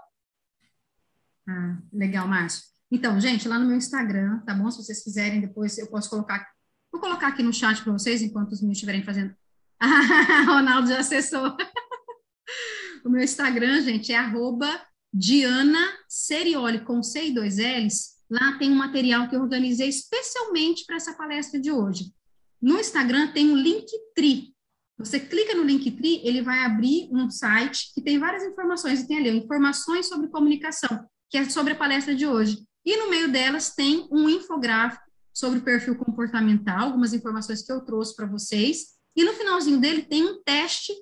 Ah, 1.48 1.78
legal, 1.94 2.28
Márcio. 2.28 2.71
Então, 2.92 3.20
gente, 3.22 3.48
lá 3.48 3.58
no 3.58 3.66
meu 3.66 3.78
Instagram, 3.78 4.40
tá 4.40 4.54
bom? 4.54 4.70
Se 4.70 4.84
vocês 4.84 5.02
quiserem, 5.02 5.40
depois 5.40 5.78
eu 5.78 5.88
posso 5.88 6.10
colocar. 6.10 6.46
Vou 6.92 7.00
colocar 7.00 7.28
aqui 7.28 7.42
no 7.42 7.54
chat 7.54 7.82
para 7.82 7.94
vocês, 7.94 8.22
enquanto 8.22 8.52
os 8.52 8.60
meninos 8.60 8.78
estiverem 8.78 9.02
fazendo. 9.02 9.34
Ronaldo 10.46 10.90
já 10.90 11.00
acessou. 11.00 11.56
o 13.06 13.10
meu 13.10 13.24
Instagram, 13.24 13.82
gente, 13.82 14.12
é 14.12 14.18
arroba 14.18 14.68
Diana 15.14 15.80
Serioli, 16.10 16.82
com 16.82 17.02
C 17.02 17.28
e 17.28 17.34
dois 17.34 17.58
L's. 17.58 18.18
Lá 18.30 18.58
tem 18.58 18.70
um 18.70 18.76
material 18.76 19.30
que 19.30 19.36
eu 19.38 19.42
organizei 19.42 19.88
especialmente 19.88 20.86
para 20.86 20.98
essa 20.98 21.14
palestra 21.14 21.60
de 21.60 21.72
hoje. 21.72 22.14
No 22.62 22.78
Instagram 22.78 23.32
tem 23.32 23.50
um 23.50 23.56
Linktree. 23.56 24.54
Você 24.98 25.20
clica 25.20 25.56
no 25.56 25.64
Linktree, 25.64 26.22
ele 26.26 26.42
vai 26.42 26.60
abrir 26.60 27.10
um 27.12 27.30
site 27.30 27.94
que 27.94 28.02
tem 28.02 28.20
várias 28.20 28.44
informações. 28.44 29.00
E 29.00 29.08
tem 29.08 29.18
ali 29.18 29.30
informações 29.30 30.08
sobre 30.08 30.28
comunicação, 30.28 31.08
que 31.30 31.38
é 31.38 31.50
sobre 31.50 31.74
a 31.74 31.76
palestra 31.76 32.14
de 32.14 32.28
hoje. 32.28 32.58
E 32.86 32.98
no 32.98 33.10
meio 33.10 33.32
delas 33.32 33.74
tem 33.76 34.08
um 34.12 34.28
infográfico 34.30 35.04
sobre 35.34 35.60
o 35.60 35.64
perfil 35.64 35.98
comportamental, 35.98 36.88
algumas 36.88 37.14
informações 37.14 37.64
que 37.64 37.72
eu 37.72 37.84
trouxe 37.86 38.16
para 38.16 38.26
vocês. 38.26 39.00
E 39.16 39.24
no 39.24 39.34
finalzinho 39.34 39.80
dele 39.80 40.04
tem 40.04 40.24
um 40.24 40.42
teste 40.44 40.94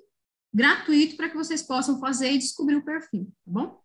gratuito 0.52 1.16
para 1.16 1.28
que 1.28 1.36
vocês 1.36 1.62
possam 1.62 1.98
fazer 2.00 2.32
e 2.32 2.38
descobrir 2.38 2.76
o 2.76 2.84
perfil, 2.84 3.24
tá 3.44 3.50
bom? 3.52 3.80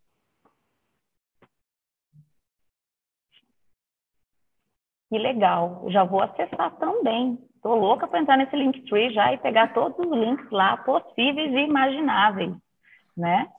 Que 5.10 5.18
legal. 5.20 5.86
Já 5.90 6.04
vou 6.04 6.22
acessar 6.22 6.76
também. 6.78 7.38
Tô 7.62 7.76
louca 7.76 8.08
para 8.08 8.20
entrar 8.20 8.38
nesse 8.38 8.56
Linktree 8.56 9.14
já 9.14 9.34
e 9.34 9.38
pegar 9.38 9.74
todos 9.74 9.98
os 9.98 10.12
links 10.12 10.50
lá 10.52 10.78
possíveis 10.78 11.52
e 11.52 11.68
imagináveis, 11.68 12.56
né? 13.16 13.52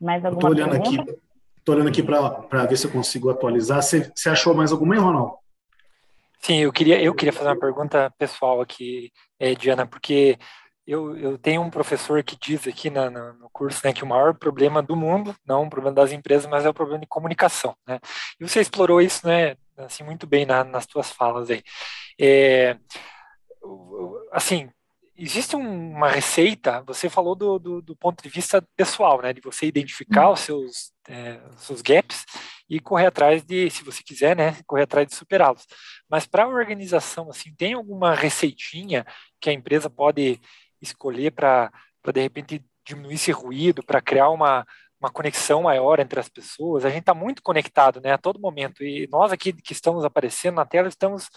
Mais 0.00 0.22
Estou 0.24 0.34
alguma 0.34 0.50
olhando 0.50 0.70
pergunta? 0.70 1.02
aqui, 1.02 1.22
tô 1.64 1.72
olhando 1.72 1.88
aqui 1.88 2.02
para 2.02 2.66
ver 2.66 2.76
se 2.76 2.86
eu 2.86 2.90
consigo 2.92 3.30
atualizar. 3.30 3.82
Você, 3.82 4.12
achou 4.26 4.54
mais 4.54 4.70
alguma, 4.70 4.94
hein, 4.94 5.00
Ronaldo? 5.00 5.38
Sim, 6.40 6.58
eu 6.58 6.72
queria, 6.72 7.02
eu 7.02 7.14
queria 7.14 7.32
fazer 7.32 7.48
uma 7.48 7.58
pergunta 7.58 8.12
pessoal 8.18 8.60
aqui, 8.60 9.10
eh, 9.40 9.54
Diana, 9.54 9.86
porque 9.86 10.38
eu, 10.86 11.16
eu 11.16 11.38
tenho 11.38 11.62
um 11.62 11.70
professor 11.70 12.22
que 12.22 12.36
diz 12.38 12.68
aqui 12.68 12.90
na, 12.90 13.08
no 13.08 13.48
curso 13.50 13.80
né, 13.82 13.94
que 13.94 14.04
o 14.04 14.06
maior 14.06 14.34
problema 14.34 14.82
do 14.82 14.94
mundo, 14.94 15.34
não 15.46 15.64
o 15.64 15.70
problema 15.70 15.94
das 15.94 16.12
empresas, 16.12 16.46
mas 16.46 16.66
é 16.66 16.68
o 16.68 16.74
problema 16.74 17.00
de 17.00 17.06
comunicação, 17.06 17.74
né? 17.86 17.98
E 18.38 18.46
você 18.46 18.60
explorou 18.60 19.00
isso, 19.00 19.26
né, 19.26 19.56
assim, 19.78 20.04
muito 20.04 20.26
bem 20.26 20.44
na- 20.44 20.64
nas 20.64 20.84
suas 20.90 21.10
falas 21.10 21.48
aí. 21.48 21.62
É, 22.20 22.76
assim, 24.30 24.68
existe 25.16 25.56
um- 25.56 25.92
uma 25.92 26.08
receita, 26.08 26.82
você 26.86 27.08
falou 27.08 27.34
do, 27.34 27.58
do, 27.58 27.82
do 27.82 27.96
ponto 27.96 28.22
de 28.22 28.28
vista 28.28 28.62
pessoal, 28.76 29.20
né, 29.22 29.32
de 29.32 29.40
você 29.40 29.66
identificar 29.66 30.30
os 30.30 30.40
seus, 30.40 30.92
é, 31.08 31.40
seus 31.58 31.80
gaps 31.82 32.24
e 32.68 32.80
correr 32.80 33.06
atrás 33.06 33.44
de, 33.44 33.70
se 33.70 33.84
você 33.84 34.02
quiser, 34.02 34.36
né, 34.36 34.56
correr 34.66 34.82
atrás 34.82 35.06
de 35.06 35.14
superá-los. 35.14 35.66
Mas 36.08 36.26
para 36.26 36.44
a 36.44 36.48
organização, 36.48 37.30
assim, 37.30 37.54
tem 37.54 37.74
alguma 37.74 38.14
receitinha 38.14 39.06
que 39.40 39.50
a 39.50 39.52
empresa 39.52 39.88
pode 39.88 40.40
escolher 40.80 41.30
para, 41.30 41.70
de 42.12 42.20
repente, 42.20 42.64
diminuir 42.86 43.14
esse 43.14 43.30
ruído, 43.32 43.82
para 43.82 44.00
criar 44.02 44.30
uma, 44.30 44.66
uma 45.00 45.10
conexão 45.10 45.62
maior 45.62 46.00
entre 46.00 46.18
as 46.18 46.28
pessoas? 46.28 46.84
A 46.84 46.90
gente 46.90 47.00
está 47.00 47.14
muito 47.14 47.42
conectado, 47.42 48.00
né, 48.00 48.12
a 48.12 48.18
todo 48.18 48.40
momento. 48.40 48.82
E 48.82 49.06
nós 49.10 49.32
aqui 49.32 49.52
que 49.52 49.72
estamos 49.72 50.04
aparecendo 50.04 50.56
na 50.56 50.66
tela, 50.66 50.88
estamos 50.88 51.28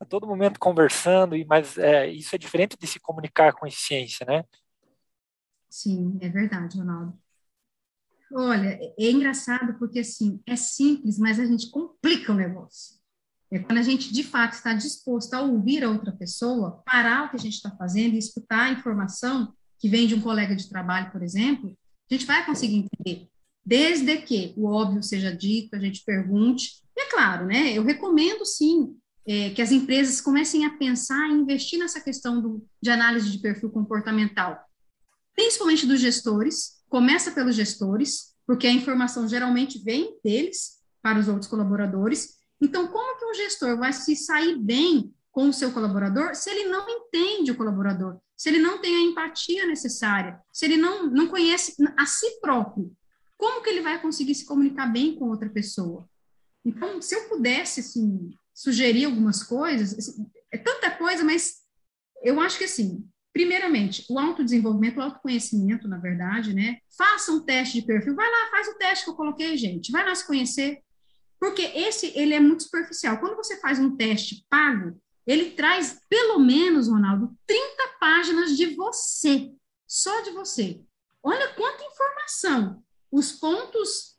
a 0.00 0.04
todo 0.06 0.26
momento 0.26 0.58
conversando, 0.58 1.36
mas 1.46 1.76
é, 1.76 2.10
isso 2.10 2.34
é 2.34 2.38
diferente 2.38 2.76
de 2.76 2.86
se 2.86 2.98
comunicar 2.98 3.52
com 3.52 3.66
eficiência, 3.66 4.24
né? 4.26 4.44
Sim, 5.68 6.18
é 6.22 6.28
verdade, 6.28 6.78
Ronaldo. 6.78 7.16
Olha, 8.32 8.78
é 8.98 9.10
engraçado 9.10 9.78
porque, 9.78 10.00
assim, 10.00 10.40
é 10.46 10.56
simples, 10.56 11.18
mas 11.18 11.38
a 11.38 11.44
gente 11.44 11.70
complica 11.70 12.32
o 12.32 12.34
negócio. 12.34 12.98
É 13.50 13.58
quando 13.58 13.78
a 13.78 13.82
gente, 13.82 14.12
de 14.12 14.22
fato, 14.22 14.54
está 14.54 14.72
disposto 14.72 15.34
a 15.34 15.42
ouvir 15.42 15.84
a 15.84 15.90
outra 15.90 16.12
pessoa, 16.12 16.82
parar 16.86 17.26
o 17.26 17.30
que 17.30 17.36
a 17.36 17.40
gente 17.40 17.54
está 17.54 17.70
fazendo 17.72 18.14
e 18.14 18.18
escutar 18.18 18.62
a 18.62 18.72
informação 18.72 19.52
que 19.78 19.88
vem 19.88 20.06
de 20.06 20.14
um 20.14 20.20
colega 20.20 20.54
de 20.54 20.68
trabalho, 20.68 21.10
por 21.10 21.22
exemplo, 21.22 21.76
a 22.08 22.14
gente 22.14 22.26
vai 22.26 22.46
conseguir 22.46 22.76
entender. 22.76 23.28
Desde 23.64 24.16
que 24.22 24.54
o 24.56 24.66
óbvio 24.66 25.02
seja 25.02 25.34
dito, 25.34 25.74
a 25.74 25.78
gente 25.78 26.04
pergunte. 26.04 26.82
E 26.96 27.02
é 27.02 27.10
claro, 27.10 27.46
né? 27.46 27.72
Eu 27.72 27.82
recomendo, 27.82 28.44
sim, 28.46 28.96
é, 29.26 29.50
que 29.50 29.62
as 29.62 29.70
empresas 29.70 30.20
comecem 30.20 30.64
a 30.64 30.76
pensar 30.76 31.28
e 31.28 31.34
investir 31.34 31.78
nessa 31.78 32.00
questão 32.00 32.40
do, 32.40 32.66
de 32.82 32.90
análise 32.90 33.30
de 33.30 33.38
perfil 33.38 33.70
comportamental 33.70 34.58
principalmente 35.40 35.86
dos 35.86 36.00
gestores, 36.00 36.82
começa 36.86 37.30
pelos 37.30 37.56
gestores, 37.56 38.34
porque 38.46 38.66
a 38.66 38.72
informação 38.72 39.26
geralmente 39.26 39.82
vem 39.82 40.18
deles 40.22 40.78
para 41.00 41.18
os 41.18 41.28
outros 41.28 41.46
colaboradores. 41.46 42.34
Então, 42.60 42.88
como 42.88 43.18
que 43.18 43.24
um 43.24 43.34
gestor 43.34 43.78
vai 43.78 43.90
se 43.90 44.14
sair 44.16 44.58
bem 44.58 45.14
com 45.30 45.48
o 45.48 45.52
seu 45.52 45.72
colaborador 45.72 46.34
se 46.34 46.50
ele 46.50 46.68
não 46.68 46.86
entende 46.86 47.52
o 47.52 47.56
colaborador, 47.56 48.18
se 48.36 48.50
ele 48.50 48.58
não 48.58 48.82
tem 48.82 48.94
a 48.96 49.00
empatia 49.00 49.66
necessária, 49.66 50.38
se 50.52 50.66
ele 50.66 50.76
não, 50.76 51.06
não 51.06 51.28
conhece 51.28 51.74
a 51.96 52.04
si 52.04 52.38
próprio? 52.40 52.92
Como 53.38 53.62
que 53.62 53.70
ele 53.70 53.80
vai 53.80 53.98
conseguir 54.02 54.34
se 54.34 54.44
comunicar 54.44 54.92
bem 54.92 55.14
com 55.14 55.30
outra 55.30 55.48
pessoa? 55.48 56.06
Então, 56.62 57.00
se 57.00 57.14
eu 57.14 57.30
pudesse, 57.30 57.80
assim, 57.80 58.30
sugerir 58.54 59.04
algumas 59.04 59.42
coisas, 59.42 59.96
assim, 59.96 60.26
é 60.52 60.58
tanta 60.58 60.90
coisa, 60.90 61.24
mas 61.24 61.60
eu 62.22 62.40
acho 62.40 62.58
que, 62.58 62.64
assim, 62.64 63.08
primeiramente, 63.32 64.04
o 64.10 64.18
autodesenvolvimento, 64.18 64.98
o 64.98 65.02
autoconhecimento, 65.02 65.88
na 65.88 65.98
verdade, 65.98 66.52
né? 66.52 66.78
Faça 66.96 67.32
um 67.32 67.40
teste 67.40 67.80
de 67.80 67.86
perfil. 67.86 68.14
Vai 68.14 68.30
lá, 68.30 68.50
faz 68.50 68.68
o 68.68 68.74
teste 68.74 69.04
que 69.04 69.10
eu 69.10 69.14
coloquei, 69.14 69.56
gente. 69.56 69.92
Vai 69.92 70.04
lá 70.04 70.14
se 70.14 70.26
conhecer. 70.26 70.82
Porque 71.38 71.62
esse, 71.62 72.12
ele 72.18 72.34
é 72.34 72.40
muito 72.40 72.64
superficial. 72.64 73.18
Quando 73.18 73.36
você 73.36 73.58
faz 73.60 73.78
um 73.78 73.96
teste 73.96 74.44
pago, 74.50 75.00
ele 75.26 75.52
traz, 75.52 76.00
pelo 76.08 76.38
menos, 76.38 76.88
Ronaldo, 76.88 77.34
30 77.46 77.88
páginas 77.98 78.56
de 78.56 78.74
você. 78.74 79.50
Só 79.86 80.20
de 80.22 80.30
você. 80.30 80.80
Olha 81.22 81.54
quanta 81.54 81.84
informação. 81.84 82.82
Os 83.10 83.32
pontos 83.32 84.18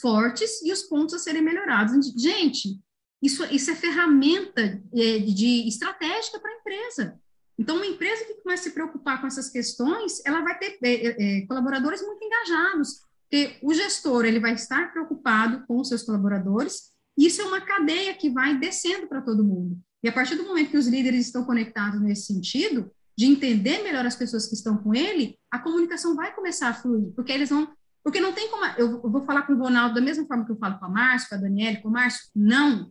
fortes 0.00 0.62
e 0.62 0.72
os 0.72 0.82
pontos 0.82 1.14
a 1.14 1.18
serem 1.18 1.42
melhorados. 1.42 2.06
Gente, 2.16 2.80
isso, 3.22 3.44
isso 3.52 3.70
é 3.70 3.74
ferramenta 3.74 4.82
é, 4.94 5.18
de 5.18 5.68
estratégica 5.68 6.38
para 6.40 6.50
a 6.50 6.56
empresa. 6.56 7.20
Então, 7.58 7.76
uma 7.76 7.86
empresa 7.86 8.24
que 8.24 8.42
começa 8.42 8.62
a 8.62 8.64
se 8.64 8.74
preocupar 8.74 9.20
com 9.20 9.26
essas 9.26 9.50
questões, 9.50 10.24
ela 10.24 10.40
vai 10.40 10.58
ter 10.58 10.78
é, 10.82 11.40
é, 11.40 11.46
colaboradores 11.46 12.00
muito 12.00 12.24
engajados, 12.24 13.02
porque 13.28 13.58
o 13.62 13.74
gestor 13.74 14.24
ele 14.24 14.40
vai 14.40 14.54
estar 14.54 14.90
preocupado 14.92 15.64
com 15.66 15.78
os 15.78 15.88
seus 15.88 16.02
colaboradores, 16.02 16.90
isso 17.18 17.42
é 17.42 17.44
uma 17.44 17.60
cadeia 17.60 18.14
que 18.14 18.30
vai 18.30 18.58
descendo 18.58 19.06
para 19.06 19.20
todo 19.20 19.44
mundo. 19.44 19.78
E 20.02 20.08
a 20.08 20.12
partir 20.12 20.36
do 20.36 20.44
momento 20.44 20.70
que 20.70 20.78
os 20.78 20.86
líderes 20.86 21.26
estão 21.26 21.44
conectados 21.44 22.00
nesse 22.00 22.32
sentido, 22.32 22.90
de 23.16 23.26
entender 23.26 23.82
melhor 23.82 24.06
as 24.06 24.16
pessoas 24.16 24.46
que 24.46 24.54
estão 24.54 24.78
com 24.78 24.94
ele, 24.94 25.38
a 25.50 25.58
comunicação 25.58 26.16
vai 26.16 26.34
começar 26.34 26.70
a 26.70 26.74
fluir, 26.74 27.12
porque 27.14 27.30
eles 27.30 27.50
vão. 27.50 27.70
Porque 28.02 28.18
não 28.18 28.32
tem 28.32 28.50
como. 28.50 28.64
Eu 28.78 29.02
vou 29.02 29.20
falar 29.26 29.42
com 29.42 29.52
o 29.52 29.58
Ronaldo 29.58 29.96
da 29.96 30.00
mesma 30.00 30.24
forma 30.24 30.46
que 30.46 30.52
eu 30.52 30.56
falo 30.56 30.78
com 30.78 30.86
a 30.86 30.88
Márcia, 30.88 31.28
com 31.28 31.34
a 31.34 31.38
Daniela, 31.38 31.76
com 31.82 31.88
o 31.88 31.92
Márcio? 31.92 32.30
Não, 32.34 32.90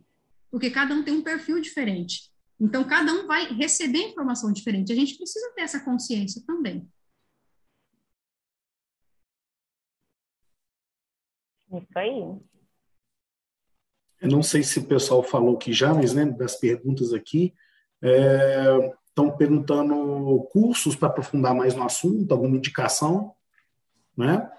porque 0.50 0.70
cada 0.70 0.94
um 0.94 1.02
tem 1.04 1.14
um 1.14 1.22
perfil 1.22 1.60
diferente. 1.60 2.30
Então, 2.60 2.84
cada 2.84 3.12
um 3.12 3.26
vai 3.26 3.52
receber 3.54 3.98
informação 3.98 4.52
diferente. 4.52 4.92
A 4.92 4.96
gente 4.96 5.16
precisa 5.16 5.52
ter 5.54 5.62
essa 5.62 5.80
consciência 5.80 6.42
também. 6.46 6.86
Isso 11.72 11.98
aí. 11.98 12.20
Eu 14.20 14.28
não 14.28 14.42
sei 14.42 14.62
se 14.62 14.78
o 14.78 14.84
pessoal 14.84 15.22
falou 15.22 15.56
aqui 15.56 15.72
já, 15.72 15.94
mas 15.94 16.12
né, 16.12 16.26
das 16.26 16.56
perguntas 16.56 17.14
aqui, 17.14 17.54
estão 19.08 19.34
perguntando 19.36 20.46
cursos 20.52 20.94
para 20.94 21.08
aprofundar 21.08 21.54
mais 21.54 21.74
no 21.74 21.84
assunto, 21.84 22.32
alguma 22.32 22.56
indicação, 22.56 23.34
né? 24.16 24.50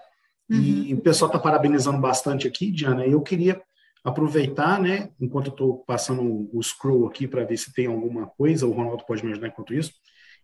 E 0.48 0.92
o 0.92 1.00
pessoal 1.00 1.28
está 1.30 1.38
parabenizando 1.38 1.98
bastante 1.98 2.46
aqui, 2.46 2.70
Diana. 2.70 3.06
E 3.06 3.12
eu 3.12 3.22
queria 3.22 3.62
aproveitar, 4.04 4.80
né, 4.80 5.10
enquanto 5.20 5.46
eu 5.46 5.52
estou 5.52 5.78
passando 5.84 6.50
o 6.52 6.62
scroll 6.62 7.06
aqui 7.06 7.28
para 7.28 7.44
ver 7.44 7.56
se 7.56 7.72
tem 7.72 7.86
alguma 7.86 8.26
coisa, 8.26 8.66
o 8.66 8.72
Ronaldo 8.72 9.04
pode 9.06 9.24
me 9.24 9.32
ajudar 9.32 9.48
enquanto 9.48 9.74
isso. 9.74 9.92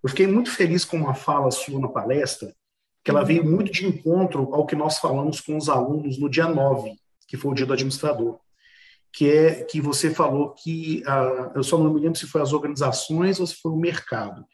Eu 0.02 0.08
fiquei 0.08 0.26
muito 0.26 0.50
feliz 0.50 0.84
com 0.84 0.96
uma 0.96 1.14
fala 1.14 1.50
sua 1.50 1.80
na 1.80 1.88
palestra, 1.88 2.54
que 3.04 3.10
ela 3.10 3.24
veio 3.24 3.44
muito 3.44 3.72
de 3.72 3.86
encontro 3.86 4.54
ao 4.54 4.64
que 4.64 4.76
nós 4.76 4.98
falamos 4.98 5.40
com 5.40 5.56
os 5.56 5.68
alunos 5.68 6.18
no 6.18 6.28
dia 6.28 6.46
9, 6.46 6.92
que 7.26 7.36
foi 7.36 7.50
o 7.50 7.54
dia 7.54 7.66
do 7.66 7.72
administrador, 7.72 8.38
que 9.12 9.28
é 9.28 9.64
que 9.64 9.80
você 9.80 10.10
falou 10.10 10.50
que, 10.50 11.02
ah, 11.06 11.52
eu 11.54 11.64
só 11.64 11.76
não 11.78 11.92
me 11.92 12.00
lembro 12.00 12.18
se 12.18 12.26
foi 12.26 12.40
as 12.40 12.52
organizações 12.52 13.40
ou 13.40 13.46
se 13.46 13.56
foi 13.56 13.72
o 13.72 13.76
mercado, 13.76 14.44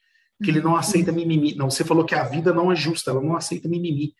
que 0.42 0.50
ele 0.50 0.60
não 0.60 0.76
aceita 0.76 1.12
mimimi. 1.12 1.54
Não, 1.54 1.70
você 1.70 1.84
falou 1.84 2.04
que 2.04 2.14
a 2.14 2.24
vida 2.24 2.52
não 2.52 2.72
é 2.72 2.76
justa, 2.76 3.10
ela 3.10 3.20
não 3.20 3.36
aceita 3.36 3.68
mimimi. 3.68 4.14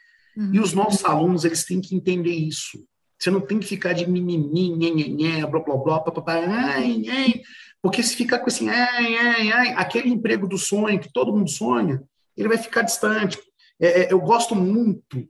E 0.52 0.58
os 0.58 0.72
nossos 0.72 1.04
alunos, 1.04 1.44
eles 1.44 1.64
têm 1.64 1.80
que 1.80 1.94
entender 1.94 2.32
isso. 2.32 2.84
Você 3.24 3.30
não 3.30 3.40
tem 3.40 3.58
que 3.58 3.66
ficar 3.66 3.94
de 3.94 4.06
mimimi, 4.06 4.68
nhenhenhé, 4.76 5.46
blá, 5.46 5.58
blá, 5.58 5.76
blá, 5.78 6.00
papapá, 6.00 6.34
ai, 6.34 7.02
ai. 7.08 7.40
Porque 7.80 8.02
se 8.02 8.14
ficar 8.14 8.38
com 8.40 8.48
assim, 8.48 8.68
ai, 8.68 9.16
ai, 9.16 9.50
ai, 9.50 9.68
aquele 9.78 10.10
emprego 10.10 10.46
do 10.46 10.58
sonho 10.58 11.00
que 11.00 11.10
todo 11.10 11.34
mundo 11.34 11.48
sonha, 11.48 12.02
ele 12.36 12.48
vai 12.48 12.58
ficar 12.58 12.82
distante. 12.82 13.38
É, 13.80 14.02
é, 14.02 14.12
eu 14.12 14.20
gosto 14.20 14.54
muito 14.54 15.26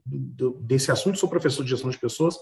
desse 0.59 0.91
assunto, 0.91 1.17
sou 1.17 1.29
professor 1.29 1.63
de 1.63 1.69
gestão 1.69 1.89
de 1.89 1.97
pessoas, 1.97 2.35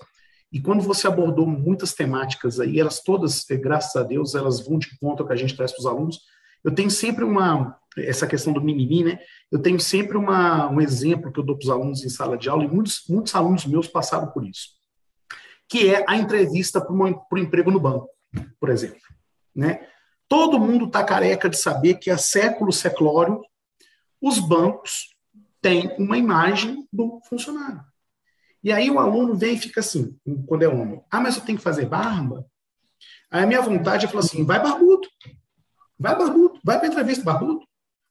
e 0.52 0.60
quando 0.60 0.82
você 0.82 1.06
abordou 1.06 1.46
muitas 1.46 1.94
temáticas 1.94 2.60
aí, 2.60 2.80
elas 2.80 3.00
todas, 3.02 3.48
eh, 3.52 3.56
graças 3.56 3.96
a 3.96 4.02
Deus, 4.02 4.34
elas 4.34 4.60
vão 4.60 4.80
de 4.80 4.88
encontro 4.88 5.22
ao 5.22 5.28
que 5.28 5.34
a 5.34 5.38
gente 5.38 5.56
traz 5.56 5.72
para 5.72 5.82
os 5.82 5.86
alunos. 5.86 6.20
Eu 6.64 6.74
tenho 6.74 6.90
sempre 6.90 7.24
uma, 7.24 7.78
essa 7.96 8.26
questão 8.26 8.54
do 8.54 8.62
mimimi, 8.62 9.04
né? 9.04 9.20
Eu 9.52 9.60
tenho 9.60 9.80
sempre 9.80 10.18
uma, 10.18 10.68
um 10.72 10.82
exemplo 10.82 11.32
que 11.32 11.40
eu 11.40 11.44
dou 11.44 11.56
para 11.56 11.66
os 11.66 11.70
alunos 11.70 12.04
em 12.04 12.10
sala 12.10 12.40
de 12.40 12.50
aula, 12.50 12.66
e 12.66 12.68
muitos, 12.68 13.04
muitos 13.08 13.36
alunos 13.36 13.68
meus 13.68 13.88
passaram 13.88 14.32
por 14.32 14.44
isso, 14.48 14.70
que 15.74 15.90
é 15.90 16.06
a 16.08 16.16
entrevista 16.16 16.80
para 16.80 16.94
o 16.94 17.38
emprego 17.40 17.72
no 17.72 17.80
banco, 17.80 18.08
por 18.60 18.70
exemplo. 18.70 19.02
Né? 19.56 19.88
Todo 20.28 20.60
mundo 20.60 20.86
está 20.86 21.04
careca 21.04 21.50
de 21.50 21.58
saber 21.58 21.96
que 21.96 22.12
há 22.12 22.18
século, 22.18 22.72
seclório, 22.72 23.42
os 24.22 24.38
bancos 24.38 25.16
têm 25.64 25.96
uma 25.98 26.16
imagem 26.16 26.88
do 26.94 27.20
funcionário. 27.28 27.84
E 28.64 28.72
aí 28.72 28.88
o 28.92 29.00
aluno 29.00 29.36
vem 29.36 29.56
e 29.56 29.60
fica 29.60 29.80
assim, 29.80 30.16
quando 30.46 30.62
é 30.62 30.68
homem, 30.68 31.04
ah, 31.10 31.20
mas 31.20 31.38
eu 31.38 31.42
tenho 31.42 31.58
que 31.58 31.64
fazer 31.64 31.88
barba? 31.88 32.46
Aí 33.32 33.42
a 33.42 33.48
minha 33.48 33.62
vontade 33.64 34.06
é 34.06 34.08
falar 34.08 34.26
assim, 34.26 34.46
vai 34.46 34.62
barbudo, 34.62 35.08
vai 35.98 36.16
barbudo, 36.16 36.60
vai 36.64 36.78
para 36.78 36.88
entrevista 36.88 37.24
barbudo, 37.24 37.66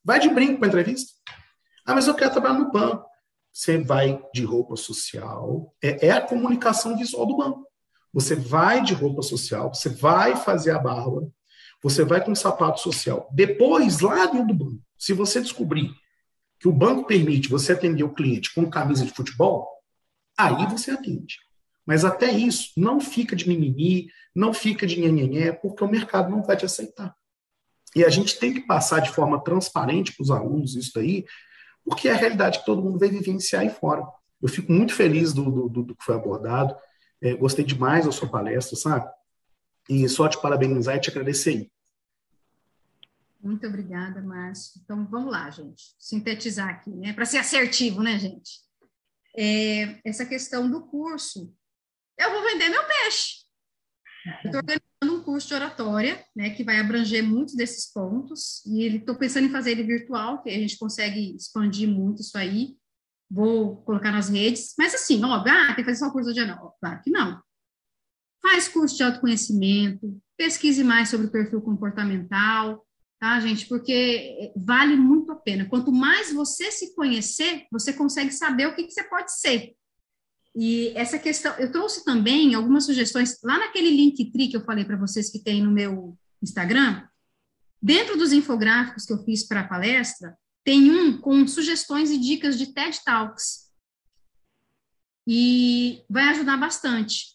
vai 0.04 0.18
de 0.18 0.28
brinco 0.28 0.58
para 0.58 0.66
entrevista. 0.66 1.12
Ah, 1.86 1.94
mas 1.94 2.08
eu 2.08 2.14
quero 2.16 2.32
trabalhar 2.32 2.58
no 2.58 2.72
banco. 2.72 3.06
Você 3.52 3.78
vai 3.78 4.20
de 4.32 4.44
roupa 4.44 4.76
social, 4.76 5.74
é, 5.82 6.06
é 6.06 6.10
a 6.10 6.20
comunicação 6.20 6.96
visual 6.96 7.26
do 7.26 7.36
banco. 7.36 7.66
Você 8.12 8.34
vai 8.34 8.82
de 8.82 8.94
roupa 8.94 9.22
social, 9.22 9.72
você 9.72 9.88
vai 9.88 10.36
fazer 10.36 10.70
a 10.70 10.78
barba, 10.78 11.30
você 11.82 12.04
vai 12.04 12.24
com 12.24 12.34
sapato 12.34 12.80
social. 12.80 13.28
Depois, 13.32 14.00
lá 14.00 14.26
dentro 14.26 14.48
do 14.48 14.54
banco, 14.54 14.82
se 14.98 15.12
você 15.12 15.40
descobrir 15.40 15.90
que 16.58 16.68
o 16.68 16.72
banco 16.72 17.06
permite 17.06 17.48
você 17.48 17.72
atender 17.72 18.04
o 18.04 18.14
cliente 18.14 18.54
com 18.54 18.70
camisa 18.70 19.04
de 19.04 19.12
futebol, 19.12 19.68
aí 20.38 20.66
você 20.66 20.92
atende. 20.92 21.36
Mas 21.84 22.04
até 22.04 22.30
isso, 22.30 22.70
não 22.76 23.00
fica 23.00 23.34
de 23.34 23.48
mimimi, 23.48 24.08
não 24.34 24.54
fica 24.54 24.86
de 24.86 25.00
nhenhenhé, 25.00 25.52
porque 25.52 25.82
o 25.82 25.88
mercado 25.88 26.30
não 26.30 26.42
vai 26.42 26.56
te 26.56 26.64
aceitar. 26.64 27.14
E 27.94 28.04
a 28.04 28.08
gente 28.08 28.38
tem 28.38 28.54
que 28.54 28.60
passar 28.60 29.00
de 29.00 29.10
forma 29.10 29.42
transparente 29.42 30.14
para 30.14 30.22
os 30.22 30.30
alunos 30.30 30.76
isso 30.76 30.92
daí, 30.94 31.24
porque 31.84 32.08
é 32.08 32.12
a 32.12 32.16
realidade 32.16 32.60
que 32.60 32.66
todo 32.66 32.82
mundo 32.82 32.98
vai 32.98 33.08
vivenciar 33.08 33.62
aí 33.62 33.70
fora. 33.70 34.02
Eu 34.40 34.48
fico 34.48 34.70
muito 34.72 34.94
feliz 34.94 35.32
do, 35.32 35.68
do, 35.68 35.82
do- 35.84 35.94
que 35.96 36.04
foi 36.04 36.14
abordado, 36.14 36.74
é, 37.20 37.34
gostei 37.34 37.64
demais 37.64 38.04
da 38.04 38.12
sua 38.12 38.28
palestra, 38.28 38.76
sabe? 38.76 39.08
E 39.88 40.08
só 40.08 40.28
te 40.28 40.40
parabenizar 40.40 40.96
e 40.96 41.00
te 41.00 41.10
agradecer 41.10 41.50
aí. 41.50 41.72
Muito 43.40 43.66
obrigada, 43.66 44.20
Márcio. 44.22 44.80
Então, 44.84 45.04
vamos 45.06 45.32
lá, 45.32 45.50
gente. 45.50 45.94
Sintetizar 45.98 46.68
aqui, 46.68 46.90
né? 46.90 47.12
Para 47.12 47.24
ser 47.24 47.38
assertivo, 47.38 48.00
né, 48.02 48.16
gente? 48.18 48.60
É, 49.36 49.98
essa 50.04 50.24
questão 50.24 50.70
do 50.70 50.82
curso. 50.86 51.52
Eu 52.16 52.30
vou 52.30 52.42
vender 52.44 52.68
meu 52.68 52.84
peixe. 52.86 53.42
Estou 54.44 54.58
organizando 54.60 54.91
curso 55.22 55.48
de 55.48 55.54
oratória, 55.54 56.24
né, 56.34 56.50
que 56.50 56.64
vai 56.64 56.78
abranger 56.78 57.22
muitos 57.22 57.54
desses 57.54 57.90
pontos, 57.92 58.64
e 58.66 58.84
estou 58.96 59.16
pensando 59.16 59.46
em 59.46 59.50
fazer 59.50 59.72
ele 59.72 59.84
virtual, 59.84 60.42
que 60.42 60.50
a 60.50 60.58
gente 60.58 60.78
consegue 60.78 61.34
expandir 61.36 61.88
muito 61.88 62.20
isso 62.20 62.36
aí. 62.36 62.76
Vou 63.30 63.76
colocar 63.82 64.12
nas 64.12 64.28
redes, 64.28 64.74
mas 64.78 64.94
assim, 64.94 65.22
óbvio, 65.24 65.52
ah, 65.52 65.66
tem 65.68 65.76
que 65.76 65.84
fazer 65.84 65.98
só 65.98 66.10
curso 66.10 66.32
de 66.32 66.40
anal. 66.40 66.76
Claro 66.80 67.00
que 67.02 67.10
não. 67.10 67.40
Faz 68.42 68.68
curso 68.68 68.96
de 68.96 69.02
autoconhecimento, 69.02 70.20
pesquise 70.36 70.84
mais 70.84 71.08
sobre 71.08 71.28
o 71.28 71.30
perfil 71.30 71.62
comportamental, 71.62 72.84
tá, 73.20 73.38
gente? 73.40 73.66
Porque 73.68 74.52
vale 74.56 74.96
muito 74.96 75.30
a 75.32 75.36
pena. 75.36 75.68
Quanto 75.68 75.92
mais 75.92 76.32
você 76.32 76.70
se 76.70 76.94
conhecer, 76.94 77.66
você 77.70 77.92
consegue 77.92 78.32
saber 78.32 78.66
o 78.66 78.74
que, 78.74 78.84
que 78.84 78.92
você 78.92 79.04
pode 79.04 79.32
ser. 79.32 79.74
E 80.54 80.88
essa 80.94 81.18
questão, 81.18 81.54
eu 81.58 81.72
trouxe 81.72 82.04
também 82.04 82.54
algumas 82.54 82.84
sugestões 82.84 83.38
lá 83.42 83.58
naquele 83.58 83.90
Linktree 83.90 84.48
que 84.48 84.56
eu 84.56 84.64
falei 84.64 84.84
para 84.84 84.98
vocês 84.98 85.30
que 85.30 85.38
tem 85.38 85.62
no 85.62 85.70
meu 85.70 86.16
Instagram. 86.42 87.06
Dentro 87.80 88.16
dos 88.18 88.32
infográficos 88.32 89.06
que 89.06 89.12
eu 89.12 89.24
fiz 89.24 89.46
para 89.46 89.60
a 89.60 89.68
palestra, 89.68 90.36
tem 90.64 90.90
um 90.90 91.20
com 91.20 91.46
sugestões 91.46 92.10
e 92.10 92.18
dicas 92.18 92.58
de 92.58 92.72
TED 92.72 93.00
Talks. 93.04 93.70
E 95.26 96.04
vai 96.08 96.24
ajudar 96.28 96.56
bastante. 96.56 97.32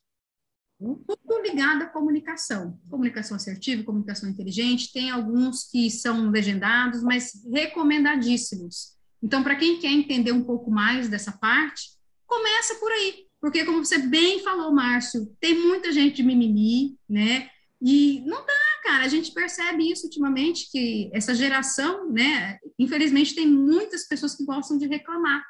Tudo 0.79 1.41
ligado 1.41 1.81
à 1.81 1.85
comunicação. 1.87 2.79
Comunicação 2.89 3.35
assertiva, 3.35 3.83
comunicação 3.83 4.29
inteligente. 4.29 4.93
Tem 4.93 5.09
alguns 5.09 5.69
que 5.69 5.89
são 5.89 6.29
legendados, 6.29 7.01
mas 7.01 7.31
recomendadíssimos. 7.51 8.95
Então, 9.21 9.43
para 9.43 9.55
quem 9.55 9.79
quer 9.79 9.91
entender 9.91 10.31
um 10.31 10.43
pouco 10.43 10.69
mais 10.69 11.09
dessa 11.09 11.31
parte, 11.31 11.96
começa 12.27 12.75
por 12.75 12.91
aí. 12.91 13.27
Porque, 13.39 13.65
como 13.65 13.83
você 13.83 13.97
bem 13.97 14.43
falou, 14.43 14.71
Márcio, 14.73 15.35
tem 15.39 15.57
muita 15.57 15.91
gente 15.91 16.17
de 16.17 16.23
mimimi, 16.23 16.97
né? 17.07 17.49
E 17.81 18.21
não 18.25 18.45
dá, 18.45 18.81
cara. 18.83 19.05
A 19.05 19.07
gente 19.07 19.31
percebe 19.31 19.89
isso 19.89 20.05
ultimamente, 20.05 20.69
que 20.71 21.09
essa 21.13 21.35
geração, 21.35 22.11
né? 22.11 22.59
Infelizmente, 22.79 23.35
tem 23.35 23.47
muitas 23.47 24.07
pessoas 24.07 24.35
que 24.35 24.45
gostam 24.45 24.77
de 24.77 24.87
reclamar. 24.87 25.43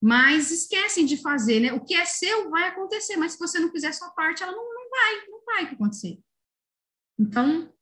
Mas 0.00 0.50
esquecem 0.50 1.06
de 1.06 1.16
fazer, 1.16 1.60
né? 1.60 1.72
O 1.72 1.84
que 1.84 1.94
é 1.94 2.04
seu 2.04 2.50
vai 2.50 2.68
acontecer, 2.68 3.16
mas 3.16 3.32
se 3.32 3.38
você 3.38 3.58
não 3.58 3.70
fizer 3.70 3.92
sua 3.92 4.10
parte, 4.10 4.42
ela 4.42 4.52
não, 4.52 4.62
não 4.62 4.90
vai, 4.90 5.26
não 5.28 5.44
vai 5.44 5.64
acontecer. 5.64 6.18
Então, 7.18 7.72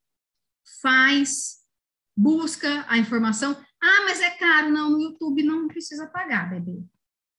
faz, 0.80 1.60
busca 2.16 2.84
a 2.88 2.98
informação. 2.98 3.52
Ah, 3.82 4.04
mas 4.04 4.20
é 4.20 4.30
caro. 4.30 4.70
Não, 4.70 4.90
no 4.90 5.00
YouTube 5.00 5.42
não 5.42 5.66
precisa 5.66 6.06
pagar, 6.06 6.50
bebê. 6.50 6.84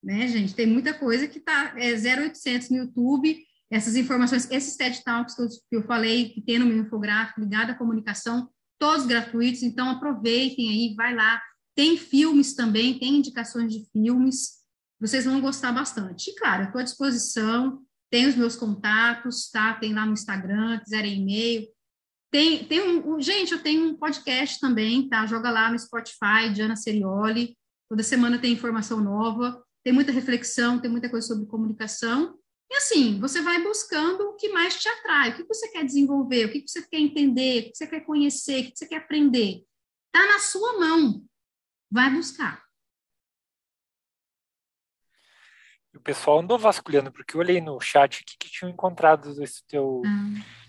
Né, 0.04 0.28
gente? 0.28 0.56
Tem 0.56 0.66
muita 0.66 0.94
coisa 0.94 1.28
que 1.28 1.40
tá 1.40 1.74
é 1.78 1.96
0,800 1.96 2.70
no 2.70 2.78
YouTube. 2.78 3.38
Essas 3.70 3.96
informações, 3.96 4.50
esses 4.52 4.76
TED 4.76 5.04
Talks 5.04 5.36
que 5.36 5.42
eu, 5.42 5.48
que 5.48 5.76
eu 5.78 5.84
falei, 5.84 6.30
que 6.30 6.42
tem 6.42 6.60
no 6.60 6.66
meu 6.66 6.80
infográfico, 6.80 7.40
ligado 7.40 7.70
à 7.70 7.76
comunicação, 7.76 8.50
todos 8.80 9.06
gratuitos. 9.06 9.62
Então, 9.64 9.90
aproveitem 9.90 10.70
aí, 10.70 10.96
vai 10.96 11.16
lá. 11.16 11.42
Tem 11.76 11.96
filmes 11.98 12.54
também, 12.54 12.98
tem 13.00 13.18
indicações 13.18 13.72
de 13.72 13.86
filmes. 13.92 14.60
Vocês 15.00 15.24
vão 15.26 15.40
gostar 15.40 15.72
bastante. 15.72 16.32
E, 16.32 16.36
claro, 16.36 16.64
estou 16.66 16.82
à 16.82 16.84
disposição. 16.84 17.82
Tem 18.12 18.28
os 18.28 18.36
meus 18.36 18.58
contatos, 18.58 19.50
tá? 19.50 19.74
Tem 19.76 19.94
lá 19.94 20.06
no 20.06 20.14
Instagram, 20.14 20.80
quiserem 20.80 21.22
e-mail. 21.22 21.68
Tem, 22.30 22.66
tem 22.66 22.82
um, 22.82 23.16
um- 23.16 23.22
gente, 23.22 23.54
eu 23.54 23.62
tenho 23.64 23.86
um 23.90 23.96
podcast 23.96 24.60
também, 24.60 25.08
tá? 25.08 25.26
Joga 25.26 25.50
lá 25.50 25.72
no 25.72 25.80
Spotify, 25.80 26.52
Diana 26.54 26.76
Serioli. 26.76 27.58
Toda 27.90 28.04
semana 28.04 28.38
tem 28.38 28.52
informação 28.52 29.02
nova, 29.02 29.62
tem 29.84 29.94
muita 29.94 30.12
reflexão, 30.12 30.80
tem 30.80 30.90
muita 30.90 31.10
coisa 31.10 31.28
sobre 31.28 31.48
comunicação. 31.48 32.38
E 32.70 32.76
assim, 32.76 33.20
você 33.20 33.42
vai 33.42 33.62
buscando 33.62 34.30
o 34.30 34.36
que 34.36 34.50
mais 34.50 34.80
te 34.82 34.88
atrai, 34.88 35.32
o 35.32 35.36
que 35.36 35.44
você 35.44 35.68
quer 35.70 35.84
desenvolver, 35.84 36.46
o 36.46 36.52
que 36.52 36.64
você 36.66 36.82
quer 36.88 37.00
entender, 37.00 37.60
o 37.60 37.72
que 37.72 37.78
você 37.78 37.88
quer 37.88 38.02
conhecer, 38.02 38.62
o 38.62 38.72
que 38.72 38.78
você 38.78 38.88
quer 38.88 38.98
aprender. 38.98 39.64
Tá 40.12 40.26
na 40.26 40.40
sua 40.40 40.80
mão. 40.80 41.24
Vai 41.92 42.10
buscar. 42.12 42.64
O 45.94 46.00
pessoal 46.00 46.40
andou 46.40 46.58
vasculhando, 46.58 47.12
porque 47.12 47.36
eu 47.36 47.42
olhei 47.42 47.60
no 47.60 47.80
chat 47.82 48.22
aqui 48.22 48.38
que 48.38 48.50
tinham 48.50 48.72
encontrado 48.72 49.44
esse 49.44 49.66
teu, 49.68 50.02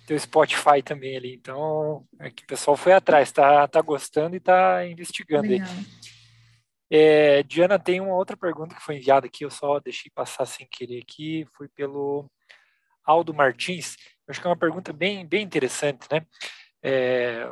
teu 0.05 0.19
Spotify 0.19 0.83
também 0.85 1.17
ali. 1.17 1.35
Então, 1.35 2.05
é 2.19 2.29
que 2.31 2.43
o 2.43 2.47
pessoal 2.47 2.77
foi 2.77 2.93
atrás, 2.93 3.31
tá, 3.31 3.69
tá 3.69 3.81
gostando 3.81 4.35
e 4.35 4.41
tá 4.41 4.85
investigando 4.85 5.47
aí. 5.47 5.61
É, 6.95 7.43
Diana, 7.45 7.79
tem 7.79 8.03
uma 8.03 8.15
outra 8.15 8.37
pergunta 8.37 8.75
que 8.75 8.83
foi 8.83 8.97
enviada 8.97 9.27
aqui, 9.27 9.47
eu 9.47 9.51
só 9.51 9.81
deixei 9.81 10.13
passar 10.15 10.45
sem 10.45 10.69
querer 10.71 11.01
aqui, 11.01 11.47
foi 11.57 11.67
pelo 11.67 12.31
Aldo 13.03 13.33
Martins. 13.33 13.97
Eu 14.29 14.33
acho 14.33 14.41
que 14.43 14.47
é 14.47 14.51
uma 14.51 14.59
pergunta 14.59 14.93
bem, 14.93 15.27
bem 15.27 15.43
interessante, 15.43 16.07
né? 16.13 16.27
É, 16.83 17.49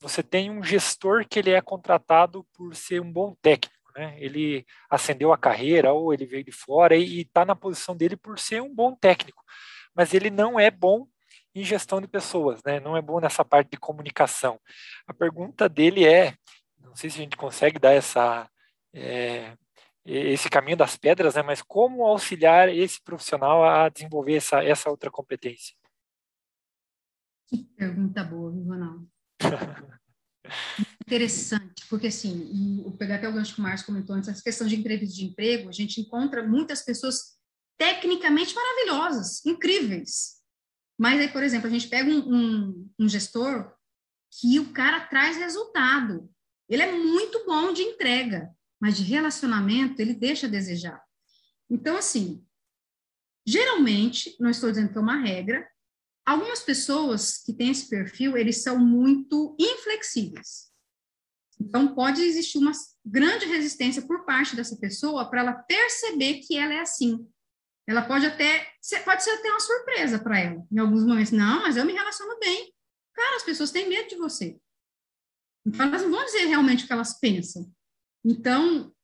você 0.00 0.22
tem 0.22 0.50
um 0.50 0.62
gestor 0.62 1.26
que 1.28 1.38
ele 1.38 1.50
é 1.50 1.60
contratado 1.60 2.46
por 2.54 2.74
ser 2.74 3.02
um 3.02 3.12
bom 3.12 3.36
técnico, 3.42 3.92
né? 3.94 4.16
Ele 4.18 4.64
ascendeu 4.88 5.34
a 5.34 5.38
carreira 5.38 5.92
ou 5.92 6.14
ele 6.14 6.24
veio 6.24 6.44
de 6.44 6.52
fora 6.52 6.96
e 6.96 7.20
está 7.20 7.44
na 7.44 7.54
posição 7.54 7.94
dele 7.94 8.16
por 8.16 8.38
ser 8.38 8.62
um 8.62 8.74
bom 8.74 8.96
técnico, 8.96 9.44
mas 9.94 10.14
ele 10.14 10.30
não 10.30 10.58
é 10.58 10.70
bom 10.70 11.06
em 11.54 11.62
gestão 11.62 12.00
de 12.00 12.08
pessoas, 12.08 12.62
né? 12.64 12.80
Não 12.80 12.96
é 12.96 13.02
bom 13.02 13.20
nessa 13.20 13.44
parte 13.44 13.72
de 13.72 13.76
comunicação. 13.76 14.58
A 15.06 15.12
pergunta 15.12 15.68
dele 15.68 16.06
é, 16.06 16.34
não 16.80 16.96
sei 16.96 17.10
se 17.10 17.18
a 17.18 17.22
gente 17.22 17.36
consegue 17.36 17.78
dar 17.78 17.92
essa 17.92 18.48
é, 18.92 19.56
esse 20.04 20.48
caminho 20.48 20.76
das 20.76 20.96
pedras, 20.96 21.34
né? 21.34 21.42
Mas 21.42 21.62
como 21.62 22.04
auxiliar 22.04 22.68
esse 22.68 23.00
profissional 23.02 23.64
a 23.64 23.88
desenvolver 23.88 24.36
essa, 24.36 24.64
essa 24.64 24.90
outra 24.90 25.10
competência? 25.10 25.76
Que 27.48 27.64
pergunta 27.76 28.24
boa, 28.24 28.50
Ronaldo? 28.50 29.08
Interessante, 31.06 31.86
porque 31.88 32.08
assim, 32.08 32.82
vou 32.82 32.96
pegar 32.96 33.16
até 33.16 33.28
o 33.28 33.32
gancho 33.32 33.54
que 33.54 33.60
o 33.60 33.62
Márcio 33.62 33.86
comentou 33.86 34.14
antes, 34.14 34.28
essa 34.28 34.42
questão 34.42 34.66
de 34.66 34.76
entrevista 34.76 35.14
de 35.14 35.24
emprego, 35.24 35.68
a 35.68 35.72
gente 35.72 36.00
encontra 36.00 36.46
muitas 36.46 36.82
pessoas 36.82 37.38
tecnicamente 37.78 38.54
maravilhosas, 38.54 39.44
incríveis. 39.46 40.38
Mas 40.98 41.20
aí, 41.20 41.28
por 41.28 41.42
exemplo, 41.42 41.68
a 41.68 41.70
gente 41.70 41.88
pega 41.88 42.10
um, 42.10 42.34
um, 42.34 42.90
um 42.98 43.08
gestor 43.08 43.72
que 44.30 44.58
o 44.58 44.72
cara 44.72 45.00
traz 45.00 45.36
resultado. 45.36 46.30
Ele 46.68 46.82
é 46.82 46.92
muito 46.92 47.46
bom 47.46 47.72
de 47.72 47.82
entrega, 47.82 48.50
mas 48.80 48.96
de 48.96 49.02
relacionamento 49.02 50.00
ele 50.00 50.14
deixa 50.14 50.46
a 50.46 50.50
desejar. 50.50 51.02
Então, 51.70 51.96
assim, 51.96 52.44
geralmente, 53.46 54.36
não 54.38 54.50
estou 54.50 54.70
dizendo 54.70 54.92
que 54.92 54.98
é 54.98 55.00
uma 55.00 55.20
regra, 55.20 55.68
algumas 56.24 56.60
pessoas 56.60 57.38
que 57.38 57.52
têm 57.52 57.70
esse 57.70 57.88
perfil, 57.88 58.36
eles 58.36 58.62
são 58.62 58.78
muito 58.78 59.56
inflexíveis. 59.58 60.68
Então, 61.60 61.94
pode 61.94 62.22
existir 62.22 62.58
uma 62.58 62.72
grande 63.04 63.46
resistência 63.46 64.02
por 64.02 64.24
parte 64.24 64.54
dessa 64.54 64.76
pessoa 64.76 65.28
para 65.28 65.40
ela 65.40 65.52
perceber 65.54 66.40
que 66.40 66.56
ela 66.56 66.74
é 66.74 66.80
assim. 66.80 67.26
Ela 67.86 68.02
pode 68.02 68.26
até, 68.26 68.70
pode 69.04 69.24
ser 69.24 69.30
até 69.30 69.50
uma 69.50 69.60
surpresa 69.60 70.18
para 70.18 70.38
ela, 70.38 70.66
em 70.70 70.78
alguns 70.78 71.04
momentos. 71.04 71.32
Não, 71.32 71.62
mas 71.62 71.76
eu 71.76 71.84
me 71.84 71.92
relaciono 71.92 72.38
bem. 72.38 72.72
Cara, 73.14 73.36
as 73.36 73.42
pessoas 73.42 73.70
têm 73.70 73.88
medo 73.88 74.08
de 74.08 74.16
você. 74.16 74.56
Então, 75.66 75.86
elas 75.86 76.02
não 76.02 76.10
vão 76.10 76.24
dizer 76.24 76.44
realmente 76.44 76.84
o 76.84 76.86
que 76.86 76.92
elas 76.92 77.18
pensam. 77.18 77.72
Então, 78.24 78.94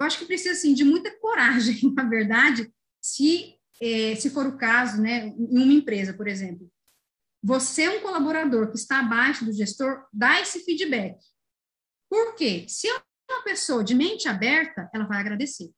eu 0.00 0.06
acho 0.06 0.18
que 0.18 0.26
precisa, 0.26 0.52
assim, 0.52 0.72
de 0.72 0.84
muita 0.84 1.10
coragem, 1.18 1.78
na 1.94 2.08
verdade, 2.08 2.72
se, 3.02 3.58
eh, 3.80 4.16
se 4.16 4.30
for 4.30 4.46
o 4.46 4.56
caso, 4.56 5.00
né, 5.00 5.26
em 5.28 5.62
uma 5.62 5.72
empresa, 5.72 6.14
por 6.14 6.26
exemplo. 6.26 6.70
Você, 7.42 7.88
um 7.88 8.00
colaborador 8.00 8.70
que 8.70 8.76
está 8.76 9.00
abaixo 9.00 9.44
do 9.44 9.52
gestor, 9.52 10.06
dá 10.12 10.40
esse 10.40 10.60
feedback. 10.60 11.18
Por 12.08 12.34
quê? 12.34 12.66
Se 12.68 12.88
é 12.88 13.02
uma 13.30 13.44
pessoa 13.44 13.84
de 13.84 13.94
mente 13.94 14.28
aberta, 14.28 14.90
ela 14.92 15.06
vai 15.06 15.20
agradecer. 15.20 15.70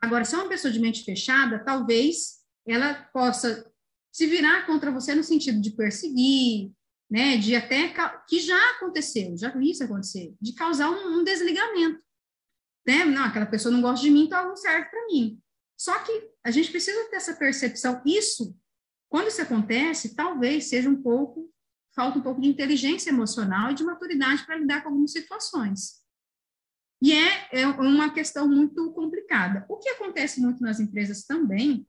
Agora, 0.00 0.24
se 0.24 0.34
é 0.34 0.38
uma 0.38 0.48
pessoa 0.48 0.72
de 0.72 0.80
mente 0.80 1.04
fechada, 1.04 1.62
talvez 1.62 2.40
ela 2.66 2.94
possa 3.12 3.70
se 4.12 4.26
virar 4.26 4.66
contra 4.66 4.90
você 4.90 5.14
no 5.14 5.22
sentido 5.22 5.60
de 5.60 5.70
perseguir, 5.72 6.72
né, 7.10 7.36
de 7.36 7.56
até 7.56 7.92
que 8.28 8.38
já 8.38 8.70
aconteceu, 8.72 9.36
já 9.36 9.50
vi 9.50 9.70
isso 9.70 9.82
acontecer, 9.82 10.34
de 10.40 10.54
causar 10.54 10.90
um, 10.90 11.18
um 11.18 11.24
desligamento, 11.24 12.00
né? 12.86 13.04
Não, 13.04 13.24
aquela 13.24 13.46
pessoa 13.46 13.72
não 13.72 13.82
gosta 13.82 14.04
de 14.04 14.10
mim, 14.10 14.24
então 14.24 14.48
não 14.48 14.56
serve 14.56 14.88
para 14.88 15.06
mim. 15.06 15.40
Só 15.76 15.98
que 15.98 16.30
a 16.44 16.50
gente 16.50 16.70
precisa 16.70 17.04
ter 17.10 17.16
essa 17.16 17.34
percepção. 17.34 18.00
Isso, 18.06 18.56
quando 19.08 19.28
isso 19.28 19.42
acontece, 19.42 20.14
talvez 20.14 20.68
seja 20.68 20.88
um 20.88 21.02
pouco 21.02 21.50
falta 21.94 22.18
um 22.18 22.22
pouco 22.22 22.40
de 22.40 22.48
inteligência 22.48 23.10
emocional 23.10 23.70
e 23.70 23.74
de 23.74 23.84
maturidade 23.84 24.44
para 24.46 24.56
lidar 24.56 24.82
com 24.82 24.88
algumas 24.88 25.12
situações. 25.12 26.00
E 27.02 27.12
é, 27.12 27.48
é 27.52 27.66
uma 27.66 28.12
questão 28.12 28.46
muito 28.46 28.92
complicada. 28.92 29.64
O 29.68 29.78
que 29.78 29.88
acontece 29.88 30.40
muito 30.40 30.62
nas 30.62 30.80
empresas 30.80 31.24
também 31.24 31.86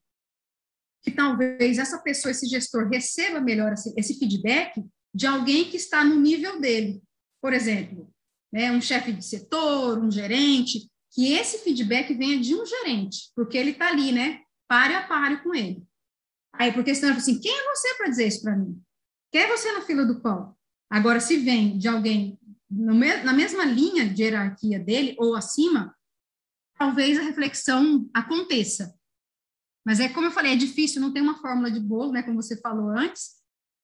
que 1.04 1.12
talvez 1.12 1.80
essa 1.80 1.98
pessoa, 2.00 2.32
esse 2.32 2.46
gestor, 2.46 2.88
receba 2.88 3.42
melhor 3.42 3.74
esse 3.74 4.20
feedback 4.20 4.84
de 5.14 5.28
alguém 5.28 5.70
que 5.70 5.78
está 5.78 6.04
no 6.04 6.20
nível 6.20 6.60
dele. 6.60 7.02
Por 7.42 7.54
exemplo, 7.54 8.12
né, 8.52 8.72
um 8.72 8.82
chefe 8.82 9.12
de 9.12 9.26
setor, 9.26 10.00
um 10.00 10.12
gerente, 10.12 10.90
que 11.14 11.34
esse 11.34 11.60
feedback 11.60 12.14
venha 12.14 12.40
de 12.40 12.56
um 12.56 12.66
gerente, 12.66 13.32
porque 13.36 13.58
ele 13.58 13.72
está 13.72 13.90
ali, 13.90 14.12
né, 14.12 14.42
pare 14.68 14.96
a 14.96 15.08
pare 15.08 15.44
com 15.44 15.54
ele. 15.54 15.84
Aí, 16.54 16.72
porque 16.72 16.94
senão 16.94 17.16
assim, 17.16 17.40
quem 17.40 17.52
é 17.52 17.76
você 17.76 17.96
para 17.96 18.10
dizer 18.10 18.28
isso 18.28 18.42
para 18.42 18.56
mim? 18.56 18.82
Quem 19.32 19.42
é 19.42 19.48
você 19.48 19.72
na 19.72 19.82
fila 19.82 20.06
do 20.06 20.22
pão? 20.22 20.56
Agora, 20.90 21.20
se 21.20 21.38
vem 21.38 21.78
de 21.78 21.88
alguém 21.88 22.38
me, 22.70 23.24
na 23.24 23.34
mesma 23.34 23.66
linha 23.66 24.08
de 24.08 24.24
hierarquia 24.24 24.80
dele 24.80 25.16
ou 25.18 25.36
acima, 25.36 25.96
talvez 26.78 27.18
a 27.18 27.24
reflexão 27.24 28.10
aconteça. 28.14 28.94
Mas 29.86 30.00
é 30.00 30.10
como 30.10 30.28
eu 30.28 30.32
falei, 30.32 30.54
é 30.54 30.58
difícil, 30.58 31.02
não 31.02 31.12
tem 31.12 31.22
uma 31.22 31.42
fórmula 31.42 31.72
de 31.72 31.80
bolo, 31.80 32.12
né, 32.12 32.24
como 32.24 32.42
você 32.42 32.60
falou 32.62 32.90
antes, 32.90 33.41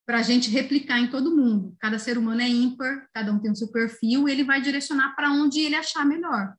para 0.08 0.20
a 0.20 0.24
gente 0.24 0.50
replicar 0.50 1.00
em 1.00 1.10
todo 1.10 1.36
mundo. 1.36 1.76
Cada 1.82 2.00
ser 2.00 2.18
humano 2.18 2.42
é 2.42 2.48
ímpar, 2.48 3.10
cada 3.14 3.30
um 3.34 3.40
tem 3.40 3.52
o 3.52 3.56
seu 3.56 3.70
perfil, 3.70 4.28
e 4.28 4.32
ele 4.32 4.46
vai 4.46 4.62
direcionar 4.62 5.14
para 5.16 5.30
onde 5.30 5.60
ele 5.60 5.76
achar 5.76 6.06
melhor. 6.06 6.56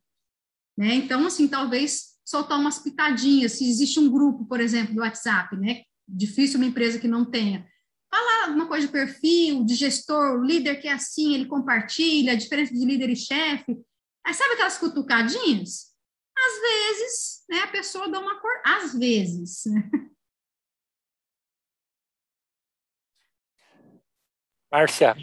Né? 0.77 0.95
Então, 0.95 1.27
assim, 1.27 1.49
talvez 1.49 2.19
soltar 2.25 2.61
umas 2.61 2.79
pitadinhas, 2.79 3.53
se 3.53 3.69
existe 3.69 3.99
um 3.99 4.11
grupo, 4.11 4.45
por 4.45 4.61
exemplo, 4.61 4.95
do 4.95 5.01
WhatsApp, 5.01 5.57
né? 5.57 5.83
Difícil 6.07 6.59
uma 6.59 6.67
empresa 6.67 6.99
que 6.99 7.09
não 7.09 7.25
tenha. 7.25 7.67
Falar 8.11 8.45
alguma 8.45 8.69
coisa 8.69 8.87
de 8.87 8.93
perfil, 8.93 9.65
de 9.65 9.75
gestor, 9.75 10.43
líder 10.43 10.77
que 10.77 10.87
é 10.87 10.93
assim, 10.93 11.35
ele 11.35 11.47
compartilha, 11.47 12.33
a 12.33 12.37
diferença 12.37 12.75
de 12.75 12.85
líder 12.85 13.09
e 13.09 13.17
chefe. 13.17 13.79
Aí, 14.27 14.35
sabe 14.35 14.55
aquelas 14.55 14.77
cutucadinhas? 14.77 15.87
Às 16.37 16.61
vezes, 16.61 17.45
né, 17.49 17.61
a 17.61 17.69
pessoa 17.69 18.11
dá 18.11 18.21
uma 18.21 18.39
cor, 18.41 18.63
às 18.65 18.93
vezes. 18.93 19.63
Né? 19.65 19.91
Márcia, 24.71 25.15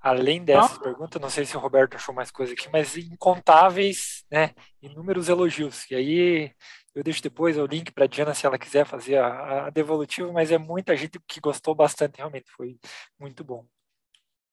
além 0.00 0.44
dessas 0.44 0.78
perguntas, 0.78 1.20
não 1.20 1.30
sei 1.30 1.44
se 1.44 1.56
o 1.56 1.60
Roberto 1.60 1.94
achou 1.94 2.14
mais 2.14 2.30
coisa 2.30 2.52
aqui, 2.52 2.68
mas 2.72 2.96
incontáveis, 2.96 4.24
né, 4.30 4.50
inúmeros 4.82 5.28
elogios. 5.28 5.88
E 5.90 5.94
aí 5.94 6.52
eu 6.94 7.02
deixo 7.02 7.22
depois 7.22 7.56
o 7.58 7.66
link 7.66 7.92
para 7.92 8.04
a 8.04 8.08
Diana 8.08 8.34
se 8.34 8.46
ela 8.46 8.58
quiser 8.58 8.84
fazer 8.84 9.18
a, 9.18 9.66
a 9.66 9.70
devolutiva, 9.70 10.32
mas 10.32 10.50
é 10.50 10.58
muita 10.58 10.96
gente 10.96 11.20
que 11.28 11.40
gostou 11.40 11.74
bastante, 11.74 12.16
realmente 12.16 12.50
foi 12.50 12.76
muito 13.18 13.44
bom. 13.44 13.64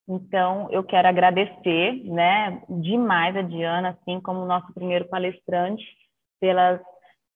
Então, 0.09 0.69
eu 0.71 0.83
quero 0.83 1.07
agradecer, 1.07 2.03
né, 2.05 2.63
demais 2.69 3.35
a 3.35 3.41
Diana, 3.41 3.89
assim 3.89 4.21
como 4.21 4.41
o 4.41 4.45
nosso 4.45 4.71
primeiro 4.73 5.05
palestrante, 5.09 5.83
pelas 6.39 6.79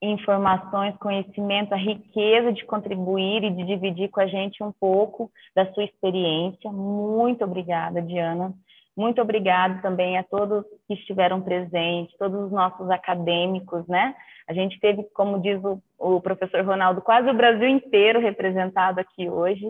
informações, 0.02 0.98
conhecimento, 0.98 1.74
a 1.74 1.78
riqueza 1.78 2.52
de 2.52 2.66
contribuir 2.66 3.44
e 3.44 3.52
de 3.52 3.64
dividir 3.64 4.10
com 4.10 4.20
a 4.20 4.28
gente 4.28 4.64
um 4.64 4.72
pouco 4.72 5.32
da 5.56 5.72
sua 5.74 5.84
experiência. 5.84 6.72
Muito 6.72 7.44
obrigada, 7.44 8.02
Diana. 8.02 8.54
Muito 8.98 9.22
obrigada 9.22 9.82
também 9.82 10.18
a 10.18 10.24
todos 10.24 10.66
que 10.88 10.96
estiveram 10.96 11.42
presentes, 11.42 12.18
todos 12.18 12.46
os 12.46 12.52
nossos 12.52 12.90
acadêmicos, 12.90 13.88
né? 13.88 14.16
A 14.48 14.54
gente 14.54 14.80
teve, 14.80 15.04
como 15.14 15.40
diz 15.40 15.64
o, 15.64 15.82
o 15.98 16.20
professor 16.20 16.66
Ronaldo, 16.66 17.02
quase 17.02 17.30
o 17.30 17.34
Brasil 17.34 17.68
inteiro 17.68 18.20
representado 18.20 19.00
aqui 19.00 19.30
hoje, 19.30 19.66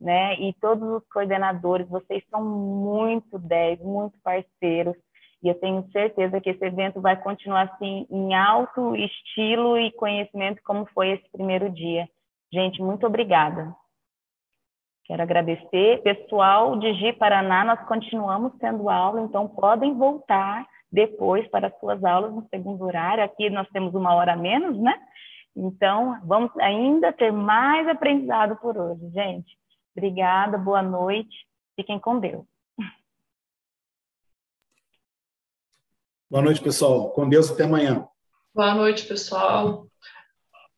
né? 0.00 0.34
E 0.40 0.52
todos 0.60 0.88
os 0.88 1.08
coordenadores, 1.08 1.88
vocês 1.88 2.24
são 2.30 2.42
muito 2.44 3.38
10, 3.38 3.80
muito 3.80 4.18
parceiros. 4.24 4.96
E 5.44 5.48
eu 5.48 5.54
tenho 5.60 5.86
certeza 5.92 6.40
que 6.40 6.48
esse 6.48 6.64
evento 6.64 7.02
vai 7.02 7.20
continuar 7.20 7.64
assim 7.64 8.06
em 8.10 8.34
alto 8.34 8.96
estilo 8.96 9.78
e 9.78 9.92
conhecimento 9.92 10.62
como 10.64 10.86
foi 10.86 11.10
esse 11.10 11.30
primeiro 11.30 11.70
dia. 11.70 12.08
Gente, 12.50 12.80
muito 12.80 13.06
obrigada. 13.06 13.76
Quero 15.04 15.22
agradecer. 15.22 16.00
Pessoal 16.02 16.78
de 16.78 16.94
Gi 16.94 17.12
Paraná, 17.12 17.62
nós 17.62 17.86
continuamos 17.86 18.54
tendo 18.58 18.88
aula, 18.88 19.20
então 19.20 19.46
podem 19.46 19.92
voltar 19.92 20.66
depois 20.90 21.46
para 21.48 21.66
as 21.66 21.78
suas 21.78 22.02
aulas 22.02 22.32
no 22.32 22.48
segundo 22.48 22.82
horário. 22.82 23.22
Aqui 23.22 23.50
nós 23.50 23.68
temos 23.68 23.94
uma 23.94 24.14
hora 24.14 24.32
a 24.32 24.36
menos, 24.36 24.78
né? 24.78 24.98
Então, 25.54 26.18
vamos 26.24 26.56
ainda 26.56 27.12
ter 27.12 27.30
mais 27.30 27.86
aprendizado 27.86 28.56
por 28.56 28.78
hoje, 28.78 29.10
gente. 29.10 29.58
Obrigada, 29.94 30.56
boa 30.56 30.80
noite. 30.80 31.36
Fiquem 31.76 31.98
com 32.00 32.18
Deus. 32.18 32.53
Boa 36.30 36.42
noite, 36.42 36.60
pessoal. 36.60 37.10
Com 37.10 37.28
Deus, 37.28 37.50
até 37.50 37.64
amanhã. 37.64 38.06
Boa 38.54 38.74
noite, 38.74 39.06
pessoal. 39.06 39.86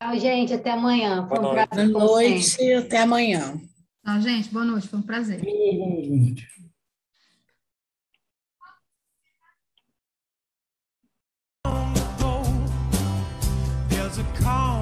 Tchau, 0.03 0.19
gente. 0.19 0.53
Até 0.53 0.71
amanhã. 0.71 1.23
Boa 1.23 1.29
Foi 1.29 1.39
um 1.39 1.43
noite. 1.43 1.69
prazer. 1.69 1.93
Boa 1.93 2.05
noite 2.05 2.63
e 2.63 2.75
até 2.75 2.99
amanhã. 2.99 3.53
Tchau, 3.53 3.65
ah, 4.05 4.21
gente. 4.21 4.49
Boa 4.51 4.65
noite. 4.65 4.89
Foi 4.89 4.99
um 4.99 5.03
prazer. 5.03 5.41
A 5.41 5.49
é 14.21 14.43
call. 14.43 14.76